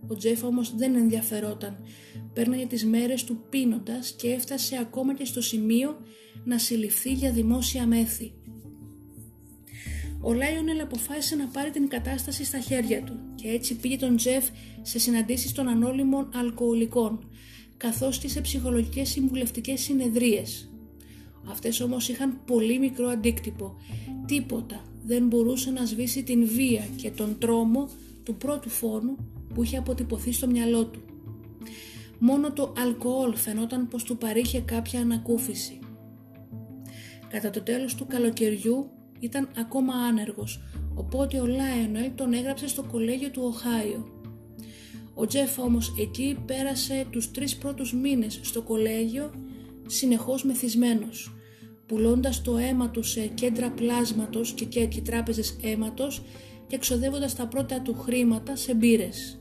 ο 0.08 0.16
Τζεφ 0.16 0.44
όμως 0.44 0.76
δεν 0.76 0.96
ενδιαφερόταν. 0.96 1.78
Παίρναγε 2.34 2.66
τις 2.66 2.86
μέρες 2.86 3.24
του 3.24 3.46
πίνοντας 3.50 4.12
και 4.12 4.28
έφτασε 4.28 4.78
ακόμα 4.78 5.16
και 5.16 5.26
στο 5.26 5.42
σημείο 5.42 5.98
να 6.44 6.58
συλληφθεί 6.58 7.12
για 7.12 7.32
δημόσια 7.32 7.88
μέθη 7.88 8.34
ο 10.28 10.34
Λάιονελ 10.34 10.82
αποφάσισε 10.82 11.36
να 11.36 11.48
πάρει 11.48 11.70
την 11.70 11.88
κατάσταση 11.88 12.44
στα 12.44 12.60
χέρια 12.60 13.04
του 13.04 13.20
και 13.36 13.48
έτσι 13.48 13.76
πήγε 13.76 13.98
τον 13.98 14.16
Τζεφ 14.16 14.46
σε 14.82 15.00
συναντήσεις 15.00 15.52
των 15.52 15.68
ανώλημων 15.68 16.30
αλκοολικών 16.34 17.30
καθώς 17.78 18.18
και 18.18 18.28
σε 18.28 18.42
ψυχολογικές 18.42 19.10
συμβουλευτικές 19.10 19.82
συνεδρίες. 19.82 20.70
Αυτές 21.50 21.80
όμως 21.80 22.10
είχαν 22.10 22.42
πολύ 22.46 22.80
μικρό 22.80 23.08
αντίκτυπο. 23.08 23.76
Τίποτα 24.26 24.84
δεν 25.06 25.28
μπορούσε 25.28 25.72
να 25.72 25.86
σβήσει 25.86 26.24
την 26.24 26.48
βία 26.48 26.88
και 26.96 27.12
τον 27.12 27.38
τρόμο 27.40 27.90
του 28.24 28.36
πρώτου 28.36 28.70
φόνου 28.70 29.16
που 29.54 29.64
είχε 29.64 29.78
αποτυπωθεί 29.78 30.32
στο 30.32 30.48
μυαλό 30.48 30.86
του. 30.86 31.02
Μόνο 32.20 32.54
το 32.54 32.74
αλκοόλ 32.78 33.36
φαινόταν 33.36 33.88
πως 33.88 34.04
του 34.04 34.18
παρήχε 34.18 34.60
κάποια 34.60 35.00
ανακούφιση. 35.00 35.80
Κατά 37.30 37.50
το 37.50 37.62
τέλος 37.62 37.96
του 37.96 38.06
καλοκαιριού 38.06 38.90
ήταν 39.26 39.50
ακόμα 39.58 39.94
άνεργος, 39.94 40.62
οπότε 40.96 41.40
ο 41.40 41.46
Λάιονελ 41.46 42.12
τον 42.16 42.34
έγραψε 42.34 42.68
στο 42.68 42.84
κολέγιο 42.84 43.30
του 43.30 43.42
Οχάιο. 43.44 44.10
Ο 45.14 45.26
Τζεφ 45.26 45.60
όμως 45.60 45.94
εκεί 46.00 46.38
πέρασε 46.46 47.06
τους 47.10 47.32
τρεις 47.32 47.56
πρώτους 47.56 47.94
μήνες 47.94 48.40
στο 48.44 48.62
κολέγιο 48.62 49.32
συνεχώς 49.88 50.44
μεθυσμένος, 50.44 51.36
πουλώντας 51.86 52.42
το 52.42 52.58
αίμα 52.58 52.90
του 52.90 53.04
σε 53.04 53.28
κέντρα 53.28 53.72
πλάσματος 53.72 54.52
και, 54.52 54.66
και, 54.66 54.86
και 54.86 55.02
τράπεζες 55.02 55.58
αίματος 55.62 56.22
και 56.68 56.76
εξοδεύοντας 56.76 57.36
τα 57.36 57.48
πρώτα 57.48 57.82
του 57.82 57.94
χρήματα 57.94 58.56
σε 58.56 58.74
μπύρες. 58.74 59.40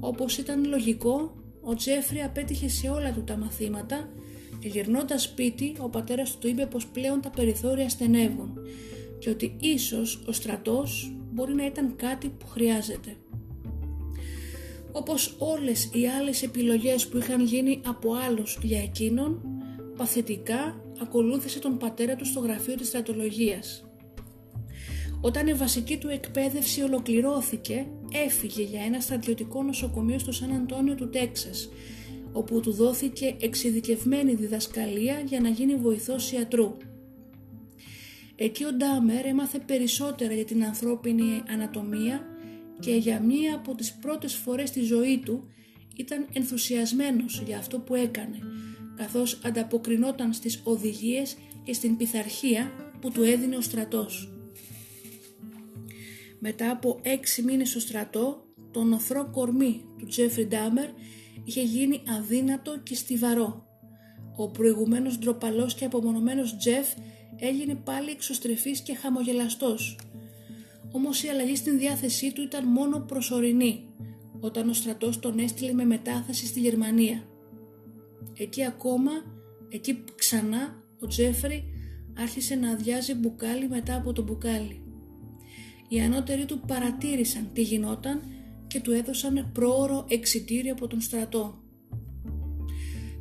Όπως 0.00 0.38
ήταν 0.38 0.64
λογικό, 0.64 1.34
ο 1.60 1.74
Τζέφρι 1.74 2.22
απέτυχε 2.22 2.68
σε 2.68 2.88
όλα 2.88 3.12
του 3.12 3.24
τα 3.24 3.36
μαθήματα 3.36 4.08
και 4.58 4.68
γυρνώντας 4.68 5.22
σπίτι 5.22 5.74
ο 5.78 5.88
πατέρας 5.88 6.38
του 6.38 6.48
είπε 6.48 6.66
πως 6.66 6.86
πλέον 6.86 7.20
τα 7.20 7.30
περιθώρια 7.30 7.88
στενεύουν 7.88 8.58
και 9.18 9.30
ότι 9.30 9.56
ίσως 9.60 10.22
ο 10.26 10.32
στρατός 10.32 11.12
μπορεί 11.32 11.54
να 11.54 11.66
ήταν 11.66 11.96
κάτι 11.96 12.28
που 12.28 12.46
χρειάζεται. 12.46 13.16
Όπως 14.92 15.36
όλες 15.38 15.90
οι 15.92 16.06
άλλες 16.06 16.42
επιλογές 16.42 17.08
που 17.08 17.16
είχαν 17.16 17.44
γίνει 17.44 17.80
από 17.86 18.14
άλλους 18.14 18.58
για 18.62 18.82
εκείνον, 18.82 19.40
παθητικά 19.96 20.84
ακολούθησε 21.00 21.58
τον 21.58 21.78
πατέρα 21.78 22.16
του 22.16 22.24
στο 22.24 22.40
γραφείο 22.40 22.74
της 22.74 22.86
στρατολογίας. 22.86 23.82
Όταν 25.20 25.46
η 25.46 25.52
βασική 25.52 25.96
του 25.98 26.08
εκπαίδευση 26.08 26.82
ολοκληρώθηκε, 26.82 27.86
έφυγε 28.26 28.62
για 28.62 28.82
ένα 28.82 29.00
στρατιωτικό 29.00 29.62
νοσοκομείο 29.62 30.18
στο 30.18 30.32
Σαν 30.32 30.52
Αντώνιο 30.52 30.94
του 30.94 31.08
Τέξας 31.08 31.68
όπου 32.32 32.60
του 32.60 32.72
δόθηκε 32.72 33.36
εξειδικευμένη 33.40 34.34
διδασκαλία 34.34 35.20
για 35.20 35.40
να 35.40 35.48
γίνει 35.48 35.74
βοηθός 35.74 36.32
ιατρού. 36.32 36.76
Εκεί 38.36 38.64
ο 38.64 38.72
Ντάμερ 38.72 39.26
έμαθε 39.26 39.58
περισσότερα 39.58 40.32
για 40.34 40.44
την 40.44 40.64
ανθρώπινη 40.64 41.42
ανατομία 41.48 42.26
και 42.80 42.94
για 42.94 43.20
μία 43.20 43.54
από 43.54 43.74
τις 43.74 43.94
πρώτες 43.94 44.34
φορές 44.34 44.68
στη 44.68 44.80
ζωή 44.80 45.18
του 45.24 45.48
ήταν 45.96 46.26
ενθουσιασμένος 46.32 47.42
για 47.46 47.58
αυτό 47.58 47.78
που 47.78 47.94
έκανε, 47.94 48.38
καθώς 48.96 49.40
ανταποκρινόταν 49.44 50.32
στις 50.32 50.60
οδηγίες 50.64 51.36
και 51.64 51.72
στην 51.72 51.96
πειθαρχία 51.96 52.72
που 53.00 53.10
του 53.10 53.22
έδινε 53.22 53.56
ο 53.56 53.60
στρατός. 53.60 54.32
Μετά 56.38 56.70
από 56.70 56.98
έξι 57.02 57.42
μήνες 57.42 57.68
στο 57.68 57.80
στρατό, 57.80 58.42
το 58.70 58.82
νοθρό 58.82 59.30
κορμί 59.30 59.84
του 59.98 60.06
Τζέφρι 60.06 60.46
Ντάμερ 60.46 60.88
είχε 61.48 61.62
γίνει 61.62 62.02
αδύνατο 62.18 62.78
και 62.82 62.94
στιβαρό. 62.94 63.66
Ο 64.36 64.50
προηγουμένος 64.50 65.18
ντροπαλός 65.18 65.74
και 65.74 65.84
απομονωμένος 65.84 66.56
Τζεφ 66.56 66.86
έγινε 67.36 67.74
πάλι 67.74 68.10
εξωστρεφής 68.10 68.80
και 68.80 68.94
χαμογελαστός. 68.94 69.98
Όμως 70.92 71.22
η 71.22 71.28
αλλαγή 71.28 71.56
στην 71.56 71.78
διάθεσή 71.78 72.32
του 72.32 72.42
ήταν 72.42 72.66
μόνο 72.66 72.98
προσωρινή, 72.98 73.88
όταν 74.40 74.68
ο 74.68 74.72
στρατός 74.72 75.18
τον 75.18 75.38
έστειλε 75.38 75.72
με 75.72 75.84
μετάθεση 75.84 76.46
στη 76.46 76.60
Γερμανία. 76.60 77.22
Εκεί 78.34 78.64
ακόμα, 78.64 79.10
εκεί 79.68 80.04
ξανά, 80.14 80.82
ο 81.00 81.06
Τζέφρι 81.06 81.64
άρχισε 82.18 82.54
να 82.54 82.70
αδειάζει 82.70 83.14
μπουκάλι 83.14 83.68
μετά 83.68 83.96
από 83.96 84.12
το 84.12 84.22
μπουκάλι. 84.22 84.82
Οι 85.88 86.00
ανώτεροι 86.00 86.44
του 86.44 86.60
παρατήρησαν 86.66 87.50
τι 87.52 87.62
γινόταν 87.62 88.22
και 88.68 88.80
του 88.80 88.92
έδωσαν 88.92 89.50
πρόωρο 89.52 90.04
εξιτήριο 90.08 90.72
από 90.72 90.86
τον 90.86 91.00
στρατό. 91.00 91.58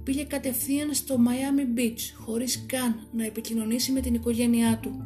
Πήγε 0.04 0.24
κατευθείαν 0.24 0.94
στο 0.94 1.16
Miami 1.16 1.80
Beach 1.80 2.00
χωρίς 2.26 2.66
καν 2.66 3.08
να 3.12 3.26
επικοινωνήσει 3.26 3.92
με 3.92 4.02
την 4.02 4.14
οικογένειά 4.14 4.80
του. 4.82 5.06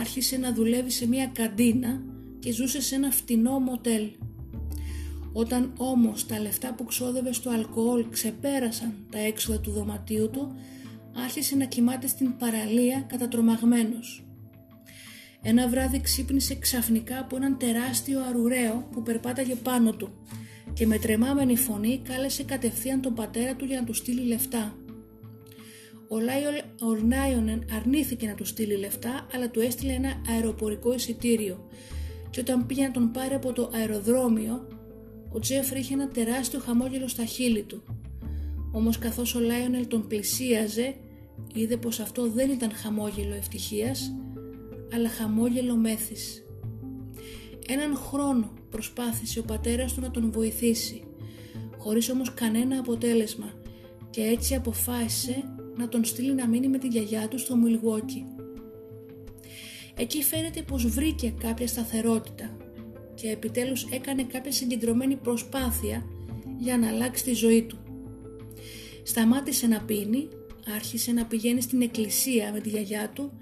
Άρχισε 0.00 0.36
να 0.36 0.52
δουλεύει 0.52 0.90
σε 0.90 1.06
μια 1.06 1.26
καντίνα 1.26 2.02
και 2.38 2.52
ζούσε 2.52 2.80
σε 2.80 2.94
ένα 2.94 3.10
φτηνό 3.10 3.58
μοτέλ. 3.58 4.10
Όταν 5.32 5.72
όμως 5.76 6.26
τα 6.26 6.40
λεφτά 6.40 6.74
που 6.74 6.84
ξόδευε 6.84 7.32
στο 7.32 7.50
αλκοόλ 7.50 8.04
ξεπέρασαν 8.10 8.94
τα 9.10 9.18
έξοδα 9.18 9.60
του 9.60 9.70
δωματίου 9.70 10.30
του, 10.30 10.56
άρχισε 11.14 11.56
να 11.56 11.64
κοιμάται 11.64 12.06
στην 12.06 12.36
παραλία 12.36 13.00
κατατρομαγμένος. 13.00 14.23
Ένα 15.46 15.68
βράδυ 15.68 16.00
ξύπνησε 16.00 16.54
ξαφνικά 16.54 17.18
από 17.18 17.36
έναν 17.36 17.58
τεράστιο 17.58 18.20
αρουραίο 18.28 18.88
που 18.92 19.02
περπάταγε 19.02 19.54
πάνω 19.54 19.92
του 19.92 20.08
και 20.72 20.86
με 20.86 20.98
φωνή 21.56 22.00
κάλεσε 22.08 22.42
κατευθείαν 22.42 23.00
τον 23.00 23.14
πατέρα 23.14 23.54
του 23.54 23.64
για 23.64 23.80
να 23.80 23.86
του 23.86 23.94
στείλει 23.94 24.26
λεφτά. 24.26 24.76
Ο 26.80 26.94
Λάιονελ 27.04 27.64
αρνήθηκε 27.76 28.26
να 28.26 28.34
του 28.34 28.44
στείλει 28.44 28.76
λεφτά 28.76 29.26
αλλά 29.34 29.50
του 29.50 29.60
έστειλε 29.60 29.92
ένα 29.92 30.22
αεροπορικό 30.28 30.94
εισιτήριο 30.94 31.68
και 32.30 32.40
όταν 32.40 32.66
πήγε 32.66 32.82
να 32.82 32.90
τον 32.90 33.10
πάρει 33.10 33.34
από 33.34 33.52
το 33.52 33.70
αεροδρόμιο 33.74 34.66
ο 35.32 35.38
Τζέφρι 35.38 35.78
είχε 35.78 35.94
ένα 35.94 36.08
τεράστιο 36.08 36.58
χαμόγελο 36.58 37.08
στα 37.08 37.24
χείλη 37.24 37.62
του. 37.62 37.82
Όμως 38.72 38.98
καθώς 38.98 39.34
ο 39.34 39.40
Λάιονελ 39.40 39.86
τον 39.86 40.06
πλησίαζε 40.06 40.94
είδε 41.54 41.76
πως 41.76 42.00
αυτό 42.00 42.30
δεν 42.30 42.50
ήταν 42.50 42.72
χαμόγελο 42.72 43.34
ευτυχίας 43.34 44.12
αλλά 44.94 45.08
χαμόγελο 45.08 45.76
μέθης. 45.76 46.44
Έναν 47.68 47.96
χρόνο 47.96 48.52
προσπάθησε 48.70 49.38
ο 49.38 49.42
πατέρας 49.42 49.92
του 49.92 50.00
να 50.00 50.10
τον 50.10 50.30
βοηθήσει, 50.30 51.02
χωρίς 51.78 52.10
όμως 52.10 52.34
κανένα 52.34 52.78
αποτέλεσμα 52.78 53.52
και 54.10 54.20
έτσι 54.20 54.54
αποφάσισε 54.54 55.42
να 55.76 55.88
τον 55.88 56.04
στείλει 56.04 56.34
να 56.34 56.48
μείνει 56.48 56.68
με 56.68 56.78
τη 56.78 56.86
γιαγιά 56.86 57.28
του 57.28 57.38
στο 57.38 57.56
Μιλγόκι. 57.56 58.24
Εκεί 59.94 60.22
φαίνεται 60.22 60.62
πως 60.62 60.86
βρήκε 60.86 61.34
κάποια 61.38 61.66
σταθερότητα 61.66 62.56
και 63.14 63.30
επιτέλους 63.30 63.84
έκανε 63.90 64.24
κάποια 64.24 64.52
συγκεντρωμένη 64.52 65.16
προσπάθεια 65.16 66.04
για 66.58 66.78
να 66.78 66.88
αλλάξει 66.88 67.24
τη 67.24 67.32
ζωή 67.32 67.62
του. 67.62 67.78
Σταμάτησε 69.02 69.66
να 69.66 69.80
πίνει, 69.80 70.28
άρχισε 70.74 71.12
να 71.12 71.24
πηγαίνει 71.26 71.60
στην 71.60 71.82
εκκλησία 71.82 72.52
με 72.52 72.60
τη 72.60 72.68
γιαγιά 72.68 73.10
του 73.14 73.32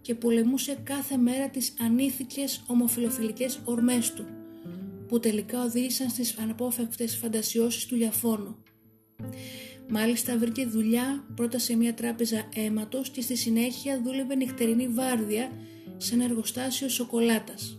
και 0.00 0.14
πολεμούσε 0.14 0.78
κάθε 0.82 1.16
μέρα 1.16 1.48
τις 1.48 1.74
ανήθικες 1.80 2.62
ομοφιλοφιλικές 2.66 3.60
ορμές 3.64 4.12
του, 4.12 4.24
που 5.08 5.20
τελικά 5.20 5.62
οδήγησαν 5.62 6.08
στις 6.08 6.38
αναπόφευκτες 6.38 7.16
φαντασιώσεις 7.16 7.86
του 7.86 7.96
Λιαφώνου. 7.96 8.56
Μάλιστα 9.88 10.38
βρήκε 10.38 10.66
δουλειά 10.66 11.24
πρώτα 11.34 11.58
σε 11.58 11.76
μια 11.76 11.94
τράπεζα 11.94 12.48
αίματος 12.54 13.10
και 13.10 13.20
στη 13.20 13.36
συνέχεια 13.36 14.02
δούλευε 14.02 14.34
νυχτερινή 14.34 14.88
βάρδια 14.88 15.52
σε 15.96 16.14
ένα 16.14 16.24
εργοστάσιο 16.24 16.88
σοκολάτας. 16.88 17.78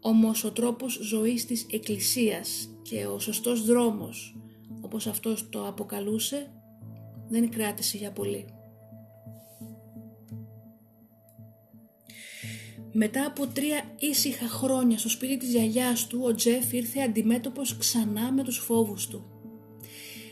Όμως 0.00 0.44
ο 0.44 0.50
τρόπος 0.50 0.98
ζωής 1.02 1.46
της 1.46 1.66
εκκλησίας 1.70 2.68
και 2.82 3.06
ο 3.06 3.18
σωστός 3.18 3.64
δρόμος, 3.64 4.36
όπως 4.80 5.06
αυτός 5.06 5.48
το 5.48 5.66
αποκαλούσε, 5.66 6.52
δεν 7.28 7.50
κράτησε 7.50 7.96
για 7.96 8.12
πολύ. 8.12 8.57
Μετά 13.00 13.26
από 13.26 13.46
τρία 13.46 13.82
ήσυχα 13.98 14.46
χρόνια 14.46 14.98
στο 14.98 15.08
σπίτι 15.08 15.36
της 15.36 15.50
γιαγιάς 15.50 16.06
του, 16.06 16.20
ο 16.22 16.34
Τζεφ 16.34 16.72
ήρθε 16.72 17.00
αντιμέτωπος 17.00 17.76
ξανά 17.76 18.32
με 18.32 18.42
τους 18.42 18.56
φόβους 18.56 19.06
του. 19.06 19.24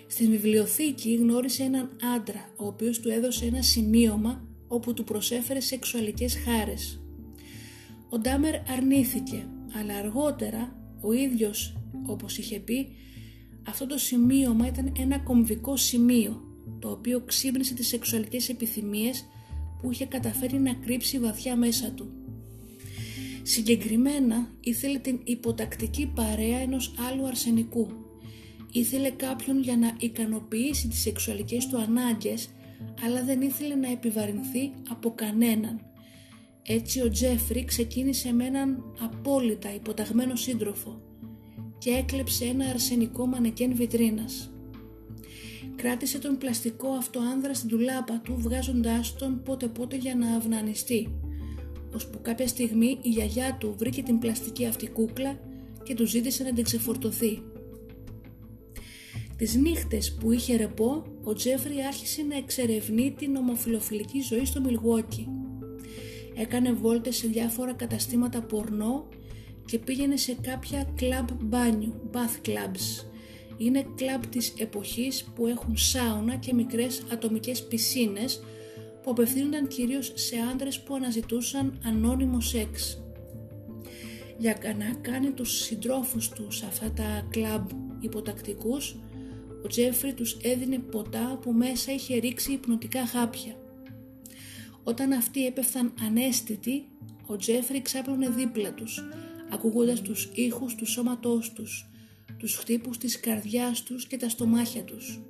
Στην 0.07 0.31
βιβλιοθήκη 0.31 1.14
γνώρισε 1.14 1.62
έναν 1.62 1.96
άντρα, 2.16 2.50
ο 2.57 2.66
οποίος 2.66 3.00
του 3.00 3.09
έδωσε 3.09 3.44
ένα 3.46 3.62
σημείωμα 3.62 4.48
όπου 4.68 4.94
του 4.94 5.05
προσέφερε 5.05 5.61
σεξουαλικές 5.61 6.37
χάρες. 6.44 7.00
Ο 8.09 8.18
Ντάμερ 8.18 8.55
αρνήθηκε, 8.70 9.46
αλλά 9.81 9.94
αργότερα 9.94 10.76
ο 11.00 11.12
ίδιος, 11.12 11.76
όπως 12.07 12.38
είχε 12.38 12.59
πει, 12.59 12.88
αυτό 13.68 13.87
το 13.87 13.98
σημείωμα 13.98 14.66
ήταν 14.66 14.92
ένα 14.98 15.18
κομβικό 15.18 15.76
σημείο, 15.76 16.42
το 16.79 16.90
οποίο 16.90 17.20
ξύπνησε 17.20 17.74
τις 17.74 17.87
σεξουαλικές 17.88 18.48
επιθυμίες 18.48 19.24
που 19.81 19.90
είχε 19.90 20.07
καταφέρει 20.07 20.59
να 20.59 20.74
κρύψει 20.74 21.18
βαθιά 21.18 21.57
μέσα 21.57 21.90
του. 21.90 22.25
Συγκεκριμένα 23.48 24.48
ήθελε 24.61 24.98
την 24.98 25.20
υποτακτική 25.24 26.12
παρέα 26.14 26.59
ενός 26.59 26.94
άλλου 27.11 27.26
αρσενικού. 27.26 27.88
Ήθελε 28.72 29.11
κάποιον 29.11 29.62
για 29.62 29.76
να 29.76 29.96
ικανοποιήσει 29.98 30.88
τις 30.88 31.00
σεξουαλικές 31.00 31.66
του 31.66 31.78
ανάγκες, 31.78 32.48
αλλά 33.04 33.24
δεν 33.24 33.40
ήθελε 33.40 33.74
να 33.74 33.90
επιβαρυνθεί 33.90 34.72
από 34.90 35.14
κανέναν. 35.14 35.80
Έτσι 36.62 37.00
ο 37.00 37.11
Τζέφρι 37.11 37.64
ξεκίνησε 37.64 38.32
με 38.32 38.44
έναν 38.44 38.94
απόλυτα 39.00 39.74
υποταγμένο 39.74 40.37
σύντροφο 40.37 41.02
και 41.78 41.90
έκλεψε 41.90 42.44
ένα 42.44 42.64
αρσενικό 42.64 43.26
μανεκέν 43.26 43.74
βιτρίνας. 43.74 44.50
Κράτησε 45.76 46.18
τον 46.18 46.38
πλαστικό 46.38 46.88
αυτό 46.88 47.20
άνδρα 47.20 47.54
στην 47.54 47.68
τουλάπα 47.68 48.20
του 48.24 48.37
βγάζοντάς 48.38 49.16
τον 49.16 49.42
πότε 49.42 49.66
πότε 49.66 49.96
για 49.96 50.14
να 50.14 50.37
αυνανιστεί 50.37 51.09
ώσπου 51.94 52.18
κάποια 52.22 52.46
στιγμή 52.46 52.99
η 53.03 53.09
γιαγιά 53.09 53.57
του 53.61 53.75
βρήκε 53.79 54.03
την 54.03 54.18
πλαστική 54.18 54.66
αυτή 54.66 54.88
κούκλα 54.88 55.38
και 55.83 55.94
του 55.94 56.07
ζήτησε 56.07 56.42
να 56.42 56.53
την 56.53 56.64
ξεφορτωθεί. 56.64 57.42
Τις 59.37 59.55
νύχτες 59.55 60.14
που 60.14 60.33
είχε 60.33 60.57
ρεπό, 60.57 61.05
ο 61.25 61.33
Τζέφρι 61.33 61.81
άρχισε 61.87 62.22
να 62.22 62.37
εξερευνεί 62.37 63.14
την 63.18 63.37
ομοφιλοφιλική 63.37 64.20
ζωή 64.20 64.44
στο 64.44 64.61
Μιλγουόκι. 64.61 65.29
Έκανε 66.35 66.72
βόλτες 66.72 67.16
σε 67.16 67.27
διάφορα 67.27 67.72
καταστήματα 67.72 68.42
πορνό 68.42 69.09
και 69.64 69.79
πήγαινε 69.79 70.16
σε 70.16 70.37
κάποια 70.40 70.92
κλαμπ 70.96 71.29
μπάνιου, 71.40 72.11
bath 72.12 72.49
clubs. 72.49 73.07
Είναι 73.57 73.87
κλαμπ 73.94 74.22
της 74.25 74.55
εποχής 74.59 75.25
που 75.35 75.46
έχουν 75.46 75.77
σάουνα 75.77 76.37
και 76.37 76.55
μικρές 76.55 77.03
ατομικές 77.12 77.62
πισίνες 77.62 78.42
που 79.07 79.12
απευθύνονταν 79.12 79.66
κυρίως 79.66 80.12
σε 80.14 80.37
άντρες 80.53 80.81
που 80.81 80.95
αναζητούσαν 80.95 81.81
ανώνυμο 81.85 82.40
σεξ. 82.40 83.03
Για 84.38 84.59
να 84.79 84.95
κάνει 85.01 85.31
τους 85.31 85.51
συντρόφους 85.51 86.29
του 86.29 86.57
σε 86.57 86.66
αυτά 86.66 86.92
τα 86.92 87.27
κλαμπ 87.31 87.69
υποτακτικούς, 88.01 88.97
ο 89.64 89.66
Τζέφρι 89.66 90.12
τους 90.12 90.37
έδινε 90.42 90.79
ποτά 90.79 91.38
που 91.42 91.53
μέσα 91.53 91.92
είχε 91.92 92.19
ρίξει 92.19 92.53
υπνοτικά 92.53 93.07
χάπια. 93.07 93.57
Όταν 94.85 95.12
αυτοί 95.12 95.47
έπεφταν 95.47 95.92
αναίσθητοι, 96.00 96.88
ο 97.27 97.37
Τζέφρι 97.37 97.83
ξάπλωνε 97.83 98.29
δίπλα 98.29 98.75
τους, 98.75 99.05
ακούγοντας 99.51 100.01
τους 100.01 100.31
ήχους 100.35 100.75
του 100.75 100.87
σώματός 100.87 101.53
τους, 101.53 101.90
τους 102.38 102.57
χτύπους 102.57 102.99
της 102.99 103.21
καρδιάς 103.21 103.83
τους 103.83 104.07
και 104.07 104.16
τα 104.16 104.29
στομάχια 104.29 104.83
τους. 104.83 105.21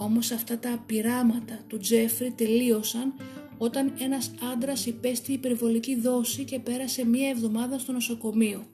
Όμως 0.00 0.30
αυτά 0.30 0.58
τα 0.58 0.82
πειράματα 0.86 1.64
του 1.66 1.78
Τζέφρι 1.78 2.30
τελείωσαν 2.30 3.14
όταν 3.58 3.92
ένας 3.98 4.30
άντρας 4.52 4.86
υπέστη 4.86 5.32
υπερβολική 5.32 6.00
δόση 6.00 6.44
και 6.44 6.58
πέρασε 6.58 7.06
μία 7.06 7.28
εβδομάδα 7.28 7.78
στο 7.78 7.92
νοσοκομείο. 7.92 8.66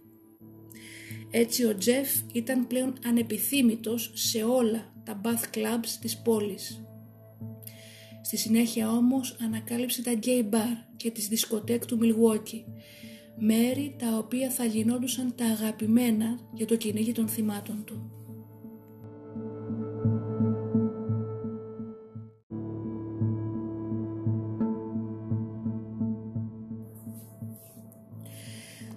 Έτσι 1.31 1.65
ο 1.65 1.77
Τζεφ 1.77 2.09
ήταν 2.33 2.67
πλέον 2.67 2.95
ανεπιθύμητος 3.07 4.11
σε 4.15 4.43
όλα 4.43 4.93
τα 5.05 5.21
bath 5.25 5.57
clubs 5.57 5.89
της 6.01 6.19
πόλης. 6.19 6.85
Στη 8.23 8.37
συνέχεια 8.37 8.91
όμως 8.91 9.37
ανακάλυψε 9.41 10.03
τα 10.03 10.13
gay 10.23 10.55
bar 10.55 10.95
και 10.97 11.11
τις 11.11 11.29
δισκοτέκ 11.29 11.87
του 11.87 11.99
Milwaukee, 12.03 12.65
μέρη 13.39 13.97
τα 13.99 14.19
οποία 14.19 14.51
θα 14.51 14.65
γινόντουσαν 14.65 15.35
τα 15.35 15.45
αγαπημένα 15.45 16.39
για 16.53 16.67
το 16.67 16.77
κυνήγι 16.77 17.13
των 17.13 17.29
θυμάτων 17.29 17.85
του. 17.85 18.14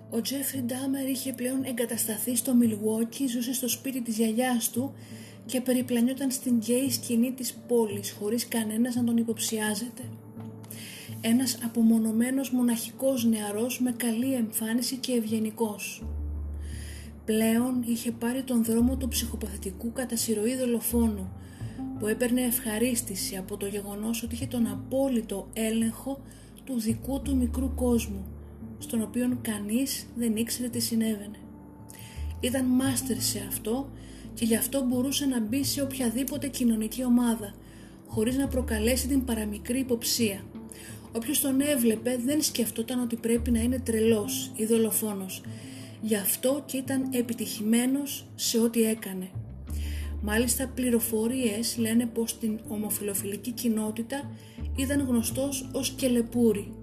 Ο 0.09 0.21
Τζέφρι 0.21 0.61
Ντάμερ 0.61 1.09
είχε 1.09 1.33
πλέον 1.33 1.63
εγκατασταθεί 1.63 2.35
στο 2.35 2.55
Μιλγουόκι, 2.55 3.27
ζούσε 3.27 3.53
στο 3.53 3.69
σπίτι 3.69 4.01
της 4.01 4.17
γιαγιάς 4.17 4.69
του 4.69 4.93
και 5.45 5.61
περιπλανιόταν 5.61 6.31
στην 6.31 6.55
γκέι 6.57 6.89
σκηνή 6.89 7.31
της 7.31 7.53
πόλης 7.67 8.11
χωρίς 8.19 8.47
κανένας 8.47 8.95
να 8.95 9.03
τον 9.03 9.17
υποψιάζεται. 9.17 10.03
Ένας 11.21 11.57
απομονωμένος 11.63 12.51
μοναχικός 12.51 13.25
νεαρός 13.25 13.79
με 13.81 13.91
καλή 13.91 14.33
εμφάνιση 14.33 14.95
και 14.95 15.11
ευγενικός. 15.11 16.03
Πλέον 17.25 17.83
είχε 17.87 18.11
πάρει 18.11 18.43
τον 18.43 18.63
δρόμο 18.63 18.97
του 18.97 19.07
ψυχοπαθητικού 19.07 19.91
κατά 19.91 20.15
συρροή 20.15 20.55
δολοφόνου 20.55 21.31
που 21.99 22.07
έπαιρνε 22.07 22.41
ευχαρίστηση 22.41 23.37
από 23.37 23.57
το 23.57 23.65
γεγονός 23.65 24.23
ότι 24.23 24.35
είχε 24.35 24.45
τον 24.45 24.67
απόλυτο 24.67 25.47
έλεγχο 25.53 26.19
του 26.63 26.79
δικού 26.79 27.21
του 27.21 27.35
μικρού 27.35 27.73
κόσμου 27.75 28.25
στον 28.77 29.01
οποίο 29.01 29.37
κανείς 29.41 30.05
δεν 30.15 30.35
ήξερε 30.35 30.69
τι 30.69 30.79
συνέβαινε. 30.79 31.37
Ήταν 32.39 32.65
μάστερ 32.65 33.21
σε 33.21 33.45
αυτό 33.47 33.89
και 34.33 34.45
γι' 34.45 34.55
αυτό 34.55 34.85
μπορούσε 34.85 35.25
να 35.25 35.39
μπει 35.39 35.63
σε 35.63 35.81
οποιαδήποτε 35.81 36.47
κοινωνική 36.47 37.03
ομάδα, 37.03 37.53
χωρίς 38.07 38.35
να 38.37 38.47
προκαλέσει 38.47 39.07
την 39.07 39.25
παραμικρή 39.25 39.79
υποψία. 39.79 40.41
Όποιος 41.11 41.39
τον 41.39 41.61
έβλεπε 41.61 42.19
δεν 42.25 42.41
σκεφτόταν 42.41 42.99
ότι 42.99 43.15
πρέπει 43.15 43.51
να 43.51 43.59
είναι 43.59 43.79
τρελός 43.79 44.51
ή 44.55 44.65
δολοφόνος. 44.65 45.41
Γι' 46.01 46.15
αυτό 46.15 46.63
και 46.65 46.77
ήταν 46.77 47.09
επιτυχημένος 47.11 48.27
σε 48.35 48.59
ό,τι 48.59 48.83
έκανε. 48.83 49.29
Μάλιστα 50.21 50.71
πληροφορίες 50.75 51.77
λένε 51.77 52.05
πως 52.05 52.29
στην 52.29 52.59
ομοφιλοφιλική 52.67 53.51
κοινότητα 53.51 54.31
ήταν 54.75 55.05
γνωστός 55.07 55.69
ως 55.73 55.89
Κελεπούρη. 55.89 56.73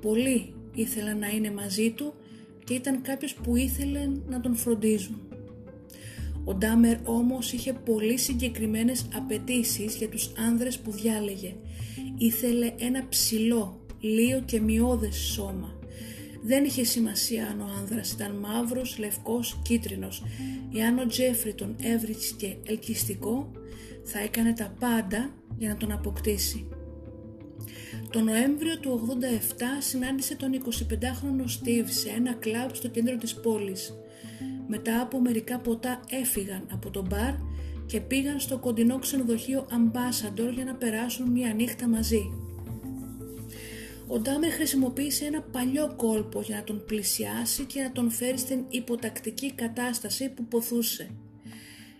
Πολλοί 0.00 0.53
ήθελαν 0.74 1.18
να 1.18 1.28
είναι 1.28 1.50
μαζί 1.50 1.90
του 1.90 2.14
και 2.64 2.74
ήταν 2.74 3.02
κάποιος 3.02 3.34
που 3.34 3.56
ήθελε 3.56 4.10
να 4.28 4.40
τον 4.40 4.54
φροντίζουν. 4.56 5.20
Ο 6.44 6.54
Ντάμερ 6.54 6.96
όμως 7.04 7.52
είχε 7.52 7.72
πολύ 7.72 8.18
συγκεκριμένες 8.18 9.06
απαιτήσεις 9.14 9.94
για 9.94 10.08
τους 10.08 10.32
άνδρες 10.48 10.78
που 10.78 10.90
διάλεγε. 10.90 11.54
Ήθελε 12.18 12.72
ένα 12.78 13.06
ψηλό, 13.08 13.86
λίο 14.00 14.42
και 14.44 14.60
μειώδες 14.60 15.16
σώμα. 15.16 15.78
Δεν 16.42 16.64
είχε 16.64 16.84
σημασία 16.84 17.46
αν 17.46 17.60
ο 17.60 17.68
άνδρας 17.78 18.12
ήταν 18.12 18.36
μαύρος, 18.36 18.98
λευκός, 18.98 19.60
κίτρινος. 19.62 20.22
Εάν 20.74 20.98
ο 20.98 21.06
Τζέφρι 21.06 21.54
τον 21.54 21.76
έβρισκε 21.82 22.56
ελκυστικό, 22.66 23.50
θα 24.04 24.18
έκανε 24.18 24.52
τα 24.52 24.74
πάντα 24.80 25.34
για 25.56 25.68
να 25.68 25.76
τον 25.76 25.92
αποκτήσει. 25.92 26.66
Το 28.14 28.20
Νοέμβριο 28.20 28.78
του 28.78 29.18
87 29.20 29.62
συνάντησε 29.78 30.36
τον 30.36 30.50
25χρονο 30.64 31.44
Στίβ 31.44 31.88
σε 31.88 32.08
ένα 32.08 32.32
κλαμπ 32.32 32.70
στο 32.72 32.88
κέντρο 32.88 33.16
της 33.16 33.34
πόλης. 33.34 33.94
Μετά 34.66 35.00
από 35.00 35.20
μερικά 35.20 35.58
ποτά 35.58 36.00
έφυγαν 36.10 36.66
από 36.72 36.90
το 36.90 37.06
μπαρ 37.08 37.34
και 37.86 38.00
πήγαν 38.00 38.40
στο 38.40 38.58
κοντινό 38.58 38.98
ξενοδοχείο 38.98 39.66
Ambassador 39.70 40.52
για 40.54 40.64
να 40.64 40.74
περάσουν 40.74 41.30
μια 41.30 41.54
νύχτα 41.54 41.88
μαζί. 41.88 42.30
Ο 44.06 44.18
Ντάμερ 44.18 44.50
χρησιμοποίησε 44.50 45.24
ένα 45.24 45.40
παλιό 45.40 45.94
κόλπο 45.96 46.40
για 46.40 46.56
να 46.56 46.64
τον 46.64 46.84
πλησιάσει 46.86 47.64
και 47.64 47.82
να 47.82 47.92
τον 47.92 48.10
φέρει 48.10 48.38
στην 48.38 48.64
υποτακτική 48.68 49.52
κατάσταση 49.52 50.28
που 50.28 50.44
ποθούσε. 50.44 51.10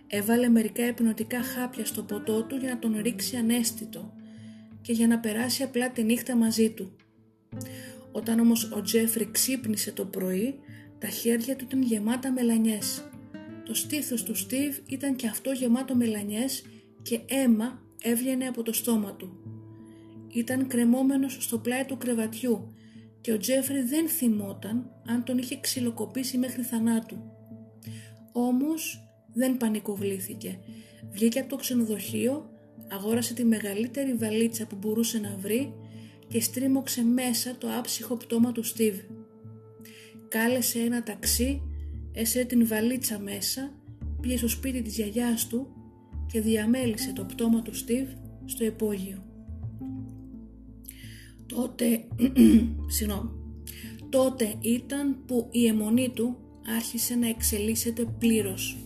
Έβαλε 0.07 0.49
μερικά 0.49 0.83
επινοτικά 0.83 1.41
χάπια 1.43 1.85
στο 1.85 2.03
ποτό 2.03 2.43
του 2.43 2.55
για 2.55 2.69
να 2.69 2.79
τον 2.79 3.01
ρίξει 3.01 3.35
ανέστητο 3.35 4.14
και 4.85 4.93
για 4.93 5.07
να 5.07 5.19
περάσει 5.19 5.63
απλά 5.63 5.91
τη 5.91 6.03
νύχτα 6.03 6.35
μαζί 6.35 6.69
του. 6.69 6.95
Όταν 8.11 8.39
όμως 8.39 8.71
ο 8.71 8.81
Τζέφρι 8.81 9.31
ξύπνησε 9.31 9.91
το 9.91 10.05
πρωί, 10.05 10.59
τα 10.99 11.07
χέρια 11.07 11.55
του 11.55 11.63
ήταν 11.67 11.81
γεμάτα 11.81 12.31
μελανιές. 12.31 13.09
Το 13.65 13.73
στήθος 13.73 14.23
του 14.23 14.35
Στίβ 14.35 14.77
ήταν 14.87 15.15
και 15.15 15.27
αυτό 15.27 15.51
γεμάτο 15.51 15.95
μελανιές 15.95 16.63
και 17.01 17.19
αίμα 17.25 17.81
έβγαινε 18.01 18.47
από 18.47 18.63
το 18.63 18.73
στόμα 18.73 19.13
του. 19.13 19.37
Ήταν 20.33 20.67
κρεμόμενος 20.67 21.37
στο 21.39 21.57
πλάι 21.57 21.85
του 21.85 21.97
κρεβατιού 21.97 22.73
και 23.21 23.31
ο 23.31 23.37
Τζέφρι 23.37 23.81
δεν 23.81 24.09
θυμόταν 24.09 24.91
αν 25.07 25.23
τον 25.23 25.37
είχε 25.37 25.59
ξυλοκοπήσει 25.59 26.37
μέχρι 26.37 26.61
θανάτου. 26.61 27.17
Όμως 28.31 29.07
δεν 29.33 29.57
πανικοβλήθηκε. 29.57 30.59
Βγήκε 31.11 31.39
από 31.39 31.49
το 31.49 31.55
ξενοδοχείο, 31.55 32.49
αγόρασε 32.87 33.33
τη 33.33 33.45
μεγαλύτερη 33.45 34.13
βαλίτσα 34.13 34.65
που 34.65 34.75
μπορούσε 34.79 35.19
να 35.19 35.37
βρει 35.39 35.73
και 36.27 36.41
στρίμωξε 36.41 37.03
μέσα 37.03 37.57
το 37.57 37.67
άψυχο 37.77 38.15
πτώμα 38.15 38.51
του 38.51 38.63
Στίβ. 38.63 38.95
Κάλεσε 40.27 40.79
ένα 40.79 41.03
ταξί, 41.03 41.61
έσαιρε 42.11 42.45
την 42.45 42.67
βαλίτσα 42.67 43.19
μέσα, 43.19 43.73
πήγε 44.21 44.37
στο 44.37 44.47
σπίτι 44.47 44.81
της 44.81 44.95
γιαγιάς 44.95 45.47
του 45.47 45.67
και 46.31 46.41
διαμέλισε 46.41 47.13
το 47.13 47.23
πτώμα 47.23 47.61
του 47.61 47.75
Στίβ 47.75 48.07
στο 48.45 48.65
υπόγειο. 48.65 49.23
Τότε, 51.45 52.07
συγγνώμη, 52.95 53.29
τότε 54.09 54.55
ήταν 54.61 55.25
που 55.25 55.47
η 55.51 55.67
αιμονή 55.67 56.09
του 56.09 56.37
άρχισε 56.75 57.15
να 57.15 57.27
εξελίσσεται 57.27 58.05
πλήρως. 58.19 58.77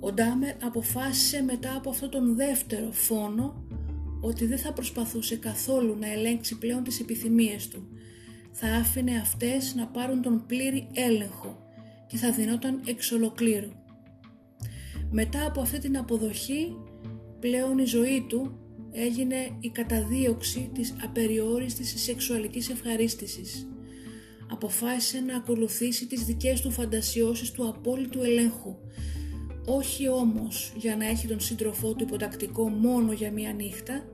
Ο 0.00 0.12
Ντάμερ 0.12 0.64
αποφάσισε 0.64 1.42
μετά 1.42 1.76
από 1.76 1.90
αυτόν 1.90 2.10
τον 2.10 2.36
δεύτερο 2.36 2.92
φόνο 2.92 3.64
ότι 4.20 4.46
δεν 4.46 4.58
θα 4.58 4.72
προσπαθούσε 4.72 5.36
καθόλου 5.36 5.96
να 5.98 6.12
ελέγξει 6.12 6.58
πλέον 6.58 6.82
τις 6.82 7.00
επιθυμίες 7.00 7.68
του. 7.68 7.88
Θα 8.52 8.68
άφηνε 8.68 9.16
αυτές 9.16 9.74
να 9.74 9.86
πάρουν 9.86 10.22
τον 10.22 10.44
πλήρη 10.46 10.88
έλεγχο 10.92 11.58
και 12.06 12.16
θα 12.16 12.32
δινόταν 12.32 12.80
εξ 12.86 13.12
ολοκλήρου. 13.12 13.70
Μετά 15.10 15.46
από 15.46 15.60
αυτή 15.60 15.78
την 15.78 15.96
αποδοχή, 15.96 16.76
πλέον 17.40 17.78
η 17.78 17.84
ζωή 17.84 18.24
του 18.28 18.58
έγινε 18.92 19.56
η 19.60 19.68
καταδίωξη 19.68 20.70
της 20.74 20.94
απεριόριστης 21.04 22.02
σεξουαλικής 22.02 22.68
ευχαρίστησης. 22.70 23.68
Αποφάσισε 24.50 25.20
να 25.20 25.36
ακολουθήσει 25.36 26.06
τις 26.06 26.24
δικές 26.24 26.60
του 26.60 26.70
φαντασιώσεις 26.70 27.50
του 27.50 27.68
απόλυτου 27.68 28.22
ελέγχου, 28.22 28.76
όχι 29.64 30.08
όμως 30.08 30.72
για 30.76 30.96
να 30.96 31.06
έχει 31.06 31.26
τον 31.26 31.40
σύντροφό 31.40 31.94
του 31.94 32.04
υποτακτικό 32.04 32.68
μόνο 32.68 33.12
για 33.12 33.32
μία 33.32 33.52
νύχτα, 33.52 34.04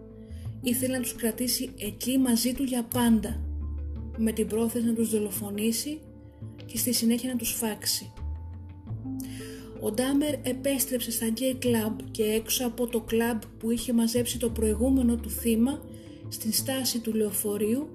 ήθελε 0.60 0.96
να 0.96 1.02
τους 1.02 1.14
κρατήσει 1.14 1.70
εκεί 1.78 2.18
μαζί 2.18 2.52
του 2.52 2.62
για 2.62 2.82
πάντα, 2.82 3.40
με 4.16 4.32
την 4.32 4.46
πρόθεση 4.46 4.84
να 4.84 4.94
τους 4.94 5.10
δολοφονήσει 5.10 6.00
και 6.66 6.78
στη 6.78 6.92
συνέχεια 6.92 7.30
να 7.32 7.36
τους 7.36 7.50
φάξει. 7.50 8.12
Ο 9.80 9.90
Ντάμερ 9.90 10.34
επέστρεψε 10.42 11.10
στα 11.10 11.26
γκέι 11.26 11.54
κλαμπ 11.54 11.98
και 12.10 12.22
έξω 12.22 12.66
από 12.66 12.86
το 12.86 13.00
κλαμπ 13.00 13.40
που 13.58 13.70
είχε 13.70 13.92
μαζέψει 13.92 14.38
το 14.38 14.50
προηγούμενο 14.50 15.16
του 15.16 15.30
θύμα 15.30 15.80
στην 16.28 16.52
στάση 16.52 16.98
του 16.98 17.14
λεωφορείου 17.14 17.88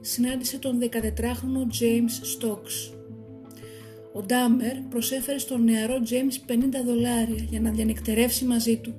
συνάντησε 0.00 0.58
τον 0.58 0.78
14χρονο 0.82 1.80
James 1.80 2.44
Stokes. 2.44 2.95
Ο 4.16 4.22
Ντάμερ 4.22 4.76
προσέφερε 4.80 5.38
στον 5.38 5.64
νεαρό 5.64 6.02
James 6.08 6.52
50 6.52 6.56
δολάρια 6.84 7.46
για 7.50 7.60
να 7.60 7.70
διανυκτερεύσει 7.70 8.44
μαζί 8.44 8.76
του. 8.76 8.94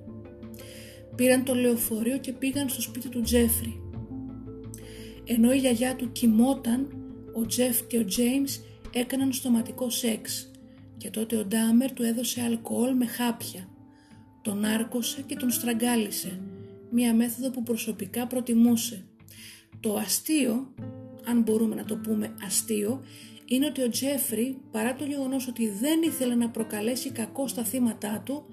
Πήραν 1.15 1.43
το 1.43 1.55
λεωφορείο 1.55 2.17
και 2.17 2.31
πήγαν 2.33 2.69
στο 2.69 2.81
σπίτι 2.81 3.09
του 3.09 3.21
Τζέφρι. 3.21 3.81
Ενώ 5.23 5.53
η 5.53 5.57
γιαγιά 5.57 5.95
του 5.95 6.11
κοιμόταν, 6.11 6.87
ο 7.33 7.45
Τζεφ 7.45 7.87
και 7.87 7.97
ο 7.97 8.05
James 8.07 8.61
έκαναν 8.91 9.33
στοματικό 9.33 9.89
σεξ 9.89 10.51
και 10.97 11.09
τότε 11.09 11.35
ο 11.35 11.45
Ντάμερ 11.45 11.91
του 11.91 12.03
έδωσε 12.03 12.41
αλκοόλ 12.41 12.95
με 12.95 13.05
χάπια. 13.05 13.69
Τον 14.41 14.65
άρκωσε 14.65 15.21
και 15.21 15.35
τον 15.35 15.49
στραγγάλισε, 15.49 16.39
μία 16.89 17.13
μέθοδο 17.13 17.51
που 17.51 17.63
προσωπικά 17.63 18.27
προτιμούσε. 18.27 19.05
Το 19.79 19.95
αστείο, 19.95 20.73
αν 21.25 21.41
μπορούμε 21.41 21.75
να 21.75 21.83
το 21.83 21.95
πούμε 21.95 22.33
αστείο, 22.45 23.03
είναι 23.49 23.65
ότι 23.65 23.81
ο 23.81 23.89
Τζέφρι, 23.89 24.61
παρά 24.71 24.95
το 24.95 25.05
γεγονός 25.05 25.47
ότι 25.47 25.69
δεν 25.69 26.01
ήθελε 26.01 26.35
να 26.35 26.49
προκαλέσει 26.49 27.09
κακό 27.11 27.47
στα 27.47 27.63
θύματα 27.63 28.21
του, 28.25 28.45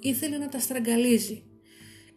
ήθελε 0.00 0.38
να 0.38 0.48
τα 0.48 0.58
στραγγαλίζει. 0.58 1.42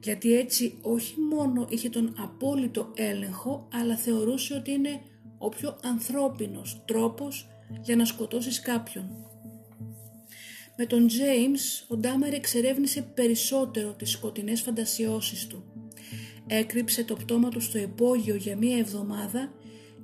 Γιατί 0.03 0.34
έτσι 0.34 0.78
όχι 0.82 1.20
μόνο 1.20 1.68
είχε 1.70 1.89
τον 1.89 2.16
απόλυτο 2.18 2.91
έλεγχο, 2.95 3.68
αλλά 3.74 3.95
θεωρούσε 3.95 4.53
ότι 4.53 4.72
είναι 4.72 5.01
ο 5.38 5.49
πιο 5.49 5.80
ανθρώπινος 5.84 6.84
τρόπος 6.88 7.47
για 7.82 7.95
να 7.95 8.05
σκοτώσεις 8.05 8.61
κάποιον. 8.61 9.09
Με 10.78 10.86
τον 10.86 11.07
James, 11.09 11.86
ο 11.88 11.97
Ντάμερ 11.97 12.34
εξερεύνησε 12.34 13.01
περισσότερο 13.01 13.93
τις 13.93 14.11
σκοτεινές 14.11 14.61
φαντασιώσεις 14.61 15.47
του. 15.47 15.63
Έκρυψε 16.47 17.03
το 17.03 17.16
πτώμα 17.16 17.49
του 17.49 17.59
στο 17.59 17.78
υπόγειο 17.78 18.36
για 18.36 18.57
μία 18.57 18.78
εβδομάδα 18.78 19.53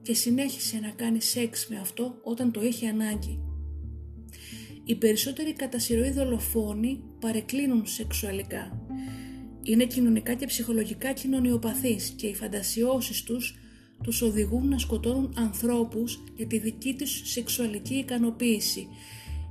και 0.02 0.14
συνέχισε 0.14 0.80
να 0.80 0.89
κάνει 0.89 1.22
σεξ 1.22 1.68
με 1.68 1.80
αυτό 1.80 2.20
όταν 2.24 2.52
το 2.52 2.64
είχε 2.64 2.88
ανάγκη. 2.88 3.39
Οι 4.84 4.95
περισσότεροι 4.95 5.54
κατά 5.54 5.80
συρροή 5.80 6.12
δολοφόνοι 6.12 7.04
παρεκκλίνουν 7.20 7.88
σεξουαλικά. 7.88 8.86
Είναι 9.64 9.86
κοινωνικά 9.86 10.34
και 10.34 10.45
ψυχολογικά 10.45 11.14
κοινωνιοπαθείς 11.14 12.10
και 12.10 12.28
οι 12.28 12.36
φαντασιώσεις 12.36 13.24
τους 13.24 13.56
τους 14.04 14.22
οδηγούν 14.22 14.68
να 14.68 14.78
σκοτώνουν 14.78 15.34
ανθρώπους 15.38 16.24
για 16.36 16.47
τη 16.47 16.58
δική 16.58 16.93
τους 16.93 17.22
σεξουαλική 17.24 17.93
ικανοποίηση. 17.93 18.88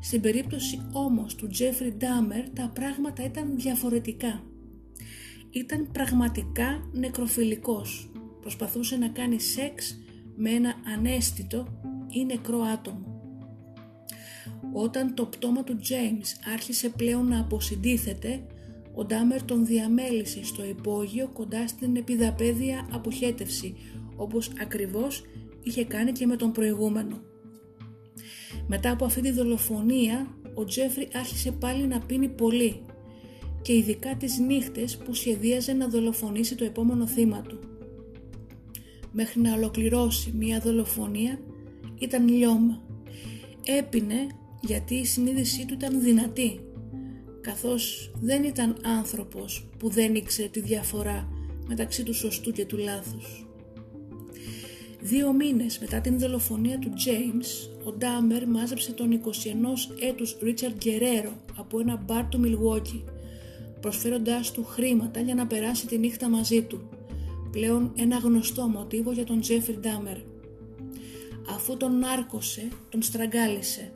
Στην 0.01 0.21
περίπτωση 0.21 0.89
όμως 0.93 1.35
του 1.35 1.49
Τζέφρι 1.49 1.93
Ντάμερ 1.93 2.49
τα 2.49 2.71
πράγματα 2.75 3.25
ήταν 3.25 3.57
διαφορετικά. 3.57 4.45
Ήταν 5.51 5.91
πραγματικά 5.93 6.91
νεκροφιλικός. 6.93 8.11
Προσπαθούσε 8.41 8.97
να 8.97 9.09
κάνει 9.09 9.41
σεξ 9.41 9.99
με 10.43 10.51
ένα 10.51 10.75
ανέστητο 10.95 11.67
ή 12.11 12.25
νεκρό 12.25 12.61
άτομο. 12.61 13.23
Όταν 14.73 15.15
το 15.15 15.27
πτώμα 15.27 15.65
του 15.65 15.79
James 15.79 16.53
άρχισε 16.53 16.89
πλέον 16.89 17.29
να 17.29 17.41
αποσυντίθεται, 17.41 18.47
ο 18.95 19.05
Ντάμερ 19.05 19.43
τον 19.43 19.67
διαμέλησε 19.67 20.45
στο 20.45 20.65
υπόγειο 20.65 21.29
κοντά 21.33 21.69
στην 21.69 21.97
επιδαπέδια 21.97 22.89
αποχέτευση, 22.93 23.77
όπως 24.17 24.53
ακριβώς 24.61 25.23
είχε 25.63 25.85
κάνει 25.85 26.13
και 26.13 26.27
με 26.27 26.37
τον 26.37 26.53
προηγούμενο. 26.53 27.21
Μετά 28.67 28.91
από 28.91 29.05
αυτή 29.05 29.21
τη 29.21 29.31
δολοφονία, 29.31 30.35
ο 30.55 30.65
Τζέφρι 30.65 31.09
άρχισε 31.15 31.53
πάλι 31.53 31.87
να 31.87 32.01
πίνει 32.01 32.29
πολύ 32.29 32.85
και 33.63 33.75
ειδικά 33.77 34.17
τις 34.17 34.39
νύχτες 34.39 34.97
που 34.97 35.15
σχεδίαζε 35.15 35.73
να 35.73 35.89
δολοφονήσει 35.89 36.55
το 36.55 36.65
επόμενο 36.65 37.07
θύμα 37.07 37.43
του 37.43 37.70
μέχρι 39.13 39.41
να 39.41 39.55
ολοκληρώσει 39.55 40.33
μία 40.39 40.61
δολοφονία 40.61 41.41
ήταν 41.99 42.29
λιώμα. 42.29 42.83
Έπινε 43.65 44.27
γιατί 44.61 44.95
η 44.95 45.05
συνείδησή 45.05 45.67
του 45.67 45.75
ήταν 45.75 46.01
δυνατή, 46.01 46.61
καθώς 47.41 48.13
δεν 48.21 48.45
ήταν 48.45 48.77
άνθρωπος 48.85 49.69
που 49.79 49.89
δεν 49.89 50.15
ήξερε 50.15 50.49
τη 50.49 50.61
διαφορά 50.61 51.29
μεταξύ 51.67 52.03
του 52.03 52.15
σωστού 52.15 52.53
και 52.53 52.65
του 52.65 52.77
λάθους. 52.77 53.45
Δύο 55.01 55.33
μήνες 55.33 55.79
μετά 55.79 56.01
την 56.01 56.19
δολοφονία 56.19 56.79
του 56.79 56.91
James, 57.07 57.71
ο 57.85 57.93
Ντάμερ 57.93 58.49
μάζεψε 58.49 58.93
τον 58.93 59.13
21 59.13 59.27
έτους 60.01 60.37
Ρίτσαρντ 60.43 60.77
Γκερέρο 60.77 61.33
από 61.57 61.81
ένα 61.81 61.97
μπαρ 61.97 62.29
του 62.29 62.41
Μιλγόκι, 62.41 63.05
προσφέροντάς 63.81 64.51
του 64.53 64.65
χρήματα 64.65 65.21
για 65.21 65.35
να 65.35 65.47
περάσει 65.47 65.87
τη 65.87 65.99
νύχτα 65.99 66.29
μαζί 66.29 66.63
του 66.63 66.90
πλέον 67.51 67.93
ένα 67.97 68.17
γνωστό 68.17 68.69
μοτίβο 68.69 69.13
για 69.13 69.25
τον 69.25 69.41
Τζέφρι 69.41 69.79
Ντάμερ. 69.79 70.17
Αφού 71.49 71.77
τον 71.77 72.05
άρκωσε, 72.05 72.69
τον 72.89 73.03
στραγγάλισε. 73.03 73.93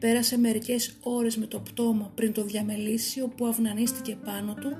Πέρασε 0.00 0.38
μερικές 0.38 0.96
ώρες 1.02 1.36
με 1.36 1.46
το 1.46 1.58
πτώμα 1.58 2.12
πριν 2.14 2.32
το 2.32 2.44
διαμελήσει 2.44 3.20
όπου 3.20 3.46
αυνανίστηκε 3.46 4.18
πάνω 4.24 4.54
του 4.54 4.76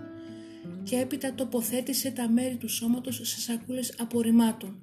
και 0.82 0.96
έπειτα 0.96 1.34
τοποθέτησε 1.34 2.10
τα 2.10 2.28
μέρη 2.28 2.56
του 2.56 2.68
σώματος 2.68 3.20
σε 3.22 3.40
σακούλες 3.40 3.94
απορριμμάτων 3.98 4.82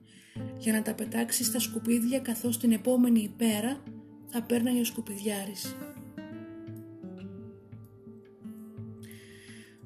για 0.58 0.74
να 0.74 0.82
τα 0.82 0.94
πετάξει 0.94 1.44
στα 1.44 1.60
σκουπίδια 1.60 2.20
καθώς 2.20 2.58
την 2.58 2.72
επόμενη 2.72 3.22
υπέρα 3.22 3.84
θα 4.28 4.42
πέρναγε 4.44 4.80
ο 4.80 4.86
σκουπιδιάρης. 4.86 5.76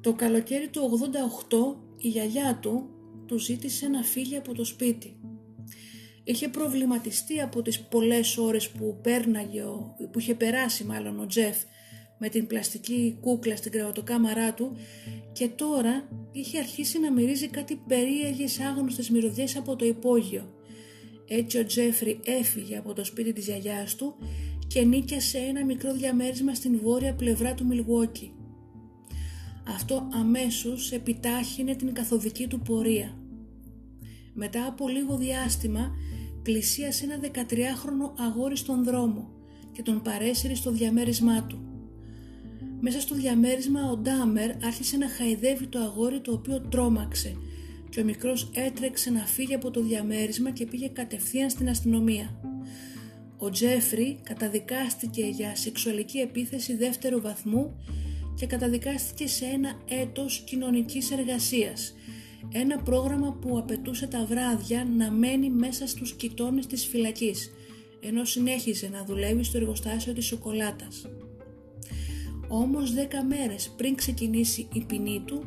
Το 0.00 0.12
καλοκαίρι 0.12 0.68
του 0.68 1.00
88 1.48 1.76
η 1.98 2.08
γιαγιά 2.08 2.58
του 2.62 2.95
του 3.26 3.38
ζήτησε 3.38 3.88
να 3.88 4.02
φύγει 4.02 4.36
από 4.36 4.54
το 4.54 4.64
σπίτι. 4.64 5.16
Είχε 6.24 6.48
προβληματιστεί 6.48 7.40
από 7.40 7.62
τις 7.62 7.80
πολλές 7.80 8.36
ώρες 8.36 8.68
που 8.68 8.98
πέρναγε, 9.02 9.62
που 10.12 10.18
είχε 10.18 10.34
περάσει 10.34 10.84
μάλλον 10.84 11.20
ο 11.20 11.26
Τζεφ 11.26 11.56
με 12.18 12.28
την 12.28 12.46
πλαστική 12.46 13.18
κούκλα 13.20 13.56
στην 13.56 13.72
κρεατοκάμαρά 13.72 14.54
του 14.54 14.76
και 15.32 15.48
τώρα 15.48 16.08
είχε 16.32 16.58
αρχίσει 16.58 16.98
να 16.98 17.12
μυρίζει 17.12 17.48
κάτι 17.48 17.80
περίεργες 17.86 18.60
άγνωστες 18.60 19.10
μυρωδιές 19.10 19.56
από 19.56 19.76
το 19.76 19.84
υπόγειο. 19.84 20.54
Έτσι 21.28 21.58
ο 21.58 21.66
Τζέφρι 21.66 22.20
έφυγε 22.24 22.76
από 22.76 22.92
το 22.92 23.04
σπίτι 23.04 23.32
της 23.32 23.44
γιαγιάς 23.46 23.94
του 23.94 24.14
και 24.66 24.82
νίκιασε 24.82 25.38
ένα 25.38 25.64
μικρό 25.64 25.92
διαμέρισμα 25.92 26.54
στην 26.54 26.80
βόρεια 26.82 27.14
πλευρά 27.14 27.54
του 27.54 27.66
Μιλγουόκι. 27.66 28.35
Αυτό 29.68 30.08
αμέσως 30.12 30.92
επιτάχυνε 30.92 31.74
την 31.74 31.94
καθοδική 31.94 32.46
του 32.46 32.60
πορεία. 32.60 33.16
Μετά 34.34 34.66
από 34.66 34.88
λίγο 34.88 35.16
διάστημα 35.16 35.90
πλησίασε 36.42 37.04
ένα 37.04 37.18
13χρονο 37.22 38.20
αγόρι 38.20 38.56
στον 38.56 38.84
δρόμο 38.84 39.30
και 39.72 39.82
τον 39.82 40.02
παρέσυρε 40.02 40.54
στο 40.54 40.70
διαμέρισμά 40.70 41.42
του. 41.42 41.60
Μέσα 42.80 43.00
στο 43.00 43.14
διαμέρισμα 43.14 43.90
ο 43.90 43.96
Ντάμερ 43.96 44.50
άρχισε 44.64 44.96
να 44.96 45.08
χαϊδεύει 45.08 45.66
το 45.66 45.78
αγόρι 45.78 46.20
το 46.20 46.32
οποίο 46.32 46.60
τρόμαξε 46.60 47.36
και 47.88 48.00
ο 48.00 48.04
μικρός 48.04 48.50
έτρεξε 48.54 49.10
να 49.10 49.26
φύγει 49.26 49.54
από 49.54 49.70
το 49.70 49.82
διαμέρισμα 49.82 50.50
και 50.50 50.66
πήγε 50.66 50.88
κατευθείαν 50.88 51.50
στην 51.50 51.68
αστυνομία. 51.68 52.40
Ο 53.38 53.50
Τζέφρι 53.50 54.18
καταδικάστηκε 54.22 55.24
για 55.24 55.56
σεξουαλική 55.56 56.18
επίθεση 56.18 56.76
δεύτερου 56.76 57.20
βαθμού 57.20 57.76
και 58.36 58.46
καταδικάστηκε 58.46 59.26
σε 59.26 59.44
ένα 59.44 59.74
έτος 59.88 60.42
κοινωνικής 60.46 61.10
εργασίας, 61.10 61.94
ένα 62.52 62.78
πρόγραμμα 62.78 63.32
που 63.32 63.58
απαιτούσε 63.58 64.06
τα 64.06 64.24
βράδια 64.24 64.86
να 64.96 65.10
μένει 65.10 65.50
μέσα 65.50 65.86
στους 65.86 66.12
κοιτώνες 66.12 66.66
της 66.66 66.86
φυλακής, 66.86 67.50
ενώ 68.00 68.24
συνέχιζε 68.24 68.88
να 68.88 69.04
δουλεύει 69.04 69.44
στο 69.44 69.56
εργοστάσιο 69.56 70.12
της 70.12 70.26
σοκολάτας. 70.26 71.06
Όμως 72.48 72.92
δέκα 72.92 73.24
μέρες 73.24 73.74
πριν 73.76 73.94
ξεκινήσει 73.94 74.68
η 74.72 74.80
ποινή 74.80 75.22
του, 75.26 75.44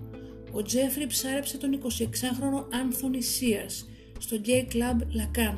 ο 0.51 0.61
Τζέφρι 0.61 1.07
ψάρεψε 1.07 1.57
τον 1.57 1.81
26χρονο 1.83 2.65
Άνθονι 2.73 3.21
Σίαρς 3.21 3.89
στο 4.19 4.37
gay 4.45 4.73
club 4.73 5.01
Lacan. 5.01 5.57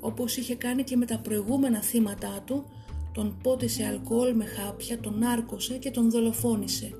Όπως 0.00 0.36
είχε 0.36 0.54
κάνει 0.54 0.82
και 0.82 0.96
με 0.96 1.06
τα 1.06 1.18
προηγούμενα 1.18 1.82
θύματα 1.82 2.42
του, 2.46 2.64
τον 3.12 3.36
πότισε 3.42 3.84
αλκοόλ 3.84 4.34
με 4.34 4.44
χάπια, 4.44 5.00
τον 5.00 5.22
άρκωσε 5.22 5.78
και 5.78 5.90
τον 5.90 6.10
δολοφόνησε. 6.10 6.92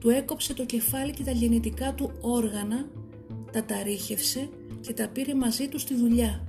Του 0.00 0.08
έκοψε 0.08 0.54
το 0.54 0.64
κεφάλι 0.64 1.12
και 1.12 1.22
τα 1.22 1.30
γεννητικά 1.30 1.94
του 1.94 2.10
όργανα, 2.20 2.88
τα 3.52 3.64
ταρίχευσε 3.64 4.48
και 4.80 4.92
τα 4.92 5.08
πήρε 5.08 5.34
μαζί 5.34 5.68
του 5.68 5.78
στη 5.78 5.94
δουλειά, 5.94 6.44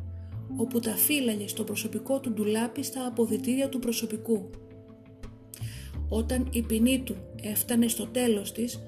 όπου 0.58 0.80
τα 0.80 0.96
φύλαγε 0.96 1.48
στο 1.48 1.64
προσωπικό 1.64 2.20
του 2.20 2.32
ντουλάπι 2.32 2.84
στα 2.84 3.06
αποδητήρια 3.06 3.70
του 3.70 3.80
προσωπικού. 3.80 4.50
Όταν 6.10 6.48
η 6.52 6.62
ποινή 6.62 7.02
του 7.06 7.16
έφτανε 7.42 7.88
στο 7.88 8.06
τέλος 8.06 8.52
της, 8.52 8.80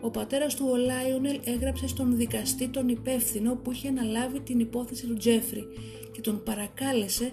ο 0.00 0.10
πατέρας 0.10 0.54
του 0.54 0.68
ο 0.70 0.76
Λάιονελ 0.76 1.40
έγραψε 1.44 1.86
στον 1.88 2.16
δικαστή 2.16 2.68
τον 2.68 2.88
υπεύθυνο 2.88 3.54
που 3.54 3.72
είχε 3.72 3.88
αναλάβει 3.88 4.40
την 4.40 4.60
υπόθεση 4.60 5.06
του 5.06 5.14
Τζέφρι 5.14 5.64
και 6.12 6.20
τον 6.20 6.42
παρακάλεσε 6.42 7.32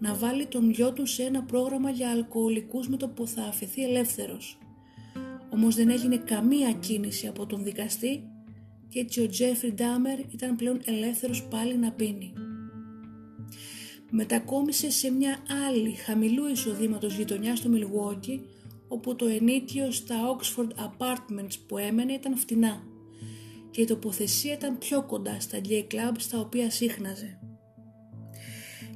να 0.00 0.14
βάλει 0.14 0.46
τον 0.46 0.70
γιο 0.70 0.92
του 0.92 1.06
σε 1.06 1.22
ένα 1.22 1.42
πρόγραμμα 1.42 1.90
για 1.90 2.10
αλκοολικούς 2.10 2.88
με 2.88 2.96
το 2.96 3.08
που 3.08 3.26
θα 3.26 3.42
αφαιθεί 3.42 3.82
ελεύθερος. 3.84 4.58
Όμως 5.50 5.74
δεν 5.74 5.90
έγινε 5.90 6.16
καμία 6.16 6.72
κίνηση 6.72 7.26
από 7.26 7.46
τον 7.46 7.64
δικαστή 7.64 8.22
και 8.88 9.00
έτσι 9.00 9.20
ο 9.20 9.28
Τζέφρι 9.28 9.72
Ντάμερ 9.72 10.18
ήταν 10.18 10.56
πλέον 10.56 10.80
ελεύθερος 10.84 11.42
πάλι 11.42 11.76
να 11.76 11.92
πίνει. 11.92 12.32
Μετακόμισε 14.10 14.90
σε 14.90 15.10
μια 15.10 15.36
άλλη 15.68 15.92
χαμηλού 15.92 16.46
εισοδήματος 16.46 17.16
γειτονιάς 17.16 17.58
στο 17.58 17.68
Μιλγουόκι 17.68 18.40
όπου 18.88 19.16
το 19.16 19.26
ενίκιο 19.26 19.90
στα 19.90 20.16
Oxford 20.36 20.68
Apartments 20.68 21.54
που 21.66 21.78
έμενε 21.78 22.12
ήταν 22.12 22.36
φτηνά 22.36 22.82
και 23.70 23.80
η 23.80 23.84
τοποθεσία 23.84 24.52
ήταν 24.52 24.78
πιο 24.78 25.02
κοντά 25.02 25.40
στα 25.40 25.58
gay 25.68 25.94
club 25.94 26.14
στα 26.18 26.38
οποία 26.38 26.70
σύχναζε. 26.70 27.39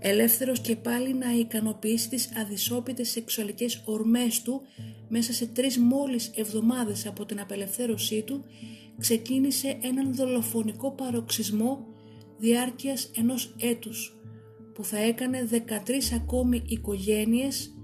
Ελεύθερος 0.06 0.60
και 0.60 0.76
πάλι 0.76 1.14
να 1.14 1.32
ικανοποιήσει 1.32 2.08
τις 2.08 2.28
αδυσόπιτες 2.36 3.10
σεξουαλικές 3.10 3.82
ορμές 3.84 4.42
του 4.42 4.62
μέσα 5.08 5.32
σε 5.32 5.46
τρεις 5.46 5.78
μόλις 5.78 6.30
εβδομάδες 6.34 7.06
από 7.06 7.24
την 7.24 7.40
απελευθέρωσή 7.40 8.22
του 8.22 8.44
ξεκίνησε 8.98 9.78
έναν 9.82 10.14
δολοφονικό 10.14 10.92
παροξισμό 10.92 11.86
διάρκειας 12.38 13.10
ενός 13.16 13.54
έτους 13.58 14.16
που 14.74 14.84
θα 14.84 14.98
έκανε 14.98 15.48
13 15.50 15.58
ακόμη 16.14 16.62
οικογένειες 16.66 17.74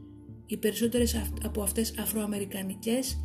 οι 0.47 0.57
περισσότερες 0.57 1.23
από 1.45 1.63
αυτές 1.63 1.95
αφροαμερικανικές 1.99 3.19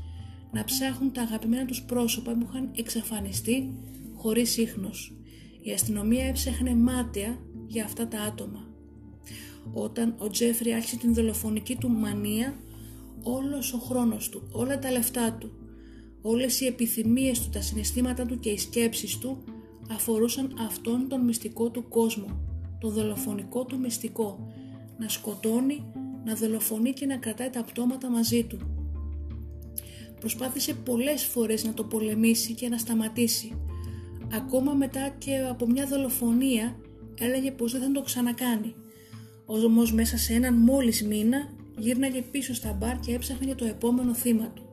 να 0.51 0.63
ψάχνουν 0.63 1.13
τα 1.13 1.21
αγαπημένα 1.21 1.65
τους 1.65 1.83
πρόσωπα 1.83 2.33
που 2.33 2.47
είχαν 2.49 2.71
εξαφανιστεί 2.75 3.73
χωρίς 4.15 4.57
ίχνος. 4.57 5.17
Η 5.61 5.71
αστυνομία 5.71 6.25
έψαχνε 6.25 6.75
μάταια 6.75 7.39
για 7.67 7.83
αυτά 7.83 8.07
τα 8.07 8.21
άτομα. 8.21 8.64
Όταν 9.73 10.15
ο 10.17 10.29
Τζέφρι 10.29 10.73
άρχισε 10.73 10.97
την 10.97 11.13
δολοφονική 11.13 11.75
του 11.75 11.89
μανία, 11.89 12.55
όλος 13.23 13.73
ο 13.73 13.77
χρόνος 13.77 14.29
του, 14.29 14.47
όλα 14.51 14.79
τα 14.79 14.91
λεφτά 14.91 15.33
του, 15.33 15.51
όλες 16.21 16.61
οι 16.61 16.65
επιθυμίες 16.65 17.39
του, 17.39 17.49
τα 17.49 17.61
συναισθήματα 17.61 18.25
του 18.25 18.39
και 18.39 18.49
οι 18.49 18.57
σκέψεις 18.57 19.17
του 19.17 19.43
αφορούσαν 19.91 20.55
αυτόν 20.59 21.07
τον 21.07 21.21
μυστικό 21.21 21.69
του 21.69 21.87
κόσμο, 21.87 22.27
το 22.79 22.89
δολοφονικό 22.89 23.65
του 23.65 23.79
μυστικό, 23.79 24.47
να 24.97 25.09
σκοτώνει 25.09 25.83
να 26.25 26.35
δολοφονεί 26.35 26.93
και 26.93 27.05
να 27.05 27.17
κρατάει 27.17 27.49
τα 27.49 27.63
πτώματα 27.63 28.09
μαζί 28.09 28.43
του. 28.43 28.57
Προσπάθησε 30.19 30.73
πολλές 30.73 31.23
φορές 31.23 31.63
να 31.63 31.73
το 31.73 31.83
πολεμήσει 31.83 32.53
και 32.53 32.69
να 32.69 32.77
σταματήσει. 32.77 33.57
Ακόμα 34.33 34.73
μετά 34.73 35.09
και 35.17 35.37
από 35.49 35.67
μια 35.67 35.85
δολοφονία 35.85 36.75
έλεγε 37.19 37.51
πως 37.51 37.71
δεν 37.71 37.81
θα 37.81 37.91
το 37.91 38.01
ξανακάνει. 38.01 38.75
Όμως 39.45 39.93
μέσα 39.93 40.17
σε 40.17 40.33
έναν 40.33 40.53
μόλις 40.53 41.03
μήνα 41.03 41.49
γύρναγε 41.77 42.21
πίσω 42.21 42.53
στα 42.53 42.73
μπαρ 42.73 42.99
και 42.99 43.13
έψαχνε 43.13 43.45
για 43.45 43.55
το 43.55 43.65
επόμενο 43.65 44.13
θύμα 44.13 44.49
του. 44.49 44.69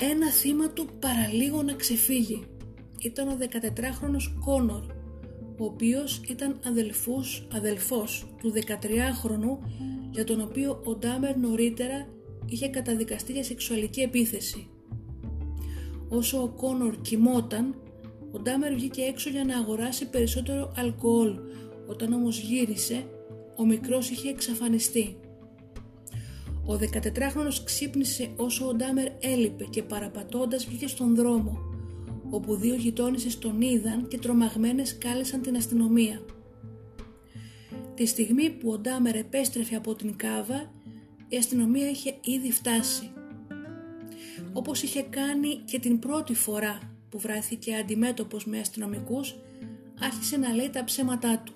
Ένα 0.00 0.30
θύμα 0.30 0.70
του 0.70 0.88
παραλίγο 1.00 1.62
να 1.62 1.72
ξεφύγει. 1.72 2.44
Ήταν 3.02 3.28
ο 3.28 3.36
14χρονος 3.40 4.40
Κόνορ 4.44 4.98
ο 5.60 5.64
οποίος 5.64 6.20
ήταν 6.28 6.60
αδελφούς, 6.66 7.46
αδελφός 7.52 8.26
του 8.38 8.52
13χρονου 8.52 9.58
για 10.10 10.24
τον 10.24 10.40
οποίο 10.40 10.80
ο 10.84 10.94
Ντάμερ 10.94 11.36
νωρίτερα 11.36 12.06
είχε 12.46 12.68
καταδικαστεί 12.68 13.32
για 13.32 13.44
σεξουαλική 13.44 14.00
επίθεση. 14.00 14.68
Όσο 16.08 16.42
ο 16.42 16.48
Κόνορ 16.48 17.00
κοιμόταν, 17.00 17.74
ο 18.32 18.38
Ντάμερ 18.38 18.74
βγήκε 18.74 19.02
έξω 19.02 19.30
για 19.30 19.44
να 19.44 19.58
αγοράσει 19.58 20.10
περισσότερο 20.10 20.72
αλκοόλ. 20.76 21.38
Όταν 21.90 22.12
όμως 22.12 22.38
γύρισε, 22.38 23.04
ο 23.56 23.64
μικρός 23.64 24.10
είχε 24.10 24.28
εξαφανιστεί. 24.28 25.16
Ο 26.66 26.72
14χρονος 26.72 27.60
ξύπνησε 27.64 28.30
όσο 28.36 28.66
ο 28.66 28.74
Ντάμερ 28.74 29.06
έλειπε 29.20 29.64
και 29.64 29.82
παραπατώντας 29.82 30.66
βγήκε 30.66 30.86
στον 30.86 31.14
δρόμο 31.14 31.58
όπου 32.30 32.56
δύο 32.56 32.74
γειτόνισσες 32.74 33.38
τον 33.38 33.60
είδαν 33.60 34.08
και 34.08 34.18
τρομαγμένες 34.18 34.98
κάλεσαν 34.98 35.42
την 35.42 35.56
αστυνομία. 35.56 36.24
Τη 37.94 38.06
στιγμή 38.06 38.50
που 38.50 38.70
ο 38.70 38.78
Ντάμερ 38.78 39.16
επέστρεφε 39.16 39.76
από 39.76 39.94
την 39.94 40.16
Κάβα, 40.16 40.72
η 41.28 41.36
αστυνομία 41.36 41.90
είχε 41.90 42.14
ήδη 42.24 42.52
φτάσει. 42.52 43.10
Όπως 44.52 44.82
είχε 44.82 45.02
κάνει 45.02 45.60
και 45.64 45.78
την 45.78 45.98
πρώτη 45.98 46.34
φορά 46.34 46.78
που 47.08 47.18
βρέθηκε 47.18 47.74
αντιμέτωπος 47.74 48.46
με 48.46 48.58
αστυνομικούς, 48.58 49.34
άρχισε 50.00 50.36
να 50.36 50.52
λέει 50.52 50.70
τα 50.70 50.84
ψέματά 50.84 51.42
του. 51.44 51.54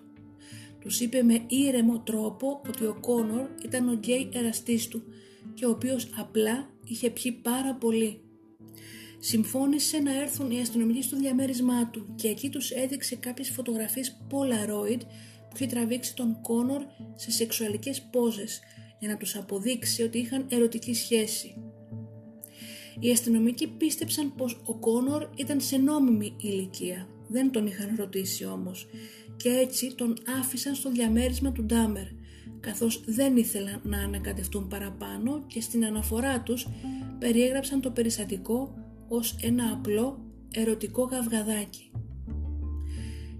Τους 0.85 1.01
είπε 1.01 1.23
με 1.23 1.45
ήρεμο 1.47 2.01
τρόπο 2.01 2.63
ότι 2.69 2.85
ο 2.85 2.97
Κόνορ 3.01 3.49
ήταν 3.65 3.89
ο 3.89 3.93
γκέι 3.93 4.29
εραστής 4.33 4.89
του 4.89 5.03
και 5.55 5.67
ο 5.67 5.71
οποίος 5.71 6.09
απλά 6.19 6.71
είχε 6.85 7.11
πιει 7.11 7.33
πάρα 7.33 7.75
πολύ. 7.75 8.21
Συμφώνησε 9.19 9.99
να 9.99 10.21
έρθουν 10.21 10.51
οι 10.51 10.61
αστυνομικοί 10.61 11.03
στο 11.03 11.17
διαμέρισμά 11.17 11.91
του 11.91 12.15
και 12.15 12.29
εκεί 12.29 12.51
τους 12.51 12.71
έδειξε 12.71 13.17
κάποιες 13.17 13.51
φωτογραφίες 13.51 14.17
Polaroid 14.31 15.01
που 15.49 15.57
είχε 15.57 15.67
τραβήξει 15.67 16.15
τον 16.17 16.41
Κόνορ 16.43 16.83
σε 17.15 17.31
σεξουαλικές 17.31 18.03
πόζες 18.03 18.61
για 18.99 19.09
να 19.09 19.17
τους 19.17 19.37
αποδείξει 19.37 20.03
ότι 20.03 20.19
είχαν 20.19 20.47
ερωτική 20.49 20.95
σχέση. 20.95 21.55
Οι 23.01 23.11
αστυνομικοί 23.11 23.67
πίστεψαν 23.67 24.35
πως 24.35 24.63
ο 24.65 24.75
Κόνορ 24.75 25.29
ήταν 25.37 25.61
σε 25.61 25.77
νόμιμη 25.77 26.37
ηλικία, 26.41 27.09
δεν 27.29 27.51
τον 27.51 27.67
είχαν 27.67 27.95
ρωτήσει 27.99 28.45
όμως 28.45 28.87
και 29.37 29.49
έτσι 29.49 29.95
τον 29.95 30.17
άφησαν 30.41 30.75
στο 30.75 30.91
διαμέρισμα 30.91 31.53
του 31.53 31.65
Ντάμερ 31.65 32.07
καθώς 32.61 33.03
δεν 33.07 33.37
ήθελαν 33.37 33.81
να 33.83 33.99
ανακατευτούν 33.99 34.69
παραπάνω 34.69 35.45
και 35.47 35.61
στην 35.61 35.85
αναφορά 35.85 36.41
τους 36.41 36.67
περιέγραψαν 37.19 37.81
το 37.81 37.91
περιστατικό 37.91 38.75
ως 39.09 39.37
ένα 39.43 39.73
απλό 39.73 40.25
ερωτικό 40.51 41.03
γαυγαδάκι. 41.03 41.91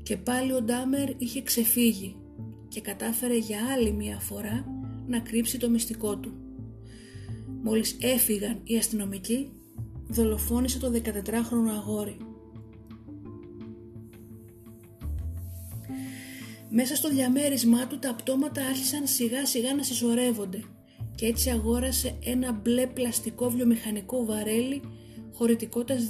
Και 0.03 0.17
πάλι 0.17 0.53
ο 0.53 0.63
Ντάμερ 0.63 1.09
είχε 1.19 1.43
ξεφύγει 1.43 2.17
και 2.69 2.81
κατάφερε 2.81 3.37
για 3.37 3.59
άλλη 3.73 3.93
μία 3.93 4.19
φορά 4.19 4.65
να 5.07 5.21
κρύψει 5.21 5.59
το 5.59 5.71
μυστικό 5.71 6.17
του. 6.17 6.33
Μόλις 7.63 7.97
έφυγαν 8.01 8.61
οι 8.65 8.77
αστυνομικοί, 8.77 9.51
δολοφόνησε 10.09 10.79
το 10.79 10.93
14χρονο 10.95 11.71
αγόρι. 11.77 12.17
Μέσα 16.77 16.97
στο 16.97 17.09
διαμέρισμά 17.09 17.87
του 17.87 17.99
τα 17.99 18.15
πτώματα 18.15 18.67
άρχισαν 18.67 19.07
σιγά 19.07 19.47
σιγά 19.47 19.75
να 19.75 19.83
συσσωρεύονται 19.83 20.63
και 21.15 21.27
έτσι 21.27 21.51
αγόρασε 21.51 22.19
ένα 22.25 22.53
μπλε 22.53 22.87
πλαστικό 22.87 23.51
βιομηχανικό 23.51 24.25
βαρέλι 24.25 24.83
χωρητικότητας 25.33 26.03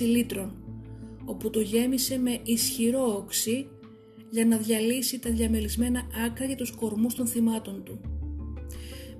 216 0.00 0.04
λίτρων 0.06 0.64
όπου 1.24 1.50
το 1.50 1.60
γέμισε 1.60 2.18
με 2.18 2.40
ισχυρό 2.42 3.16
οξύ 3.16 3.68
για 4.30 4.44
να 4.44 4.56
διαλύσει 4.56 5.18
τα 5.18 5.30
διαμελισμένα 5.30 6.02
άκρα 6.26 6.44
για 6.44 6.56
τους 6.56 6.70
κορμούς 6.70 7.14
των 7.14 7.26
θυμάτων 7.26 7.82
του. 7.84 8.00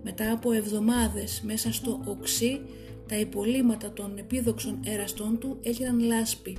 Μετά 0.02 0.32
από 0.32 0.52
εβδομάδες 0.52 1.42
μέσα 1.44 1.72
στο 1.72 2.00
οξύ 2.04 2.60
τα 3.08 3.18
υπολείμματα 3.18 3.92
των 3.92 4.18
επίδοξων 4.18 4.80
εραστών 4.84 5.38
του 5.38 5.58
έγιναν 5.62 6.00
λάσπη 6.00 6.56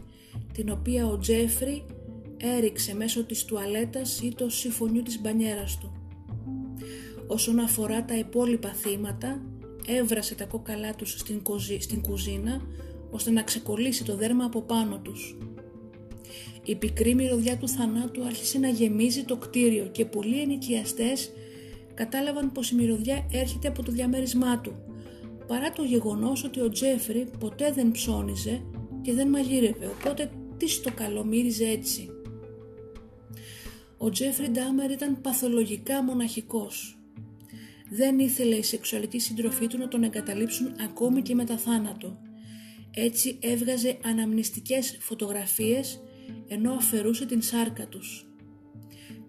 την 0.54 0.70
οποία 0.70 1.08
ο 1.08 1.18
Τζέφρι 1.18 1.86
έριξε 2.44 2.96
μέσω 2.96 3.24
της 3.24 3.46
τουαλέτας 3.46 4.22
ή 4.22 4.34
το 4.36 4.50
συμφωνιού 4.50 5.02
της 5.02 5.22
μπανιέρας 5.22 5.78
του. 5.78 5.92
Όσον 7.28 7.60
αφορά 7.60 8.06
τα 8.06 8.18
υπόλοιπα 8.18 8.74
θύματα, 8.74 9.42
έβρασε 9.88 10.36
τα 10.36 10.46
κόκαλά 10.46 10.96
τους 10.96 11.12
στην, 11.20 11.42
στην 11.80 12.02
κουζίνα 12.02 12.62
ώστε 13.12 13.32
να 13.32 13.44
ξεκολλήσει 13.44 14.04
το 14.04 14.16
δέρμα 14.16 14.46
από 14.46 14.62
πάνω 14.62 15.00
τους. 15.00 15.38
Η 16.64 16.76
πικρή 16.76 17.16
μυρωδιά 17.16 17.58
του 17.58 17.68
θανάτου 17.68 18.24
άρχισε 18.24 18.60
να 18.60 18.68
γεμίζει 18.68 19.24
το 19.24 19.38
κτίριο 19.38 19.86
και 19.92 20.06
πολλοί 20.06 20.42
ενοικιαστές 20.42 21.32
κατάλαβαν 21.94 22.52
πως 22.52 22.72
η 22.72 22.76
μυρωδιά 22.76 23.28
έρχεται 23.32 23.68
από 23.68 23.84
το 23.84 23.92
διαμέρισμά 23.92 24.60
του, 24.60 24.74
παρά 25.48 25.72
το 25.72 25.84
γεγονός 25.84 26.44
ότι 26.44 26.60
ο 26.60 26.70
Τζέφρι 26.70 27.28
ποτέ 27.40 27.72
δεν 27.72 27.92
ψώνιζε 27.92 28.62
και 29.02 29.14
δεν 29.14 29.28
μαγείρευε, 29.28 29.86
οπότε 30.00 30.32
τι 30.58 30.70
στο 30.70 30.92
καλό 30.92 31.24
μύριζε 31.24 31.66
έτσι. 31.66 32.13
Ο 34.04 34.10
Τζέφρι 34.10 34.50
Ντάμερ 34.50 34.92
ήταν 34.92 35.22
παθολογικά 35.22 36.04
μοναχικός. 36.04 36.98
Δεν 37.90 38.20
ήθελε 38.20 38.56
η 38.56 38.64
σεξουαλική 38.64 39.20
συντροφή 39.20 39.68
του 39.68 39.78
να 39.78 39.88
τον 39.88 40.04
εγκαταλείψουν 40.04 40.76
ακόμη 40.84 41.22
και 41.22 41.36
μετά 41.36 41.58
θάνατο. 41.58 42.18
Έτσι 42.92 43.38
έβγαζε 43.42 43.98
αναμνηστικές 44.04 44.98
φωτογραφίες 45.00 46.04
ενώ 46.48 46.74
αφαιρούσε 46.74 47.26
την 47.26 47.42
σάρκα 47.42 47.88
τους. 47.88 48.28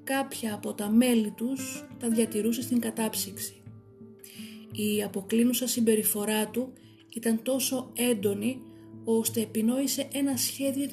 Κάποια 0.04 0.54
από 0.54 0.74
τα 0.74 0.90
μέλη 0.90 1.30
τους 1.30 1.84
τα 1.98 2.08
διατηρούσε 2.08 2.62
στην 2.62 2.80
κατάψυξη. 2.80 3.62
Η 4.72 5.02
αποκλίνουσα 5.02 5.66
συμπεριφορά 5.66 6.48
του 6.48 6.72
ήταν 7.14 7.42
τόσο 7.42 7.90
έντονη 7.96 8.60
ώστε 9.04 9.40
επινόησε 9.40 10.08
ένα 10.12 10.36
σχέδιο 10.36 10.88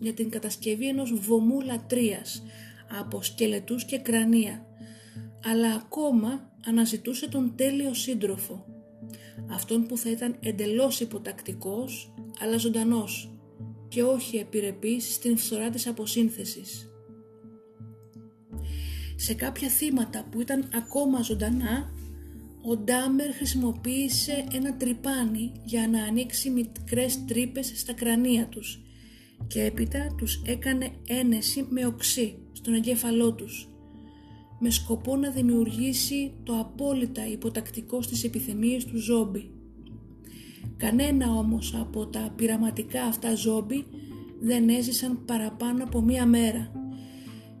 για 0.00 0.14
την 0.14 0.30
κατασκευή 0.30 0.88
ενός 0.88 1.12
βωμού 1.14 1.60
λατρείας 1.60 2.42
από 3.00 3.22
σκελετούς 3.22 3.84
και 3.84 3.98
κρανία 3.98 4.66
αλλά 5.44 5.74
ακόμα 5.74 6.52
αναζητούσε 6.66 7.28
τον 7.28 7.52
τέλειο 7.56 7.94
σύντροφο 7.94 8.64
αυτόν 9.50 9.86
που 9.86 9.96
θα 9.96 10.10
ήταν 10.10 10.36
εντελώς 10.40 11.00
υποτακτικός 11.00 12.14
αλλά 12.40 12.56
ζωντανός 12.56 13.30
και 13.88 14.02
όχι 14.02 14.36
επιρρεπής 14.36 15.14
στην 15.14 15.36
φθορά 15.36 15.70
της 15.70 15.86
αποσύνθεσης. 15.86 16.90
Σε 19.16 19.34
κάποια 19.34 19.68
θύματα 19.68 20.28
που 20.30 20.40
ήταν 20.40 20.68
ακόμα 20.74 21.22
ζωντανά, 21.22 21.90
ο 22.62 22.76
Ντάμερ 22.76 23.32
χρησιμοποίησε 23.32 24.44
ένα 24.52 24.76
τρυπάνι 24.76 25.52
για 25.64 25.88
να 25.88 26.02
ανοίξει 26.02 26.50
μικρές 26.50 27.24
τρύπες 27.24 27.72
στα 27.74 27.92
κρανία 27.92 28.46
τους 28.46 28.80
και 29.46 29.62
έπειτα 29.62 30.14
τους 30.16 30.42
έκανε 30.46 30.90
ένεση 31.06 31.66
με 31.70 31.86
οξύ 31.86 32.45
στον 32.56 32.74
εγκέφαλό 32.74 33.32
τους 33.32 33.68
με 34.58 34.70
σκοπό 34.70 35.16
να 35.16 35.30
δημιουργήσει 35.30 36.32
το 36.42 36.58
απόλυτα 36.58 37.26
υποτακτικό 37.26 38.02
στις 38.02 38.24
επιθυμίες 38.24 38.84
του 38.84 38.98
ζόμπι. 38.98 39.50
Κανένα 40.76 41.30
όμως 41.30 41.74
από 41.74 42.06
τα 42.06 42.32
πειραματικά 42.36 43.02
αυτά 43.02 43.34
ζόμπι 43.34 43.84
δεν 44.40 44.68
έζησαν 44.68 45.24
παραπάνω 45.24 45.84
από 45.84 46.00
μία 46.00 46.26
μέρα 46.26 46.70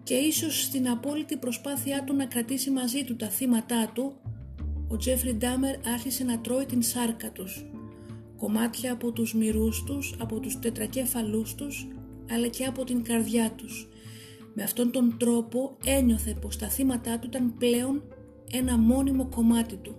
και 0.02 0.14
ίσως 0.14 0.62
στην 0.62 0.88
απόλυτη 0.88 1.36
προσπάθειά 1.36 2.04
του 2.04 2.14
να 2.14 2.26
κρατήσει 2.26 2.70
μαζί 2.70 3.04
του 3.04 3.16
τα 3.16 3.28
θύματά 3.28 3.90
του 3.94 4.12
ο 4.88 4.96
Τζέφρι 4.96 5.34
Ντάμερ 5.34 5.86
άρχισε 5.86 6.24
να 6.24 6.40
τρώει 6.40 6.64
την 6.66 6.82
σάρκα 6.82 7.32
τους 7.32 7.64
κομμάτια 8.36 8.92
από 8.92 9.12
τους 9.12 9.34
μυρούς 9.34 9.84
τους, 9.84 10.14
από 10.18 10.40
τους 10.40 10.58
τετρακέφαλούς 10.58 11.54
τους 11.54 11.86
αλλά 12.30 12.48
και 12.48 12.64
από 12.64 12.84
την 12.84 13.02
καρδιά 13.02 13.50
τους 13.56 13.88
με 14.58 14.62
αυτόν 14.62 14.90
τον 14.90 15.16
τρόπο 15.18 15.76
ένιωθε 15.84 16.36
πως 16.40 16.56
τα 16.56 16.68
θύματά 16.68 17.18
του 17.18 17.26
ήταν 17.26 17.54
πλέον 17.58 18.02
ένα 18.52 18.78
μόνιμο 18.78 19.26
κομμάτι 19.26 19.76
του. 19.76 19.98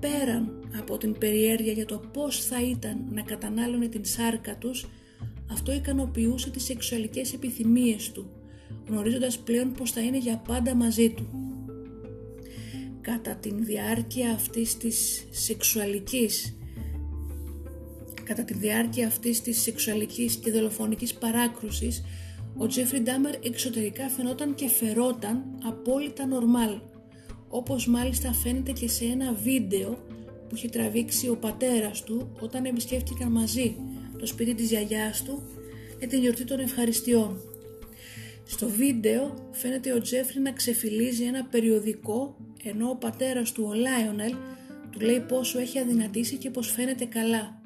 Πέραν 0.00 0.68
από 0.78 0.98
την 0.98 1.18
περιέργεια 1.18 1.72
για 1.72 1.86
το 1.86 2.00
πώς 2.12 2.44
θα 2.44 2.62
ήταν 2.62 3.04
να 3.10 3.22
κατανάλωνε 3.22 3.88
την 3.88 4.04
σάρκα 4.04 4.58
τους, 4.58 4.86
αυτό 5.50 5.72
ικανοποιούσε 5.72 6.50
τις 6.50 6.64
σεξουαλικές 6.64 7.32
επιθυμίες 7.32 8.12
του, 8.12 8.30
γνωρίζοντας 8.88 9.38
πλέον 9.38 9.72
πως 9.72 9.90
θα 9.90 10.00
είναι 10.00 10.18
για 10.18 10.42
πάντα 10.46 10.74
μαζί 10.74 11.10
του. 11.10 11.26
Κατά 13.00 13.34
την 13.34 13.64
διάρκεια 13.64 14.30
αυτής 14.30 14.76
της 14.76 15.26
σεξουαλικής 15.30 16.56
κατά 18.24 18.44
τη 18.44 18.54
διάρκεια 18.54 19.06
αυτής 19.06 19.42
της 19.42 19.62
σεξουαλικής 19.62 20.36
και 20.36 20.50
δολοφονικής 20.50 21.14
παράκρουσης 21.14 22.02
ο 22.58 22.66
Τζέφρι 22.66 23.00
Ντάμερ 23.00 23.34
εξωτερικά 23.42 24.08
φαινόταν 24.08 24.54
και 24.54 24.68
φερόταν 24.68 25.44
απόλυτα 25.64 26.26
νορμάλ, 26.26 26.78
όπως 27.48 27.86
μάλιστα 27.86 28.32
φαίνεται 28.32 28.72
και 28.72 28.88
σε 28.88 29.04
ένα 29.04 29.32
βίντεο 29.32 29.90
που 30.48 30.54
είχε 30.54 30.68
τραβήξει 30.68 31.28
ο 31.28 31.36
πατέρας 31.36 32.02
του 32.02 32.32
όταν 32.40 32.64
επισκέφτηκαν 32.64 33.32
μαζί 33.32 33.76
το 34.18 34.26
σπίτι 34.26 34.54
της 34.54 34.68
γιαγιάς 34.68 35.22
του 35.22 35.42
για 35.98 36.08
την 36.08 36.20
γιορτή 36.20 36.44
των 36.44 36.58
ευχαριστειών. 36.58 37.40
Στο 38.44 38.68
βίντεο 38.68 39.48
φαίνεται 39.50 39.92
ο 39.92 40.00
Τζέφρι 40.00 40.40
να 40.40 40.52
ξεφυλλίζει 40.52 41.24
ένα 41.24 41.44
περιοδικό 41.44 42.36
ενώ 42.64 42.88
ο 42.88 42.96
πατέρας 42.96 43.52
του 43.52 43.64
ο 43.68 43.74
Λάιονελ 43.74 44.34
του 44.90 45.00
λέει 45.00 45.20
πόσο 45.20 45.58
έχει 45.58 45.78
αδυνατήσει 45.78 46.36
και 46.36 46.50
πως 46.50 46.70
φαίνεται 46.70 47.04
καλά. 47.04 47.60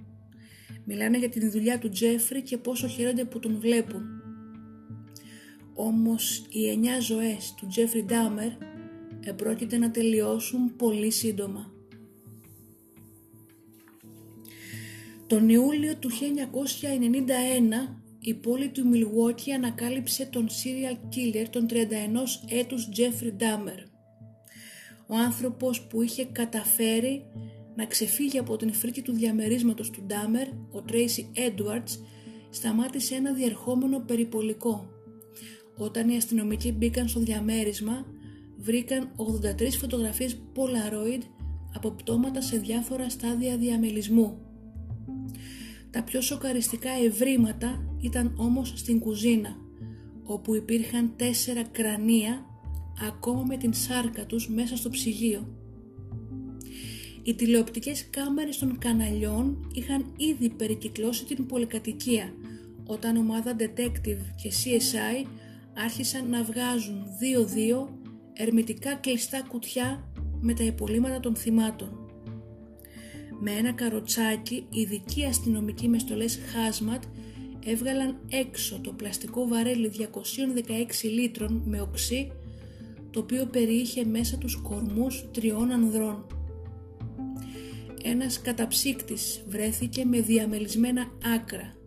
Μιλάνε 0.85 1.19
για 1.19 1.29
την 1.29 1.51
δουλειά 1.51 1.79
του 1.79 1.89
Τζέφρι 1.89 2.43
και 2.43 2.57
πόσο 2.57 2.89
χαίρονται 2.89 3.25
που 3.25 3.39
τον 3.39 3.57
βλέπουν. 3.61 4.20
Όμως 5.75 6.47
οι 6.49 6.69
εννιά 6.69 7.01
ζωές 7.01 7.55
του 7.57 7.67
Τζέφρι 7.67 8.05
Ντάμερ 8.05 8.51
επρόκειται 9.21 9.79
να 9.79 9.91
τελειώσουν 9.91 10.77
πολύ 10.77 11.11
σύντομα. 11.11 11.73
Τον 15.27 15.49
Ιούλιο 15.49 15.97
του 15.97 16.11
1991 16.11 18.01
η 18.21 18.35
πόλη 18.35 18.69
του 18.69 18.89
Μιλγουόκι 18.89 19.53
ανακάλυψε 19.53 20.27
τον 20.27 20.49
serial 20.49 20.97
killer 21.15 21.47
των 21.51 21.67
31 21.71 21.75
έτους 22.49 22.89
Τζέφρι 22.89 23.33
Ντάμερ. 23.33 23.79
Ο 25.07 25.15
άνθρωπος 25.15 25.81
που 25.81 26.03
είχε 26.03 26.25
καταφέρει 26.25 27.25
να 27.75 27.87
ξεφύγει 27.87 28.39
από 28.39 28.57
την 28.57 28.73
φρίκη 28.73 29.03
του 29.03 29.13
διαμερίσματος 29.13 29.91
του 29.91 30.03
Ντάμερ, 30.07 30.49
ο 30.71 30.83
Τρέισι 30.83 31.31
Έντουαρτς, 31.35 32.01
σταμάτησε 32.51 33.15
ένα 33.15 33.33
διερχόμενο 33.33 33.99
περιπολικό 33.99 34.91
όταν 35.81 36.09
οι 36.09 36.17
αστυνομικοί 36.17 36.73
μπήκαν 36.73 37.09
στο 37.09 37.21
διαμέρισμα, 37.21 38.07
βρήκαν 38.57 39.11
83 39.17 39.79
φωτογραφίες 39.79 40.37
Polaroid 40.55 41.23
από 41.75 41.91
πτώματα 41.91 42.41
σε 42.41 42.59
διάφορα 42.59 43.09
στάδια 43.09 43.57
διαμελισμού. 43.57 44.39
Τα 45.91 46.03
πιο 46.03 46.21
σοκαριστικά 46.21 46.91
ευρήματα 46.91 47.97
ήταν 48.01 48.35
όμως 48.37 48.73
στην 48.77 48.99
κουζίνα, 48.99 49.57
όπου 50.23 50.55
υπήρχαν 50.55 51.13
τέσσερα 51.17 51.63
κρανία 51.63 52.45
ακόμα 53.09 53.45
με 53.49 53.57
την 53.57 53.73
σάρκα 53.73 54.27
τους 54.27 54.49
μέσα 54.49 54.77
στο 54.77 54.89
ψυγείο. 54.89 55.49
Οι 57.23 57.35
τηλεοπτικές 57.35 58.11
κάμερες 58.11 58.59
των 58.59 58.79
καναλιών 58.79 59.71
είχαν 59.75 60.13
ήδη 60.17 60.49
περικυκλώσει 60.49 61.25
την 61.25 61.47
πολυκατοικία 61.47 62.35
όταν 62.87 63.17
ομάδα 63.17 63.57
detective 63.59 64.23
και 64.43 64.53
CSI 64.65 65.27
άρχισαν 65.75 66.29
να 66.29 66.43
βγάζουν 66.43 67.07
δύο-δύο 67.19 67.99
ερμητικά 68.33 68.95
κλειστά 68.95 69.43
κουτιά 69.49 70.13
με 70.41 70.55
τα 70.55 70.65
υπολείμματα 70.65 71.21
των 71.21 71.37
θυμάτων. 71.37 72.11
Με 73.41 73.51
ένα 73.51 73.73
καροτσάκι, 73.73 74.67
ειδικοί 74.71 75.25
αστυνομικοί 75.25 75.89
με 75.89 75.99
στολές 75.99 76.39
Hazmat 76.39 77.03
έβγαλαν 77.65 78.21
έξω 78.31 78.81
το 78.81 78.93
πλαστικό 78.93 79.49
βαρέλι 79.49 79.91
216 79.99 80.05
λίτρων 81.03 81.63
με 81.65 81.81
οξύ 81.81 82.33
το 83.11 83.21
οποίο 83.21 83.47
περιείχε 83.47 84.05
μέσα 84.05 84.37
τους 84.39 84.57
κορμούς 84.57 85.25
τριών 85.31 85.71
ανδρών. 85.71 86.27
Ένας 88.03 88.41
καταψύκτης 88.41 89.45
βρέθηκε 89.49 90.05
με 90.05 90.21
διαμελισμένα 90.21 91.11
άκρα 91.35 91.80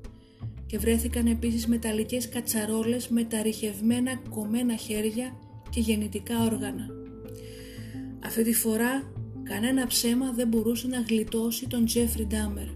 και 0.74 0.80
βρέθηκαν 0.80 1.26
επίσης 1.26 1.68
μεταλλικές 1.68 2.30
κατσαρόλες 2.30 3.08
με 3.08 3.24
τα 3.24 3.42
ρηχευμένα 3.42 4.22
κομμένα 4.30 4.76
χέρια 4.76 5.38
και 5.70 5.80
γεννητικά 5.80 6.44
όργανα. 6.44 6.88
Αυτή 8.26 8.44
τη 8.44 8.54
φορά 8.54 9.12
κανένα 9.44 9.88
ψέμα 9.88 10.32
δεν 10.32 10.48
μπορούσε 10.48 10.88
να 10.88 11.00
γλιτώσει 11.00 11.68
τον 11.68 11.86
Τζέφρι 11.86 12.26
Ντάμερ. 12.26 12.68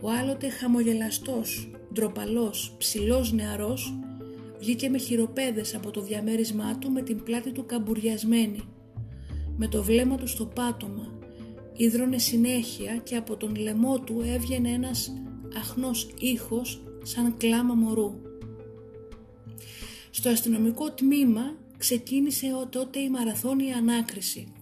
Ο 0.00 0.10
άλλοτε 0.10 0.48
χαμογελαστός, 0.48 1.70
ντροπαλός, 1.92 2.74
ψηλός 2.78 3.32
νεαρός 3.32 3.98
βγήκε 4.58 4.88
με 4.88 4.98
χειροπέδες 4.98 5.74
από 5.74 5.90
το 5.90 6.00
διαμέρισμά 6.00 6.78
του 6.78 6.90
με 6.90 7.02
την 7.02 7.22
πλάτη 7.22 7.52
του 7.52 7.66
καμπουριασμένη. 7.66 8.60
Με 9.56 9.68
το 9.68 9.82
βλέμμα 9.82 10.16
του 10.16 10.26
στο 10.26 10.46
πάτωμα, 10.46 11.18
ίδρωνε 11.76 12.18
συνέχεια 12.18 12.96
και 12.96 13.16
από 13.16 13.36
τον 13.36 13.54
λαιμό 13.56 13.98
του 13.98 14.22
έβγαινε 14.26 14.70
ένας 14.70 15.12
αχνός 15.56 16.14
ήχος 16.18 16.82
σαν 17.02 17.36
κλάμα 17.36 17.74
μωρού. 17.74 18.14
Στο 20.10 20.28
αστυνομικό 20.28 20.90
τμήμα 20.90 21.56
ξεκίνησε 21.78 22.46
τότε 22.70 22.98
η 22.98 23.10
μαραθώνια 23.10 23.76
ανάκριση. 23.76 24.52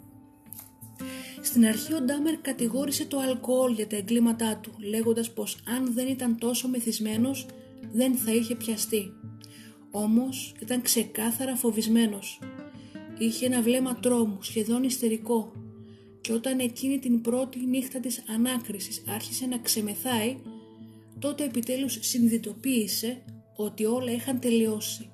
Στην 1.42 1.66
αρχή 1.66 1.94
ο 1.94 2.00
Ντάμερ 2.00 2.36
κατηγόρησε 2.36 3.04
το 3.04 3.18
αλκοόλ 3.18 3.72
για 3.72 3.86
τα 3.86 3.96
εγκλήματά 3.96 4.56
του, 4.56 4.70
λέγοντας 4.78 5.32
πως 5.32 5.58
αν 5.76 5.92
δεν 5.94 6.08
ήταν 6.08 6.38
τόσο 6.38 6.68
μεθυσμένος 6.68 7.46
δεν 7.92 8.14
θα 8.14 8.32
είχε 8.32 8.54
πιαστεί. 8.54 9.12
Όμως 9.90 10.54
ήταν 10.60 10.82
ξεκάθαρα 10.82 11.56
φοβισμένος. 11.56 12.40
Είχε 13.18 13.46
ένα 13.46 13.62
βλέμμα 13.62 13.94
τρόμου, 13.94 14.38
σχεδόν 14.42 14.82
ιστερικό 14.82 15.52
και 16.20 16.32
όταν 16.32 16.58
εκείνη 16.58 16.98
την 16.98 17.20
πρώτη 17.20 17.66
νύχτα 17.66 18.00
της 18.00 18.22
ανάκρισης 18.28 19.02
άρχισε 19.08 19.46
να 19.46 19.58
ξεμεθάει, 19.58 20.36
τότε 21.20 21.44
επιτέλους 21.44 21.98
συνειδητοποίησε 22.00 23.22
ότι 23.56 23.84
όλα 23.84 24.12
είχαν 24.12 24.40
τελειώσει. 24.40 25.10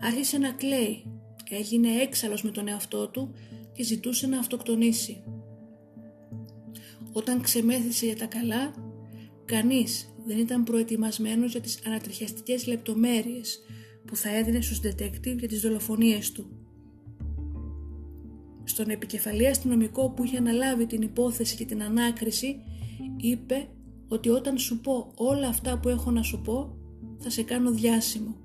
Άρχισε 0.00 0.38
να 0.38 0.52
κλαίει, 0.52 1.04
έγινε 1.50 1.88
έξαλλος 1.88 2.42
με 2.42 2.50
τον 2.50 2.68
εαυτό 2.68 3.08
του 3.08 3.34
και 3.72 3.82
ζητούσε 3.82 4.26
να 4.26 4.38
αυτοκτονήσει. 4.38 5.22
Όταν 7.12 7.40
ξεμέθησε 7.40 8.06
για 8.06 8.16
τα 8.16 8.26
καλά, 8.26 8.74
κανείς 9.44 10.14
δεν 10.26 10.38
ήταν 10.38 10.64
προετοιμασμένος 10.64 11.52
για 11.52 11.60
τις 11.60 11.78
ανατριχιαστικές 11.86 12.66
λεπτομέρειες 12.66 13.60
που 14.04 14.16
θα 14.16 14.36
έδινε 14.36 14.60
στους 14.60 14.80
detective 14.84 15.38
για 15.38 15.48
τις 15.48 15.60
δολοφονίες 15.60 16.32
του. 16.32 16.50
Στον 18.64 18.90
επικεφαλή 18.90 19.46
αστυνομικό 19.46 20.10
που 20.10 20.24
είχε 20.24 20.36
αναλάβει 20.36 20.86
την 20.86 21.02
υπόθεση 21.02 21.56
και 21.56 21.64
την 21.64 21.82
ανάκριση 21.82 22.56
είπε 23.16 23.68
ότι 24.08 24.28
όταν 24.28 24.58
σου 24.58 24.80
πω 24.80 25.12
όλα 25.14 25.48
αυτά 25.48 25.78
που 25.78 25.88
έχω 25.88 26.10
να 26.10 26.22
σου 26.22 26.40
πω 26.40 26.76
θα 27.18 27.30
σε 27.30 27.42
κάνω 27.42 27.70
διάσημο. 27.70 28.36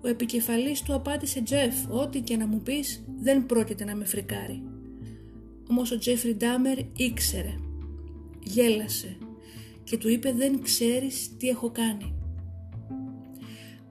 Ο 0.00 0.08
επικεφαλής 0.08 0.82
του 0.82 0.94
απάντησε 0.94 1.40
«Τζεφ, 1.42 1.74
ό,τι 1.88 2.20
και 2.20 2.36
να 2.36 2.46
μου 2.46 2.60
πεις 2.60 3.04
δεν 3.20 3.46
πρόκειται 3.46 3.84
να 3.84 3.96
με 3.96 4.04
φρικάρει». 4.04 4.62
Όμως 5.70 5.90
ο 5.90 5.98
Τζέφρι 5.98 6.34
Ντάμερ 6.34 6.78
ήξερε, 6.96 7.54
γέλασε 8.42 9.16
και 9.84 9.98
του 9.98 10.08
είπε 10.08 10.32
«Δεν 10.32 10.62
ξέρεις 10.62 11.36
τι 11.36 11.48
έχω 11.48 11.70
κάνει». 11.70 12.14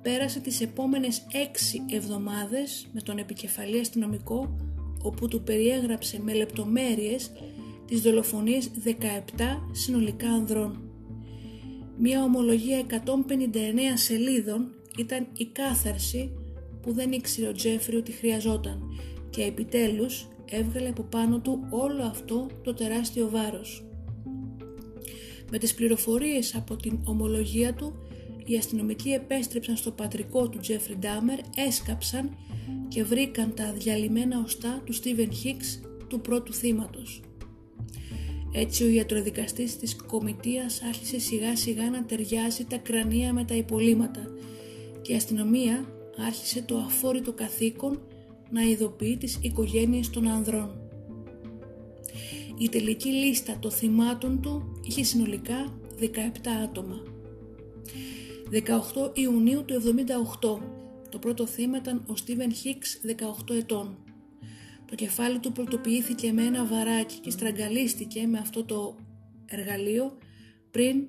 Πέρασε 0.01 0.39
τις 0.39 0.61
επόμενες 0.61 1.25
έξι 1.31 1.81
εβδομάδες 1.89 2.89
με 2.93 3.01
τον 3.01 3.17
επικεφαλή 3.17 3.79
αστυνομικό 3.79 4.55
όπου 5.03 5.27
του 5.27 5.43
περιέγραψε 5.43 6.21
με 6.21 6.33
λεπτομέρειες 6.33 7.31
τις 7.85 8.01
δολοφονίες 8.01 8.69
17 8.83 8.91
συνολικά 9.71 10.29
ανδρών. 10.29 10.81
Μια 11.97 12.23
ομολογία 12.23 12.85
159 12.89 12.95
σελίδων 13.93 14.67
ήταν 14.97 15.27
η 15.37 15.45
κάθαρση 15.45 16.31
που 16.81 16.93
δεν 16.93 17.11
ήξερε 17.11 17.47
ο 17.47 17.51
Τζέφρι 17.51 17.95
ότι 17.95 18.11
χρειαζόταν 18.11 18.81
και 19.29 19.43
επιτέλους 19.43 20.27
έβγαλε 20.49 20.89
από 20.89 21.03
πάνω 21.03 21.39
του 21.39 21.67
όλο 21.69 22.03
αυτό 22.03 22.47
το 22.63 22.73
τεράστιο 22.73 23.29
βάρος. 23.29 23.85
Με 25.51 25.57
τις 25.57 25.73
πληροφορίες 25.73 26.55
από 26.55 26.75
την 26.75 26.99
ομολογία 27.05 27.73
του, 27.73 27.93
οι 28.45 28.57
αστυνομικοί 28.57 29.09
επέστρεψαν 29.09 29.75
στο 29.75 29.91
πατρικό 29.91 30.49
του 30.49 30.59
Τζέφρι 30.59 30.95
Ντάμερ, 30.95 31.39
έσκαψαν 31.55 32.37
και 32.87 33.03
βρήκαν 33.03 33.53
τα 33.55 33.73
διαλυμένα 33.73 34.41
οστά 34.45 34.81
του 34.85 34.93
Στίβεν 34.93 35.33
Χίξ 35.33 35.81
του 36.07 36.21
πρώτου 36.21 36.53
θύματος. 36.53 37.21
Έτσι 38.55 38.83
ο 38.83 38.89
ιατροδικαστής 38.89 39.77
της 39.77 39.95
κομιτείας 39.95 40.81
άρχισε 40.81 41.19
σιγά 41.19 41.55
σιγά 41.55 41.89
να 41.89 42.05
ταιριάζει 42.05 42.65
τα 42.65 42.77
κρανία 42.77 43.33
με 43.33 43.43
τα 43.43 43.55
υπολείμματα 43.55 44.27
και 45.01 45.11
η 45.11 45.15
αστυνομία 45.15 45.85
άρχισε 46.17 46.61
το 46.61 46.77
αφόρητο 46.77 47.33
καθήκον 47.33 48.01
να 48.49 48.61
ειδοποιεί 48.61 49.17
τις 49.17 49.39
οικογένειες 49.41 50.09
των 50.09 50.27
ανδρών. 50.27 50.77
Η 52.57 52.69
τελική 52.69 53.09
λίστα 53.09 53.57
των 53.59 53.71
θυμάτων 53.71 54.41
του 54.41 54.79
είχε 54.83 55.03
συνολικά 55.03 55.79
17 55.99 56.05
άτομα. 56.63 57.03
18 58.51 59.17
Ιουνίου 59.17 59.65
του 59.65 59.81
78 60.41 60.59
το 61.13 61.19
πρώτο 61.19 61.47
θύμα 61.47 61.77
ήταν 61.77 62.03
ο 62.07 62.15
Στίβεν 62.15 62.53
Χίξ 62.53 62.99
18 63.49 63.55
ετών. 63.55 64.02
Το 64.93 64.99
κεφάλι 64.99 65.39
του 65.39 65.51
πρωτοποιήθηκε 65.51 66.31
με 66.31 66.43
ένα 66.43 66.65
βαράκι 66.65 67.19
και 67.19 67.29
στραγγαλίστηκε 67.29 68.27
με 68.27 68.37
αυτό 68.37 68.63
το 68.63 68.95
εργαλείο 69.45 70.17
πριν 70.71 71.07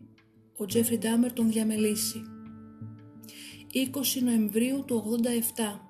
ο 0.57 0.66
Τζέφρι 0.66 0.99
Ντάμερ 0.99 1.32
τον 1.32 1.51
διαμελήσει. 1.51 2.22
20 3.72 4.22
Νοεμβρίου 4.22 4.85
του 4.87 5.20
87 5.57 5.80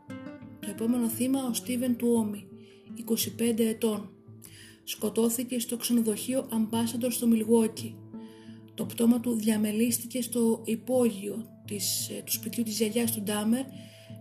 Το 0.61 0.71
επόμενο 0.71 1.09
θύμα 1.09 1.45
ο 1.45 1.53
Στίβεν 1.53 1.97
Τουόμι 1.97 2.47
25 3.39 3.59
ετών 3.59 4.11
σκοτώθηκε 4.85 5.59
στο 5.59 5.77
ξενοδοχείο 5.77 6.49
Ambassador 6.51 7.09
στο 7.11 7.27
Μιλγόκι. 7.27 7.97
Το 8.75 8.85
πτώμα 8.85 9.21
του 9.21 9.33
διαμελίστηκε 9.33 10.23
στο 10.23 10.63
υπόγειο 10.65 11.63
της, 11.65 12.09
ε, 12.09 12.23
του 12.25 12.33
σπιτιού 12.33 12.63
της 12.63 12.77
γιαγιάς 12.77 13.13
του 13.13 13.23
Ντάμερ 13.23 13.65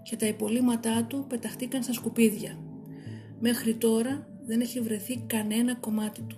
και 0.04 0.16
τα 0.16 0.28
υπολείμματά 0.28 1.06
του 1.06 1.26
πεταχτήκαν 1.30 1.84
στα 1.84 1.94
σκουπίδια. 1.94 2.73
Μέχρι 3.46 3.74
τώρα 3.76 4.28
δεν 4.46 4.62
έχει 4.62 4.80
βρεθεί 4.80 5.24
κανένα 5.28 5.76
κομμάτι 5.76 6.22
του. 6.22 6.38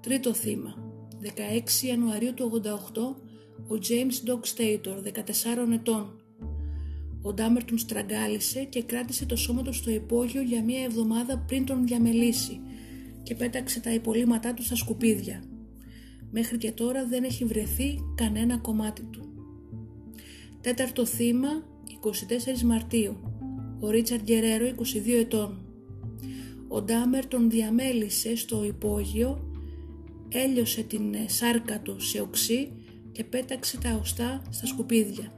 Τρίτο 0.00 0.34
θύμα. 0.34 0.74
16 1.22 1.86
Ιανουαρίου 1.86 2.34
του 2.34 2.62
88 2.64 2.68
ο 3.68 3.78
James 3.88 4.28
Dog 4.28 4.40
Stator, 4.54 5.02
14 5.02 5.72
ετών. 5.72 6.20
Ο 7.22 7.32
Ντάμερ 7.32 7.64
τον 7.64 7.78
στραγγάλισε 7.78 8.64
και 8.64 8.82
κράτησε 8.82 9.26
το 9.26 9.36
σώμα 9.36 9.62
του 9.62 9.72
στο 9.72 9.90
υπόγειο 9.90 10.42
για 10.42 10.62
μία 10.62 10.82
εβδομάδα 10.82 11.38
πριν 11.38 11.66
τον 11.66 11.86
διαμελήσει 11.86 12.60
και 13.22 13.34
πέταξε 13.34 13.80
τα 13.80 13.92
υπολείμματά 13.92 14.54
του 14.54 14.62
στα 14.62 14.76
σκουπίδια. 14.76 15.44
Μέχρι 16.30 16.58
και 16.58 16.72
τώρα 16.72 17.06
δεν 17.06 17.24
έχει 17.24 17.44
βρεθεί 17.44 17.98
κανένα 18.14 18.58
κομμάτι 18.58 19.02
του. 19.02 19.28
Τέταρτο 20.60 21.06
θύμα 21.06 21.48
24 22.58 22.62
Μαρτίου 22.62 23.33
ο 23.84 23.90
Ρίτσαρντ 23.90 24.22
Γκερέρο 24.22 24.66
22 24.66 24.72
ετών. 25.20 25.58
Ο 26.68 26.82
Ντάμερ 26.82 27.26
τον 27.26 27.50
διαμέλησε 27.50 28.36
στο 28.36 28.64
υπόγειο, 28.64 29.50
έλειωσε 30.28 30.82
την 30.82 31.14
ε, 31.14 31.28
σάρκα 31.28 31.80
του 31.80 32.00
σε 32.00 32.20
οξύ 32.20 32.72
και 33.12 33.24
πέταξε 33.24 33.78
τα 33.78 33.98
οστά 34.00 34.42
στα 34.50 34.66
σκουπίδια. 34.66 35.32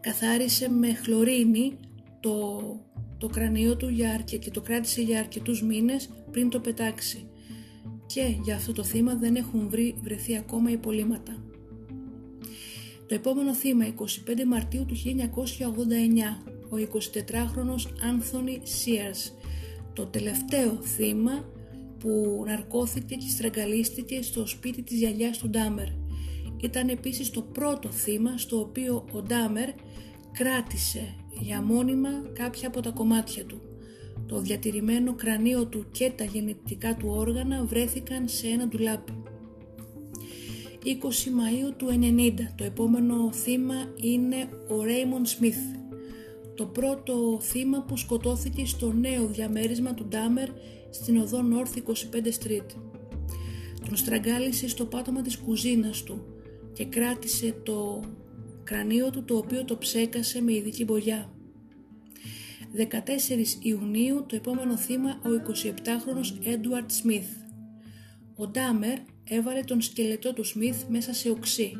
Καθάρισε 0.00 0.70
με 0.70 0.94
χλωρίνη 0.94 1.76
το, 2.20 2.60
το 3.18 3.26
κρανίο 3.26 3.76
του 3.76 3.88
για 3.88 4.22
και 4.24 4.50
το 4.50 4.60
κράτησε 4.60 5.02
για 5.02 5.18
αρκετούς 5.18 5.62
μήνες 5.62 6.08
πριν 6.30 6.50
το 6.50 6.60
πετάξει 6.60 7.28
και 8.06 8.36
για 8.42 8.54
αυτό 8.54 8.72
το 8.72 8.84
θύμα 8.84 9.14
δεν 9.14 9.36
έχουν 9.36 9.68
βρει, 9.68 9.94
βρεθεί 10.02 10.36
ακόμα 10.36 10.70
υπολείμματα. 10.70 11.44
Το 13.06 13.14
επόμενο 13.14 13.54
θύμα 13.54 13.94
25 13.98 14.44
Μαρτίου 14.46 14.84
του 14.84 14.96
1989 16.44 16.55
ο 16.68 16.76
24χρονος 16.76 17.86
Άνθονι 18.08 18.60
Σίαρς, 18.62 19.34
το 19.92 20.06
τελευταίο 20.06 20.78
θύμα 20.82 21.44
που 21.98 22.42
ναρκώθηκε 22.46 23.14
και 23.14 23.28
στραγγαλίστηκε 23.28 24.22
στο 24.22 24.46
σπίτι 24.46 24.82
της 24.82 24.98
γιαγιάς 24.98 25.38
του 25.38 25.48
Ντάμερ. 25.48 25.86
Ήταν 26.60 26.88
επίσης 26.88 27.30
το 27.30 27.42
πρώτο 27.42 27.88
θύμα 27.88 28.38
στο 28.38 28.60
οποίο 28.60 29.04
ο 29.12 29.22
Ντάμερ 29.22 29.68
κράτησε 30.32 31.14
για 31.40 31.62
μόνιμα 31.62 32.10
κάποια 32.32 32.68
από 32.68 32.80
τα 32.80 32.90
κομμάτια 32.90 33.44
του. 33.44 33.60
Το 34.26 34.40
διατηρημένο 34.40 35.14
κρανίο 35.14 35.66
του 35.66 35.86
και 35.90 36.12
τα 36.16 36.24
γεννητικά 36.24 36.96
του 36.96 37.08
όργανα 37.08 37.64
βρέθηκαν 37.64 38.28
σε 38.28 38.46
ένα 38.46 38.66
ντουλάπι. 38.66 39.12
20 40.84 40.88
Μαΐου 40.88 41.74
του 41.76 41.86
90 41.86 42.32
το 42.54 42.64
επόμενο 42.64 43.32
θύμα 43.32 43.74
είναι 43.96 44.48
ο 44.68 44.82
Ρέιμον 44.82 45.26
Σμιθ 45.26 45.58
το 46.56 46.66
πρώτο 46.66 47.38
θύμα 47.42 47.82
που 47.82 47.96
σκοτώθηκε 47.96 48.66
στο 48.66 48.92
νέο 48.92 49.26
διαμέρισμα 49.26 49.94
του 49.94 50.04
Ντάμερ 50.04 50.48
στην 50.90 51.16
οδό 51.16 51.40
North 51.52 51.78
25 51.78 52.26
Street. 52.26 52.66
Τον 53.84 53.96
στραγγάλισε 53.96 54.68
στο 54.68 54.86
πάτωμα 54.86 55.22
της 55.22 55.36
κουζίνας 55.38 56.02
του 56.02 56.24
και 56.72 56.84
κράτησε 56.84 57.54
το 57.62 58.00
κρανίο 58.64 59.10
του 59.10 59.24
το 59.24 59.36
οποίο 59.36 59.64
το 59.64 59.76
ψέκασε 59.76 60.42
με 60.42 60.52
ειδική 60.52 60.84
μπογιά. 60.84 61.30
14 62.76 62.82
Ιουνίου 63.62 64.24
το 64.28 64.36
επόμενο 64.36 64.76
θύμα 64.76 65.10
ο 65.10 65.28
27χρονος 65.52 66.46
Έντουαρτ 66.52 66.90
Σμιθ. 66.90 67.28
Ο 68.36 68.46
Ντάμερ 68.46 68.98
έβαλε 69.24 69.60
τον 69.60 69.80
σκελετό 69.80 70.32
του 70.32 70.44
Σμιθ 70.44 70.84
μέσα 70.88 71.14
σε 71.14 71.30
οξύ. 71.30 71.72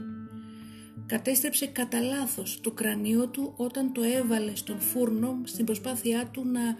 Κατέστρεψε 1.06 1.66
κατά 1.66 2.00
λάθος 2.00 2.60
το 2.60 2.70
κρανίο 2.70 3.28
του 3.28 3.52
όταν 3.56 3.92
το 3.92 4.02
έβαλε 4.02 4.54
στον 4.54 4.80
φούρνο 4.80 5.40
στην 5.44 5.64
προσπάθειά 5.64 6.28
του 6.32 6.44
να, 6.44 6.76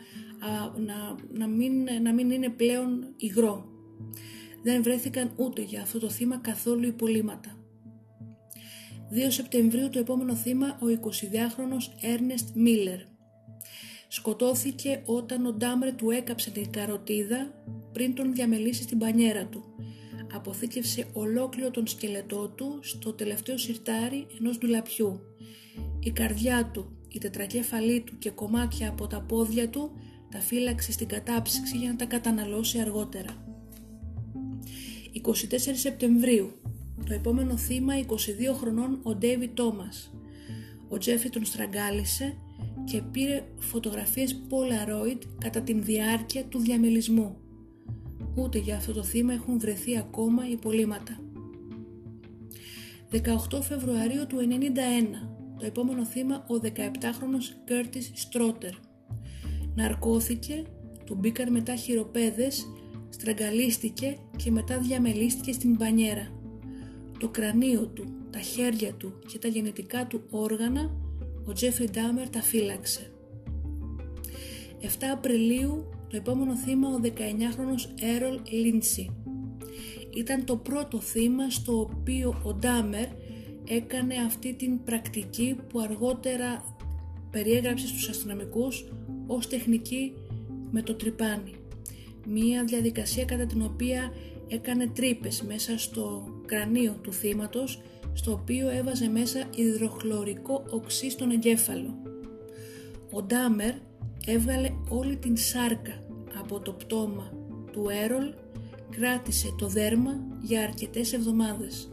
να, 0.81 1.17
να, 1.33 1.47
μην, 1.47 1.73
να 2.03 2.13
μην 2.13 2.31
είναι 2.31 2.49
πλέον 2.49 3.15
υγρό. 3.17 3.69
Δεν 4.63 4.83
βρέθηκαν 4.83 5.33
ούτε 5.37 5.63
για 5.63 5.83
αυτό 5.83 5.99
το 5.99 6.11
θύμα 6.11 6.37
καθόλου 6.37 6.87
υπολείμματα. 6.87 7.57
2 9.13 9.27
Σεπτεμβρίου 9.29 9.89
το 9.91 9.99
επόμενο 9.99 10.35
θύμα 10.35 10.67
ο 10.67 10.87
22χρονος 10.87 11.93
Έρνεστ 12.01 12.49
Μίλλερ. 12.55 12.99
Σκοτώθηκε 14.09 15.03
όταν 15.05 15.47
ο 15.47 15.53
Ντάμρε 15.53 15.93
του 15.93 16.11
έκαψε 16.11 16.51
την 16.51 16.71
καροτίδα 16.71 17.65
πριν 17.93 18.15
τον 18.15 18.35
διαμελήσει 18.35 18.83
στην 18.83 18.99
πανιέρα 18.99 19.47
του. 19.47 19.65
Αποθήκευσε 20.37 21.07
ολόκληρο 21.13 21.71
τον 21.71 21.87
σκελετό 21.87 22.49
του 22.49 22.79
στο 22.83 23.13
τελευταίο 23.13 23.59
σιρτάρι 23.59 24.27
ενός 24.41 24.59
ντουλαπιού. 24.59 25.21
Η 26.01 26.11
καρδιά 26.11 26.71
του, 26.73 26.97
η 27.09 27.19
τετρακέφαλή 27.19 28.01
του 28.01 28.19
και 28.19 28.31
κομμάτια 28.31 28.89
από 28.89 29.07
τα 29.07 29.21
πόδια 29.21 29.69
του 29.69 29.91
τα 30.31 30.39
φύλαξε 30.39 30.93
στην 30.93 31.09
κατάψυξη 31.09 31.77
για 31.77 31.91
να 31.91 31.97
τα 31.97 32.05
καταναλώσει 32.05 32.81
αργότερα. 32.81 33.45
24 35.25 35.31
Σεπτεμβρίου 35.75 36.53
το 37.05 37.15
επόμενο 37.15 37.57
θύμα 37.57 37.95
22 38.07 38.13
χρονών 38.55 39.01
ο 39.03 39.15
Ντέιβι 39.15 39.49
Τόμας. 39.49 40.15
Ο 40.89 40.99
Τζέφρι 40.99 41.31
τον 41.31 41.45
στραγγάλισε 41.45 42.37
και 42.85 43.03
πήρε 43.03 43.43
φωτογραφίες 43.59 44.41
Polaroid 44.49 45.19
κατά 45.39 45.61
την 45.61 45.85
διάρκεια 45.85 46.45
του 46.45 46.59
διαμελισμού. 46.59 47.37
Ούτε 48.37 48.59
για 48.59 48.77
αυτό 48.77 48.93
το 48.93 49.03
θύμα 49.03 49.33
έχουν 49.33 49.59
βρεθεί 49.59 49.99
ακόμα 49.99 50.49
υπολείμματα. 50.49 51.21
18 53.13 53.63
Φεβρουαρίου 53.63 54.27
του 54.27 54.37
1991 54.37 55.37
το 55.59 55.67
επόμενο 55.67 56.05
θύμα 56.05 56.47
ο 56.49 56.55
17χρονος 56.63 57.71
Curtis 57.71 58.11
Στρότερ. 58.15 58.73
Ναρκώθηκε, 59.75 60.63
του 61.05 61.15
μπήκαν 61.15 61.53
μετά 61.53 61.75
χειροπέδες, 61.75 62.67
στραγγαλίστηκε 63.09 64.17
και 64.37 64.51
μετά 64.51 64.79
διαμελίστηκε 64.79 65.53
στην 65.53 65.75
μπανιέρα. 65.75 66.29
Το 67.19 67.29
κρανίο 67.29 67.87
του, 67.87 68.05
τα 68.31 68.39
χέρια 68.39 68.93
του 68.93 69.19
και 69.27 69.39
τα 69.39 69.49
γενετικά 69.49 70.07
του 70.07 70.23
όργανα 70.31 70.97
ο 71.45 71.53
Τζέφρι 71.53 71.89
Ντάμερ 71.91 72.29
τα 72.29 72.43
φύλαξε. 72.43 73.11
7 74.81 74.87
Απριλίου 75.13 75.89
το 76.09 76.17
επόμενο 76.17 76.57
θύμα 76.57 76.89
ο 76.89 77.01
19χρονος 77.03 77.89
Έρολ 78.01 78.41
Λίντσι. 78.51 79.11
Ήταν 80.15 80.45
το 80.45 80.57
πρώτο 80.57 81.01
θύμα 81.01 81.51
στο 81.51 81.81
οποίο 81.81 82.41
ο 82.43 82.55
Ντάμερ 82.55 83.07
έκανε 83.69 84.15
αυτή 84.27 84.55
την 84.55 84.85
πρακτική 84.85 85.57
που 85.69 85.81
αργότερα 85.81 86.77
περιέγραψε 87.31 87.87
στους 87.87 88.09
αστυνομικούς 88.09 88.85
ως 89.27 89.49
τεχνική 89.49 90.13
με 90.71 90.83
το 90.83 90.95
τρυπάνι. 90.95 91.55
Μία 92.27 92.65
διαδικασία 92.65 93.25
κατά 93.25 93.47
την 93.47 93.63
οποία 93.63 94.13
έκανε 94.49 94.87
τρύπες 94.87 95.43
μέσα 95.43 95.79
στο 95.79 96.29
κρανίο 96.47 96.99
του 97.03 97.13
θύματος 97.13 97.83
στο 98.13 98.33
οποίο 98.33 98.69
έβαζε 98.69 99.09
μέσα 99.09 99.45
υδροχλωρικό 99.55 100.65
οξύ 100.71 101.11
στον 101.11 101.31
εγκέφαλο. 101.31 101.99
Ο 103.11 103.23
Ντάμερ 103.23 103.75
έβγαλε 104.27 104.71
όλη 104.89 105.17
την 105.17 105.37
σάρκα 105.37 106.03
από 106.39 106.61
το 106.61 106.73
πτώμα 106.73 107.33
του 107.73 107.87
Έρολ, 107.89 108.33
κράτησε 108.91 109.55
το 109.59 109.67
δέρμα 109.67 110.21
για 110.41 110.63
αρκετές 110.63 111.13
εβδομάδες. 111.13 111.89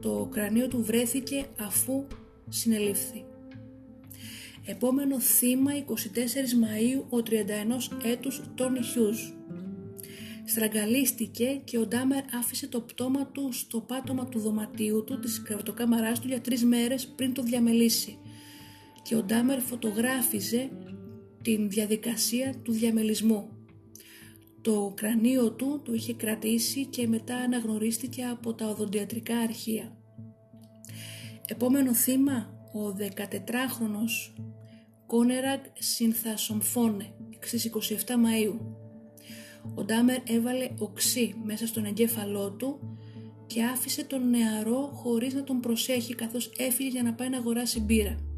Το 0.00 0.28
κρανίο 0.30 0.68
του 0.68 0.84
βρέθηκε 0.84 1.46
αφού 1.60 2.06
συνελήφθη. 2.48 3.24
Επόμενο 4.64 5.20
θύμα 5.20 5.70
24 5.72 5.92
Μαΐου 6.62 7.04
ο 7.08 7.16
31 7.16 8.04
έτους 8.04 8.42
Τόνι 8.54 8.82
Χιούς 8.82 9.34
στραγγαλίστηκε 10.44 11.60
και 11.64 11.78
ο 11.78 11.86
Ντάμερ 11.86 12.22
άφησε 12.34 12.68
το 12.68 12.80
πτώμα 12.80 13.26
του 13.26 13.52
στο 13.52 13.80
πάτωμα 13.80 14.26
του 14.26 14.38
δωματίου 14.38 15.04
του 15.04 15.18
της 15.18 15.42
κρεβατοκάμαράς 15.42 16.20
του 16.20 16.28
για 16.28 16.40
τρεις 16.40 16.64
μέρες 16.64 17.06
πριν 17.06 17.34
το 17.34 17.42
διαμελήσει 17.42 18.18
και 19.02 19.16
ο 19.16 19.22
Ντάμερ 19.22 19.60
φωτογράφιζε 19.60 20.70
την 21.42 21.68
διαδικασία 21.68 22.54
του 22.62 22.72
διαμελισμού. 22.72 23.48
Το 24.60 24.92
κρανίο 24.96 25.52
του 25.52 25.82
το 25.84 25.92
είχε 25.92 26.14
κρατήσει 26.14 26.86
και 26.86 27.06
μετά 27.06 27.36
αναγνωρίστηκε 27.36 28.24
από 28.24 28.54
τα 28.54 28.66
οδοντιατρικά 28.66 29.38
αρχεία. 29.38 29.96
Επόμενο 31.46 31.94
θύμα, 31.94 32.54
ο 32.72 32.96
14χρονος 32.98 34.42
Κόνερακ 35.06 35.64
Συνθασομφώνε, 35.78 37.14
στις 37.40 37.64
27 37.64 37.94
Μαΐου. 37.96 38.58
Ο 39.74 39.84
Ντάμερ 39.84 40.18
έβαλε 40.26 40.70
οξύ 40.78 41.34
μέσα 41.44 41.66
στον 41.66 41.84
εγκέφαλό 41.84 42.50
του 42.52 42.98
και 43.46 43.64
άφησε 43.64 44.04
τον 44.04 44.30
νεαρό 44.30 44.90
χωρίς 44.94 45.34
να 45.34 45.44
τον 45.44 45.60
προσέχει 45.60 46.14
καθώς 46.14 46.52
έφυγε 46.58 46.88
για 46.88 47.02
να 47.02 47.14
πάει 47.14 47.28
να 47.28 47.38
αγοράσει 47.38 47.80
μπύρα. 47.80 48.29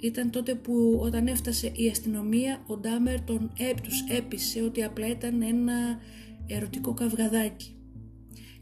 Ήταν 0.00 0.30
τότε 0.30 0.54
που 0.54 0.98
όταν 1.02 1.26
έφτασε 1.26 1.72
η 1.74 1.88
αστυνομία 1.88 2.62
ο 2.66 2.76
Ντάμερ 2.76 3.20
τον 3.20 3.52
τους 3.82 4.04
έπεισε 4.08 4.62
ότι 4.62 4.82
απλά 4.82 5.08
ήταν 5.08 5.42
ένα 5.42 6.00
ερωτικό 6.46 6.94
καυγαδάκι. 6.94 7.74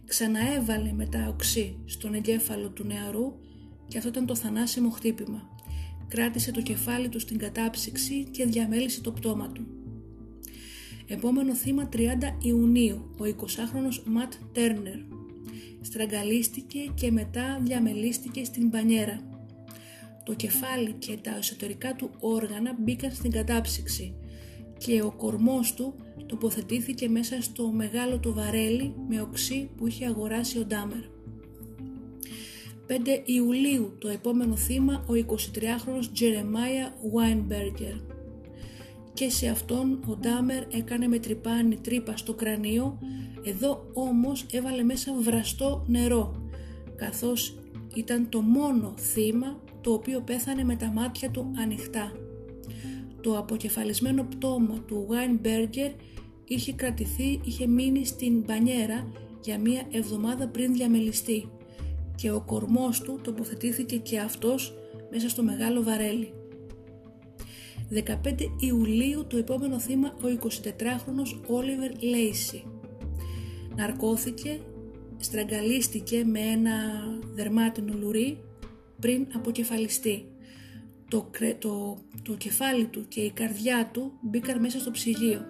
Ξαναέβαλε 0.05 0.93
μετά 0.93 1.29
οξύ 1.29 1.77
στον 1.85 2.15
εγκέφαλο 2.15 2.69
του 2.69 2.85
νεαρού 2.85 3.33
και 3.89 3.97
αυτό 3.99 4.11
ήταν 4.11 4.27
το 4.27 4.35
θανάσιμο 4.35 4.91
χτύπημα. 4.91 5.49
Κράτησε 6.09 6.51
το 6.51 6.63
κεφάλι 6.63 7.09
του 7.09 7.21
στην 7.21 7.39
κατάψυξη 7.39 8.25
και 8.31 8.45
διαμέλυσε 8.45 9.01
το 9.01 9.13
πτώμα 9.13 9.53
του. 9.53 9.67
Επόμενο 11.07 11.55
θύμα 11.55 11.89
30 11.93 11.99
Ιουνίου, 12.41 13.11
ο 13.19 13.25
20χρονος 13.25 14.03
Ματ 14.05 14.33
Τέρνερ. 14.53 14.99
Στραγγαλίστηκε 15.81 16.79
και 16.95 17.11
μετά 17.11 17.61
διαμελίστηκε 17.63 18.45
στην 18.45 18.71
πανιέρα. 18.71 19.28
Το 20.29 20.35
κεφάλι 20.35 20.93
και 20.93 21.19
τα 21.23 21.37
εσωτερικά 21.37 21.95
του 21.95 22.11
όργανα 22.19 22.77
μπήκαν 22.79 23.13
στην 23.13 23.31
κατάψυξη 23.31 24.15
και 24.79 25.03
ο 25.03 25.11
κορμός 25.11 25.75
του 25.75 25.95
τοποθετήθηκε 26.27 27.09
μέσα 27.09 27.43
στο 27.43 27.69
μεγάλο 27.69 28.19
του 28.19 28.33
βαρέλι 28.35 28.95
με 29.09 29.21
οξύ 29.21 29.71
που 29.77 29.87
είχε 29.87 30.07
αγοράσει 30.07 30.59
ο 30.59 30.65
Ντάμερ. 30.65 31.03
5 32.89 32.93
Ιουλίου 33.25 33.97
το 33.99 34.09
επόμενο 34.09 34.57
θύμα 34.57 35.05
ο 35.07 35.13
23χρονος 35.13 36.09
Τζερεμάια 36.13 36.95
Βάινμπεργκερ 37.13 37.95
και 39.15 39.31
σε 39.31 39.49
αυτόν 39.49 40.05
ο 40.07 40.17
Ντάμερ 40.17 40.63
έκανε 40.71 41.09
με 41.09 41.19
τρυπάνι 41.19 41.77
τρύπα 41.77 42.17
στο 42.17 42.35
κρανίο, 42.35 42.99
εδώ 43.45 43.91
όμως 43.93 44.47
έβαλε 44.53 44.83
μέσα 44.83 45.13
βραστό 45.21 45.85
νερό, 45.87 46.51
καθώς 46.97 47.59
ήταν 47.95 48.29
το 48.29 48.41
μόνο 48.41 48.95
θύμα 48.99 49.61
το 49.81 49.93
οποίο 49.93 50.21
πέθανε 50.21 50.65
με 50.65 50.77
τα 50.77 50.87
μάτια 50.87 51.31
του 51.31 51.51
ανοιχτά. 51.59 52.13
Το 53.21 53.39
αποκεφαλισμένο 53.39 54.25
πτώμα 54.25 54.79
του 54.87 55.05
Βάινμπεργκερ 55.09 55.91
είχε 56.45 56.73
κρατηθεί, 56.73 57.41
είχε 57.45 57.67
μείνει 57.67 58.05
στην 58.05 58.45
πανιέρα 58.45 59.13
για 59.43 59.59
μία 59.59 59.83
εβδομάδα 59.91 60.49
πριν 60.49 60.73
διαμελιστεί 60.73 61.49
και 62.15 62.31
ο 62.31 62.41
κορμός 62.41 63.01
του 63.01 63.21
τοποθετήθηκε 63.23 63.97
και 63.97 64.19
αυτός 64.19 64.75
μέσα 65.11 65.29
στο 65.29 65.43
μεγάλο 65.43 65.83
βαρέλι. 65.83 66.33
15 67.91 68.05
Ιουλίου 68.61 69.27
το 69.27 69.37
επόμενο 69.37 69.79
θύμα 69.79 70.09
ο 70.09 70.27
24χρονος 70.43 71.41
Όλιβερ 71.47 71.91
Λέισι. 72.03 72.65
Ναρκώθηκε, 73.77 74.61
στραγγαλίστηκε 75.17 76.25
με 76.25 76.41
ένα 76.41 76.73
δερμάτινο 77.35 77.95
λουρί 77.99 78.39
πριν 79.01 79.27
αποκεφαλιστεί. 79.35 80.33
Το, 81.09 81.31
το, 81.59 81.99
το 82.23 82.35
κεφάλι 82.35 82.87
του 82.87 83.09
και 83.09 83.21
η 83.21 83.31
καρδιά 83.31 83.91
του 83.93 84.13
μπήκαν 84.21 84.61
μέσα 84.61 84.79
στο 84.79 84.91
ψυγείο. 84.91 85.45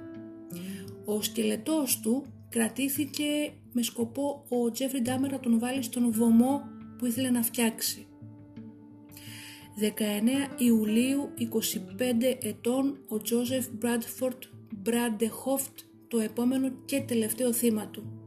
Ο 1.04 1.22
σκελετός 1.22 2.00
του 2.00 2.26
κρατήθηκε 2.48 3.52
με 3.72 3.82
σκοπό 3.82 4.44
ο 4.48 4.70
Τζέφρι 4.70 5.00
Ντάμερ 5.00 5.30
να 5.30 5.40
τον 5.40 5.58
βάλει 5.58 5.82
στον 5.82 6.12
βωμό 6.12 6.62
που 6.98 7.06
ήθελε 7.06 7.30
να 7.30 7.42
φτιάξει. 7.42 8.06
19 9.80 10.60
Ιουλίου 10.60 11.30
25 11.38 12.36
ετών 12.42 12.98
ο 13.08 13.18
Τζόζεφ 13.22 13.66
Μπράντφορτ 13.72 14.42
Μπράντεχόφτ 14.74 15.78
το 16.08 16.18
επόμενο 16.18 16.70
και 16.84 17.00
τελευταίο 17.00 17.52
θύμα 17.52 17.86
του. 17.86 18.17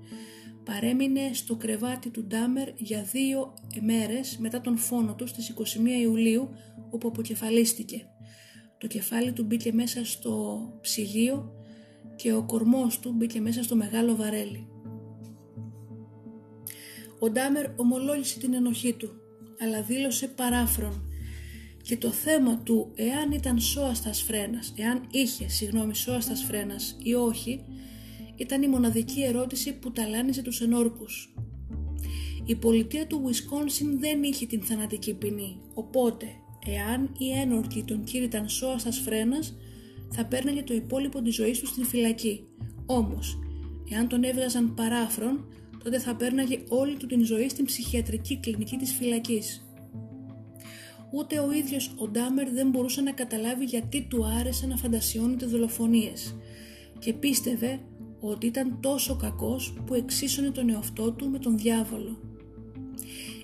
Παρέμεινε 0.64 1.30
στο 1.34 1.56
κρεβάτι 1.56 2.10
του 2.10 2.24
Ντάμερ 2.24 2.70
για 2.76 3.04
δύο 3.04 3.54
μέρες 3.82 4.38
μετά 4.38 4.62
τον 4.62 4.78
φόνο 4.78 5.16
του 5.16 5.28
στις 5.28 5.54
21 5.58 5.88
Ιουλίου 6.02 6.50
όπου 6.90 7.08
αποκεφαλίστηκε. 7.08 8.06
Το 8.78 8.88
κεφάλι 8.88 9.32
του 9.32 9.44
μπήκε 9.44 9.74
μέσα 9.74 10.06
στο 10.06 10.60
ψυγείο 10.82 11.52
και 12.16 12.34
ο 12.34 12.44
κορμός 12.44 13.00
του 13.00 13.12
μπήκε 13.12 13.42
μέσα 13.42 13.64
στο 13.64 13.76
μεγάλο 13.76 14.16
βαρέλι. 14.16 14.68
Ο 17.20 17.30
Ντάμερ 17.30 17.66
ομολόγησε 17.76 18.40
την 18.40 18.54
ενοχή 18.54 18.94
του, 18.94 19.12
αλλά 19.60 19.82
δήλωσε 19.82 20.28
παράφρον 20.28 21.12
και 21.82 21.98
το 21.98 22.10
θέμα 22.10 22.58
του 22.58 22.92
εάν 22.96 23.32
ήταν 23.32 23.60
σώαστας 23.60 24.22
φρένας, 24.22 24.74
εάν 24.78 25.08
είχε, 25.12 25.48
συγγνώμη, 25.48 25.96
σώαστας 25.96 26.44
φρένας 26.44 26.98
ή 27.04 27.14
όχι, 27.14 27.66
ήταν 28.42 28.62
η 28.62 28.68
μοναδική 28.68 29.24
ερώτηση 29.24 29.74
που 29.74 29.92
ταλάνιζε 29.92 30.42
τους 30.42 30.62
ενόρκους. 30.62 31.34
Η 32.46 32.56
πολιτεία 32.56 33.08
του 33.08 33.22
Wisconsin 33.26 33.98
δεν 34.00 34.24
είχε 34.24 34.46
την 34.46 34.62
θανατική 34.62 35.14
ποινή, 35.14 35.60
οπότε 35.74 36.26
εάν 36.66 37.12
οι 37.18 37.32
ένορκοι 37.32 37.84
τον 37.84 38.04
κήρυταν 38.04 38.50
σώαστας 38.50 39.00
φρένας, 39.00 39.58
θα 40.12 40.26
παίρναγε 40.26 40.64
το 40.64 40.74
υπόλοιπο 40.74 41.22
της 41.22 41.36
ζωής 41.36 41.60
του 41.60 41.68
στην 41.68 41.86
φυλακή. 41.86 42.48
Όμως, 42.86 43.40
εάν 43.92 44.08
τον 44.08 44.24
έβγαζαν 44.24 44.74
παράφρον, 44.74 45.46
τότε 45.84 46.00
θα 46.00 46.16
πέρναγε 46.16 46.60
όλη 46.68 46.96
του 46.96 47.06
την 47.06 47.26
ζωή 47.26 47.50
στην 47.50 47.66
ψυχιατρική 47.66 48.40
κλινική 48.40 48.78
της 48.78 48.94
φυλακής. 48.94 49.66
Ούτε 51.14 51.40
ο 51.40 51.52
ίδιος 51.52 51.94
ο 51.98 52.08
Ντάμερ 52.08 52.50
δεν 52.50 52.70
μπορούσε 52.70 53.02
να 53.02 53.12
καταλάβει 53.12 53.66
γιατί 53.66 54.08
του 54.10 54.26
άρεσε 54.26 54.68
να 54.68 54.78
φαντασιώνεται 54.78 55.46
δολοφονίες 55.46 56.36
και 57.00 57.14
πίστευε 57.14 57.80
ότι 58.22 58.46
ήταν 58.46 58.78
τόσο 58.80 59.16
κακός 59.16 59.74
που 59.86 59.94
εξίσωνε 59.94 60.52
τον 60.52 60.70
εαυτό 60.70 61.12
του 61.12 61.30
με 61.30 61.40
τον 61.40 61.58
διάβολο. 61.58 62.20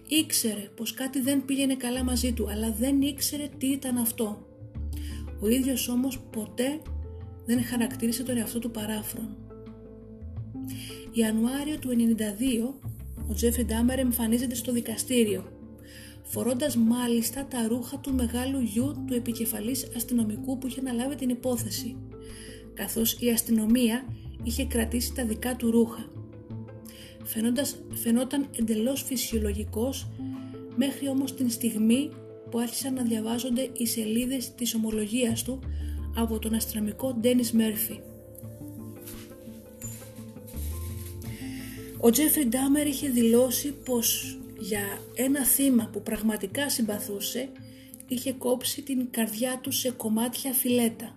Ήξερε 0.07 0.69
πως 0.75 0.93
κάτι 0.93 1.21
δεν 1.21 1.45
πήγαινε 1.45 1.75
καλά 1.75 2.03
μαζί 2.03 2.33
του 2.33 2.49
αλλά 2.49 2.71
δεν 2.71 3.01
ήξερε 3.01 3.49
τι 3.57 3.67
ήταν 3.67 3.97
αυτό. 3.97 4.47
Ο 5.41 5.47
ίδιος 5.47 5.87
όμως 5.87 6.19
ποτέ 6.19 6.81
δεν 7.45 7.63
χαρακτήρισε 7.63 8.23
τον 8.23 8.37
εαυτό 8.37 8.59
του 8.59 8.71
παράφρον. 8.71 9.37
Ιανουάριο 11.11 11.79
του 11.79 11.89
92 11.89 12.87
ο 13.29 13.33
Τζέφρι 13.33 13.65
Ντάμερ 13.65 13.99
εμφανίζεται 13.99 14.55
στο 14.55 14.71
δικαστήριο 14.71 15.51
φορώντας 16.23 16.75
μάλιστα 16.75 17.45
τα 17.45 17.67
ρούχα 17.67 17.99
του 17.99 18.13
μεγάλου 18.13 18.59
γιου 18.59 19.03
του 19.07 19.13
επικεφαλής 19.13 19.87
αστυνομικού 19.95 20.57
που 20.57 20.67
είχε 20.67 20.79
αναλάβει 20.79 21.15
την 21.15 21.29
υπόθεση 21.29 21.95
καθώς 22.73 23.17
η 23.19 23.29
αστυνομία 23.29 24.05
είχε 24.47 24.65
κρατήσει 24.65 25.13
τα 25.13 25.25
δικά 25.25 25.55
του 25.55 25.71
ρούχα. 25.71 26.09
Φαινόντας, 27.23 27.75
φαινόταν 27.93 28.49
εντελώς 28.59 29.03
φυσιολογικός 29.03 30.07
μέχρι 30.75 31.07
όμως 31.07 31.35
την 31.35 31.49
στιγμή 31.49 32.09
που 32.51 32.59
άρχισαν 32.59 32.93
να 32.93 33.03
διαβάζονται 33.03 33.69
οι 33.77 33.85
σελίδες 33.85 34.55
της 34.55 34.73
ομολογίας 34.73 35.43
του 35.43 35.59
από 36.15 36.39
τον 36.39 36.53
αστυνομικό 36.53 37.13
Ντένις 37.13 37.51
Μέρφυ. 37.51 37.99
Ο 41.99 42.09
Τζέφρι 42.09 42.45
Ντάμερ 42.45 42.87
είχε 42.87 43.09
δηλώσει 43.09 43.71
πως 43.85 44.37
για 44.59 45.01
ένα 45.15 45.45
θύμα 45.45 45.89
που 45.91 46.01
πραγματικά 46.01 46.69
συμπαθούσε 46.69 47.49
είχε 48.07 48.31
κόψει 48.31 48.81
την 48.81 49.07
καρδιά 49.11 49.59
του 49.63 49.71
σε 49.71 49.91
κομμάτια 49.91 50.53
φιλέτα 50.53 51.16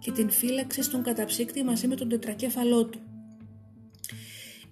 και 0.00 0.10
την 0.10 0.30
φύλαξε 0.30 0.82
στον 0.82 1.02
καταψύκτη 1.02 1.64
μαζί 1.64 1.86
με 1.86 1.94
τον 1.94 2.08
τετρακέφαλό 2.08 2.84
του. 2.84 3.00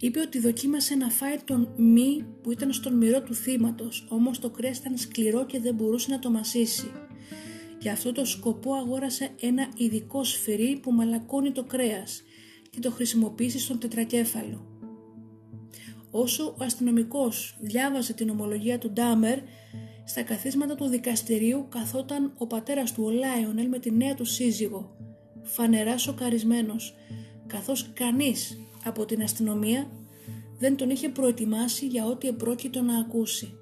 Είπε 0.00 0.20
ότι 0.20 0.38
δοκίμασε 0.38 0.94
να 0.94 1.08
φάει 1.08 1.36
τον 1.44 1.68
μη 1.76 2.24
που 2.42 2.52
ήταν 2.52 2.72
στον 2.72 2.94
μυρό 2.94 3.22
του 3.22 3.34
θύματος, 3.34 4.06
όμως 4.08 4.38
το 4.38 4.50
κρέας 4.50 4.78
ήταν 4.78 4.96
σκληρό 4.96 5.46
και 5.46 5.60
δεν 5.60 5.74
μπορούσε 5.74 6.10
να 6.10 6.18
το 6.18 6.30
μασίσει. 6.30 6.90
Για 7.80 7.92
αυτό 7.92 8.12
το 8.12 8.24
σκοπό 8.24 8.74
αγόρασε 8.74 9.30
ένα 9.40 9.68
ειδικό 9.76 10.24
σφυρί 10.24 10.78
που 10.82 10.92
μαλακώνει 10.92 11.52
το 11.52 11.64
κρέας 11.64 12.22
και 12.70 12.80
το 12.80 12.90
χρησιμοποίησε 12.90 13.58
στον 13.58 13.78
τετρακέφαλο. 13.78 14.66
Όσο 16.10 16.54
ο 16.58 16.64
αστυνομικός 16.64 17.56
διάβαζε 17.60 18.12
την 18.12 18.28
ομολογία 18.30 18.78
του 18.78 18.90
Ντάμερ, 18.90 19.38
στα 20.04 20.22
καθίσματα 20.22 20.74
του 20.74 20.86
δικαστηρίου 20.86 21.66
καθόταν 21.68 22.32
ο 22.38 22.46
πατέρας 22.46 22.92
του 22.92 23.02
ο 23.04 23.10
Λάιονελ 23.10 23.68
με 23.68 23.78
τη 23.78 23.90
νέα 23.90 24.14
του 24.14 24.24
σύζυγο, 24.24 24.96
φανερά 25.48 25.98
σοκαρισμένος, 25.98 26.94
καθώς 27.46 27.90
κανείς 27.94 28.58
από 28.84 29.04
την 29.04 29.22
αστυνομία 29.22 29.90
δεν 30.58 30.76
τον 30.76 30.90
είχε 30.90 31.08
προετοιμάσει 31.08 31.86
για 31.86 32.06
ό,τι 32.06 32.28
επρόκειτο 32.28 32.82
να 32.82 32.98
ακούσει. 32.98 33.52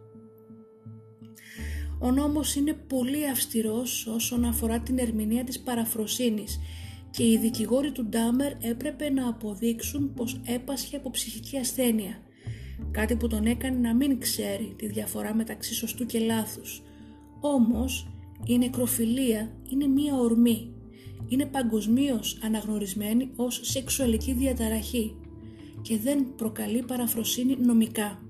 Ο 1.99 2.11
νόμος 2.11 2.55
είναι 2.55 2.73
πολύ 2.73 3.29
αυστηρός 3.29 4.07
όσον 4.07 4.45
αφορά 4.45 4.81
την 4.81 4.99
ερμηνεία 4.99 5.45
της 5.45 5.61
παραφροσύνης 5.61 6.61
και 7.11 7.31
οι 7.31 7.39
δικηγόροι 7.39 7.93
του 7.93 8.05
Ντάμερ 8.05 8.53
έπρεπε 8.61 9.11
να 9.11 9.29
αποδείξουν 9.29 10.15
πως 10.15 10.41
έπασχε 10.47 10.97
από 10.97 11.11
ψυχική 11.11 11.57
ασθένεια, 11.57 12.23
κάτι 12.91 13.17
που 13.17 13.27
τον 13.27 13.47
έκανε 13.47 13.79
να 13.79 13.95
μην 13.95 14.21
ξέρει 14.21 14.75
τη 14.79 14.87
διαφορά 14.87 15.35
μεταξύ 15.35 15.75
σωστού 15.75 16.07
και 16.07 16.19
λάθους. 16.19 16.83
Όμως 17.41 18.09
η 18.47 18.59
νεκροφιλία 18.59 19.53
είναι 19.71 19.87
μία 19.87 20.15
ορμή 20.15 20.76
είναι 21.29 21.47
παγκοσμίως 21.47 22.39
αναγνωρισμένη 22.43 23.31
ως 23.37 23.61
σεξουαλική 23.63 24.33
διαταραχή 24.33 25.17
και 25.83 25.99
δεν 25.99 26.35
προκαλεί 26.37 26.83
παραφροσύνη 26.83 27.57
νομικά. 27.57 28.21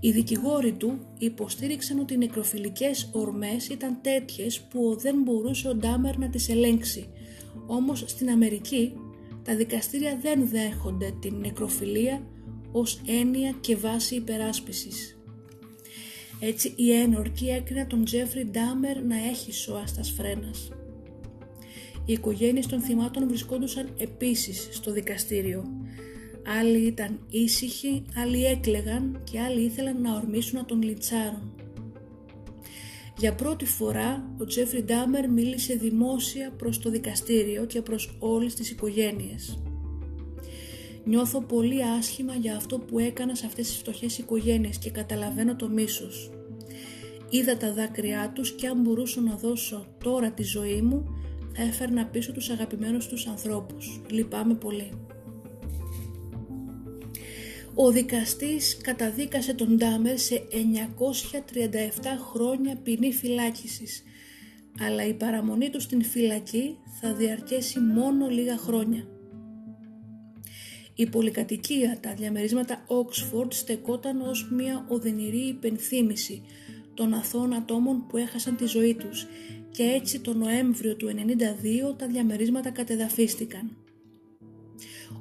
Οι 0.00 0.10
δικηγόροι 0.10 0.72
του 0.72 0.98
υποστήριξαν 1.18 1.98
ότι 1.98 2.14
οι 2.14 2.16
νεκροφιλικές 2.16 3.10
ορμές 3.12 3.68
ήταν 3.68 3.98
τέτοιες 4.02 4.60
που 4.60 4.96
δεν 5.00 5.22
μπορούσε 5.22 5.68
ο 5.68 5.74
Ντάμερ 5.74 6.18
να 6.18 6.28
τις 6.28 6.48
ελέγξει, 6.48 7.08
όμως 7.66 8.04
στην 8.06 8.30
Αμερική 8.30 8.92
τα 9.44 9.56
δικαστήρια 9.56 10.18
δεν 10.22 10.48
δέχονται 10.48 11.14
την 11.20 11.34
νεκροφιλία 11.34 12.26
ως 12.72 13.00
έννοια 13.06 13.50
και 13.60 13.76
βάση 13.76 14.14
υπεράσπισης. 14.14 15.16
Έτσι 16.40 16.72
η 16.76 16.92
ένορκη 16.92 17.46
έκρινα 17.46 17.86
τον 17.86 18.04
Τζέφρι 18.04 18.44
Ντάμερ 18.44 19.02
να 19.04 19.16
έχει 19.16 19.52
σώαστας 19.52 20.10
φρένας. 20.10 20.68
Οι 22.04 22.12
οικογένειες 22.12 22.66
των 22.66 22.80
θυμάτων 22.80 23.28
βρισκόντουσαν 23.28 23.94
επίσης 23.98 24.68
στο 24.72 24.92
δικαστήριο. 24.92 25.64
Άλλοι 26.60 26.78
ήταν 26.78 27.26
ήσυχοι, 27.30 28.04
άλλοι 28.16 28.44
έκλεγαν 28.44 29.22
και 29.30 29.40
άλλοι 29.40 29.60
ήθελαν 29.60 30.00
να 30.00 30.14
ορμήσουν 30.14 30.58
να 30.58 30.64
τον 30.64 30.82
λιτσάρουν. 30.82 31.54
Για 33.18 33.34
πρώτη 33.34 33.64
φορά 33.64 34.34
ο 34.38 34.44
Τζέφρι 34.44 34.82
Ντάμερ 34.82 35.30
μίλησε 35.30 35.74
δημόσια 35.74 36.52
προς 36.56 36.78
το 36.78 36.90
δικαστήριο 36.90 37.64
και 37.64 37.82
προς 37.82 38.16
όλες 38.18 38.54
τις 38.54 38.70
οικογένειες. 38.70 39.62
Νιώθω 41.04 41.42
πολύ 41.42 41.84
άσχημα 41.84 42.34
για 42.34 42.56
αυτό 42.56 42.78
που 42.78 42.98
έκανα 42.98 43.34
σε 43.34 43.46
αυτές 43.46 43.66
τις 43.66 43.76
φτωχές 43.76 44.18
οικογένειες 44.18 44.78
και 44.78 44.90
καταλαβαίνω 44.90 45.56
το 45.56 45.68
μίσος. 45.68 46.30
Είδα 47.30 47.56
τα 47.56 47.72
δάκρυά 47.72 48.32
τους 48.34 48.52
και 48.52 48.66
αν 48.66 48.80
μπορούσα 48.80 49.20
να 49.20 49.36
δώσω 49.36 49.86
τώρα 50.04 50.30
τη 50.30 50.42
ζωή 50.42 50.82
μου 50.82 51.04
έφερνα 51.56 52.06
πίσω 52.06 52.32
τους 52.32 52.50
αγαπημένους 52.50 53.06
τους 53.06 53.26
ανθρώπους. 53.26 54.00
Λυπάμαι 54.10 54.54
πολύ. 54.54 54.90
Ο 57.74 57.90
δικαστής 57.90 58.76
καταδίκασε 58.82 59.54
τον 59.54 59.76
Ντάμερ 59.76 60.18
σε 60.18 60.42
937 60.50 62.04
χρόνια 62.32 62.76
ποινή 62.76 63.12
φυλάκισης, 63.12 64.02
αλλά 64.80 65.06
η 65.06 65.14
παραμονή 65.14 65.70
του 65.70 65.80
στην 65.80 66.02
φυλακή 66.02 66.76
θα 67.00 67.14
διαρκέσει 67.14 67.80
μόνο 67.80 68.28
λίγα 68.28 68.56
χρόνια. 68.56 69.06
Η 70.94 71.06
πολυκατοικία, 71.06 71.98
τα 72.00 72.14
διαμερίσματα 72.14 72.84
Oxford 72.86 73.52
στεκόταν 73.52 74.20
ως 74.20 74.50
μια 74.50 74.86
οδυνηρή 74.88 75.46
υπενθύμηση 75.48 76.42
των 76.94 77.14
αθώων 77.14 77.54
ατόμων 77.54 78.06
που 78.06 78.16
έχασαν 78.16 78.56
τη 78.56 78.66
ζωή 78.66 78.94
τους 78.94 79.26
και 79.72 79.82
έτσι 79.82 80.20
το 80.20 80.34
Νοέμβριο 80.34 80.96
του 80.96 81.10
1992 81.92 81.98
τα 81.98 82.06
διαμερίσματα 82.06 82.70
κατεδαφίστηκαν. 82.70 83.76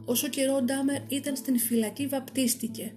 Όσο 0.06 0.28
καιρό 0.28 0.56
ο 0.56 0.62
Ντάμερ 0.62 1.02
ήταν 1.08 1.36
στην 1.36 1.60
φυλακή 1.60 2.08
βαπτίστηκε 2.08 2.94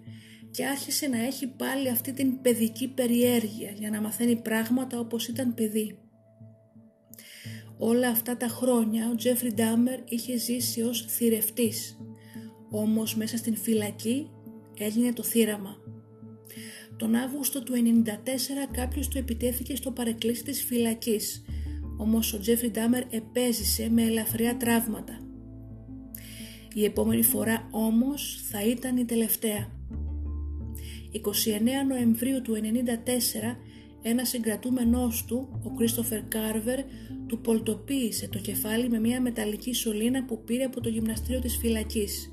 και 0.50 0.66
άρχισε 0.66 1.06
να 1.06 1.18
έχει 1.18 1.46
πάλι 1.46 1.88
αυτή 1.88 2.12
την 2.12 2.40
παιδική 2.40 2.88
περιέργεια 2.88 3.70
για 3.70 3.90
να 3.90 4.00
μαθαίνει 4.00 4.36
πράγματα 4.36 4.98
όπως 4.98 5.28
ήταν 5.28 5.54
παιδί. 5.54 5.98
Όλα 7.78 8.08
αυτά 8.08 8.36
τα 8.36 8.46
χρόνια 8.46 9.10
ο 9.10 9.14
Τζέφρι 9.14 9.52
Ντάμερ 9.52 9.98
είχε 10.08 10.38
ζήσει 10.38 10.82
ως 10.82 11.04
θηρευτής, 11.08 11.96
όμως 12.70 13.16
μέσα 13.16 13.36
στην 13.36 13.56
φυλακή 13.56 14.30
έγινε 14.78 15.12
το 15.12 15.22
θύραμα. 15.22 15.76
Τον 16.96 17.14
Αύγουστο 17.14 17.62
του 17.62 17.72
1994 17.74 18.08
κάποιος 18.72 19.08
του 19.08 19.18
επιτέθηκε 19.18 19.76
στο 19.76 19.90
παρεκκλήσι 19.90 20.44
της 20.44 20.64
φυλακής, 20.64 21.44
όμως 21.96 22.32
ο 22.32 22.38
Τζέφρι 22.38 22.70
Ντάμερ 22.70 23.02
επέζησε 23.10 23.88
με 23.90 24.02
ελαφριά 24.02 24.56
τραύματα. 24.56 25.18
Η 26.74 26.84
επόμενη 26.84 27.22
φορά 27.22 27.68
όμως 27.70 28.40
θα 28.50 28.64
ήταν 28.64 28.96
η 28.96 29.04
τελευταία. 29.04 29.70
29 31.12 31.20
Νοεμβρίου 31.88 32.42
του 32.42 32.54
1994 32.54 33.56
ένας 34.02 34.28
συγκρατούμενός 34.28 35.24
του, 35.24 35.60
ο 35.64 35.70
Κρίστοφερ 35.70 36.22
Κάρβερ, 36.22 36.80
του 37.26 37.40
πολτοποίησε 37.40 38.28
το 38.28 38.38
κεφάλι 38.38 38.88
με 38.88 38.98
μια 38.98 39.20
μεταλλική 39.20 39.74
σωλήνα 39.74 40.24
που 40.24 40.44
πήρε 40.44 40.64
από 40.64 40.80
το 40.80 40.88
γυμναστήριο 40.88 41.40
της 41.40 41.56
φυλακής 41.56 42.32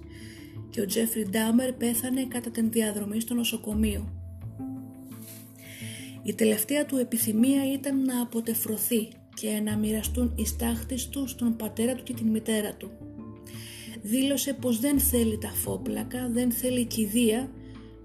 και 0.69 0.81
ο 0.81 0.85
Τζέφρι 0.85 1.27
Ντάμερ 1.29 1.73
πέθανε 1.73 2.25
κατά 2.25 2.49
την 2.49 2.71
διαδρομή 2.71 3.19
στο 3.19 3.33
νοσοκομείο. 3.33 4.20
Η 6.23 6.33
τελευταία 6.33 6.85
του 6.85 6.97
επιθυμία 6.97 7.73
ήταν 7.73 8.03
να 8.03 8.21
αποτεφρωθεί 8.21 9.07
και 9.33 9.61
να 9.63 9.77
μοιραστούν 9.77 10.33
οι 10.35 10.45
στάχτες 10.45 11.09
του 11.09 11.27
στον 11.27 11.55
πατέρα 11.55 11.95
του 11.95 12.03
και 12.03 12.13
την 12.13 12.27
μητέρα 12.27 12.75
του. 12.75 12.91
Δήλωσε 14.01 14.53
πως 14.53 14.79
δεν 14.79 14.99
θέλει 14.99 15.37
τα 15.37 15.49
φόπλακα, 15.49 16.29
δεν 16.29 16.51
θέλει 16.51 16.85
κηδεία, 16.85 17.51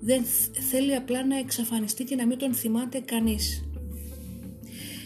δεν 0.01 0.25
θέλει 0.71 0.95
απλά 0.95 1.27
να 1.27 1.39
εξαφανιστεί 1.39 2.05
και 2.05 2.15
να 2.15 2.27
μην 2.27 2.39
τον 2.39 2.55
θυμάται 2.55 3.01
κανείς. 3.01 3.71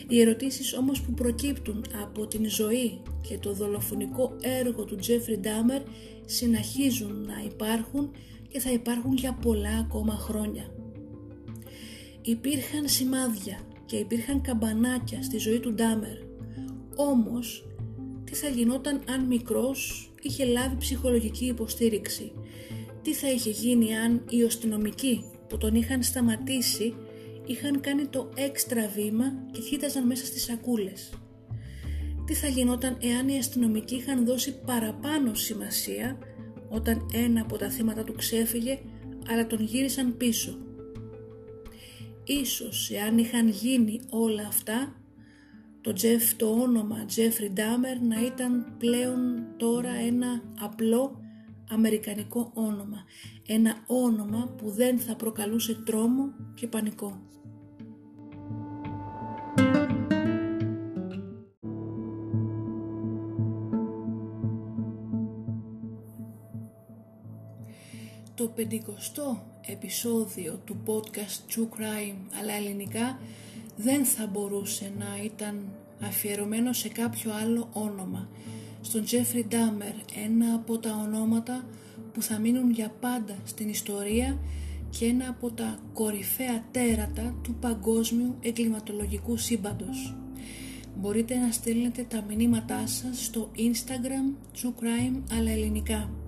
Οι 0.09 0.21
ερωτήσεις 0.21 0.75
όμως 0.75 1.01
που 1.01 1.13
προκύπτουν 1.13 1.85
από 2.03 2.27
την 2.27 2.49
ζωή 2.49 3.03
και 3.29 3.39
το 3.39 3.53
δολοφονικό 3.53 4.37
έργο 4.41 4.85
του 4.85 4.97
Τζέφρι 4.97 5.39
Ντάμερ 5.39 5.83
συνεχίζουν 6.25 7.25
να 7.27 7.43
υπάρχουν 7.45 8.11
και 8.49 8.61
θα 8.61 8.71
υπάρχουν 8.71 9.15
για 9.15 9.33
πολλά 9.33 9.79
ακόμα 9.79 10.15
χρόνια. 10.15 10.71
Υπήρχαν 12.23 12.89
σημάδια 12.89 13.61
και 13.87 13.97
υπήρχαν 13.97 14.41
καμπανάκια 14.41 15.23
στη 15.23 15.39
ζωή 15.39 15.61
του 15.61 15.75
Ντάμερ. 15.75 16.17
Όμως, 16.97 17.69
τι 18.25 18.35
θα 18.35 18.49
γινόταν 18.49 19.01
αν 19.09 19.25
μικρός 19.25 20.13
είχε 20.23 20.45
λάβει 20.45 20.77
ψυχολογική 20.77 21.45
υποστήριξη; 21.47 22.33
Τι 23.03 23.15
θα 23.15 23.31
είχε 23.31 23.51
γίνει 23.51 23.97
αν 23.97 24.25
οι 24.29 24.43
αστυνομικοί 24.43 25.25
που 25.49 25.59
τον 25.59 25.75
είχαν 25.75 26.03
σταματήσει 26.03 26.95
είχαν 27.47 27.81
κάνει 27.81 28.07
το 28.07 28.29
έξτρα 28.37 28.89
βήμα 28.95 29.33
και 29.53 29.61
κοίταζαν 29.61 30.07
μέσα 30.07 30.27
στις 30.27 30.43
σακούλες; 30.45 31.13
Τι 32.27 32.35
θα 32.35 32.47
γινόταν 32.47 32.97
εάν 33.01 33.29
οι 33.29 33.39
αστυνομικοί 33.39 33.95
είχαν 33.95 34.25
δώσει 34.25 34.61
παραπάνω 34.67 35.35
σημασία 35.35 36.19
όταν 36.69 37.11
ένα 37.13 37.41
από 37.41 37.57
τα 37.57 37.71
θύματα 37.71 38.05
του 38.05 38.15
ξέφυγε 38.15 38.79
αλλά 39.29 39.47
τον 39.47 39.65
γύρισαν 39.65 40.17
πίσω; 40.17 40.59
Ίσως 42.31 42.91
εάν 42.91 43.19
είχαν 43.19 43.49
γίνει 43.49 44.01
όλα 44.11 44.47
αυτά 44.47 44.95
το, 45.81 45.93
Jeff, 46.01 46.35
το 46.37 46.47
όνομα 46.47 47.05
Jeffrey 47.17 47.59
Dahmer 47.59 48.01
να 48.09 48.25
ήταν 48.25 48.75
πλέον 48.79 49.47
τώρα 49.57 49.91
ένα 49.91 50.43
απλό 50.61 51.21
αμερικανικό 51.71 52.51
όνομα. 52.55 53.05
Ένα 53.47 53.85
όνομα 53.87 54.55
που 54.57 54.71
δεν 54.71 54.99
θα 54.99 55.17
προκαλούσε 55.17 55.83
τρόμο 55.85 56.33
και 56.55 56.67
πανικό. 56.67 57.30
Το 68.41 68.53
50 68.57 68.63
επεισόδιο 69.67 70.61
του 70.65 70.77
podcast 70.87 71.55
True 71.55 71.79
Crime 71.79 72.17
αλλά 72.41 72.53
ελληνικά 72.53 73.21
δεν 73.77 74.05
θα 74.05 74.27
μπορούσε 74.27 74.93
να 74.99 75.25
ήταν 75.25 75.69
αφιερωμένο 76.01 76.73
σε 76.73 76.89
κάποιο 76.89 77.33
άλλο 77.43 77.69
όνομα. 77.73 78.29
Στον 78.81 79.05
Jeffrey 79.05 79.53
Dahmer, 79.53 79.95
ένα 80.27 80.55
από 80.55 80.79
τα 80.79 81.05
ονόματα 81.07 81.65
που 82.13 82.23
θα 82.23 82.39
μείνουν 82.39 82.71
για 82.71 82.93
πάντα 83.01 83.37
στην 83.45 83.69
ιστορία 83.69 84.39
και 84.91 85.05
ένα 85.05 85.29
από 85.29 85.51
τα 85.51 85.79
κορυφαία 85.93 86.65
τέρατα 86.71 87.35
του 87.43 87.55
παγκόσμιου 87.55 88.37
εγκληματολογικού 88.41 89.37
σύμπαντος. 89.37 90.17
Μπορείτε 90.97 91.37
να 91.37 91.53
στείλετε 91.53 92.03
τα 92.03 92.25
μηνύματά 92.29 92.87
σας 92.87 93.25
στο 93.25 93.51
Instagram 93.57 94.57
True 94.57 94.83
Crime 94.83 95.23
αλλά 95.33 95.51
ελληνικά. 95.51 96.20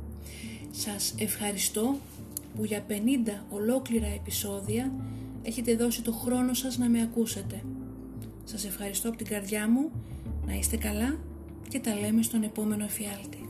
Σας 0.75 1.15
ευχαριστώ 1.19 1.97
που 2.57 2.65
για 2.65 2.87
50 2.89 2.93
ολόκληρα 3.51 4.07
επεισόδια 4.07 4.93
έχετε 5.43 5.77
δώσει 5.77 6.03
το 6.03 6.13
χρόνο 6.13 6.55
σας 6.55 6.79
να 6.79 6.89
με 6.89 7.03
ακούσετε. 7.03 7.63
Σας 8.45 8.65
ευχαριστώ 8.65 9.09
από 9.09 9.17
την 9.17 9.27
καρδιά 9.27 9.69
μου, 9.69 9.91
να 10.47 10.55
είστε 10.55 10.77
καλά 10.77 11.19
και 11.69 11.81
τα 11.81 11.95
λέμε 11.95 12.23
στον 12.23 12.43
επόμενο 12.43 12.85
εφιάλτη. 12.85 13.47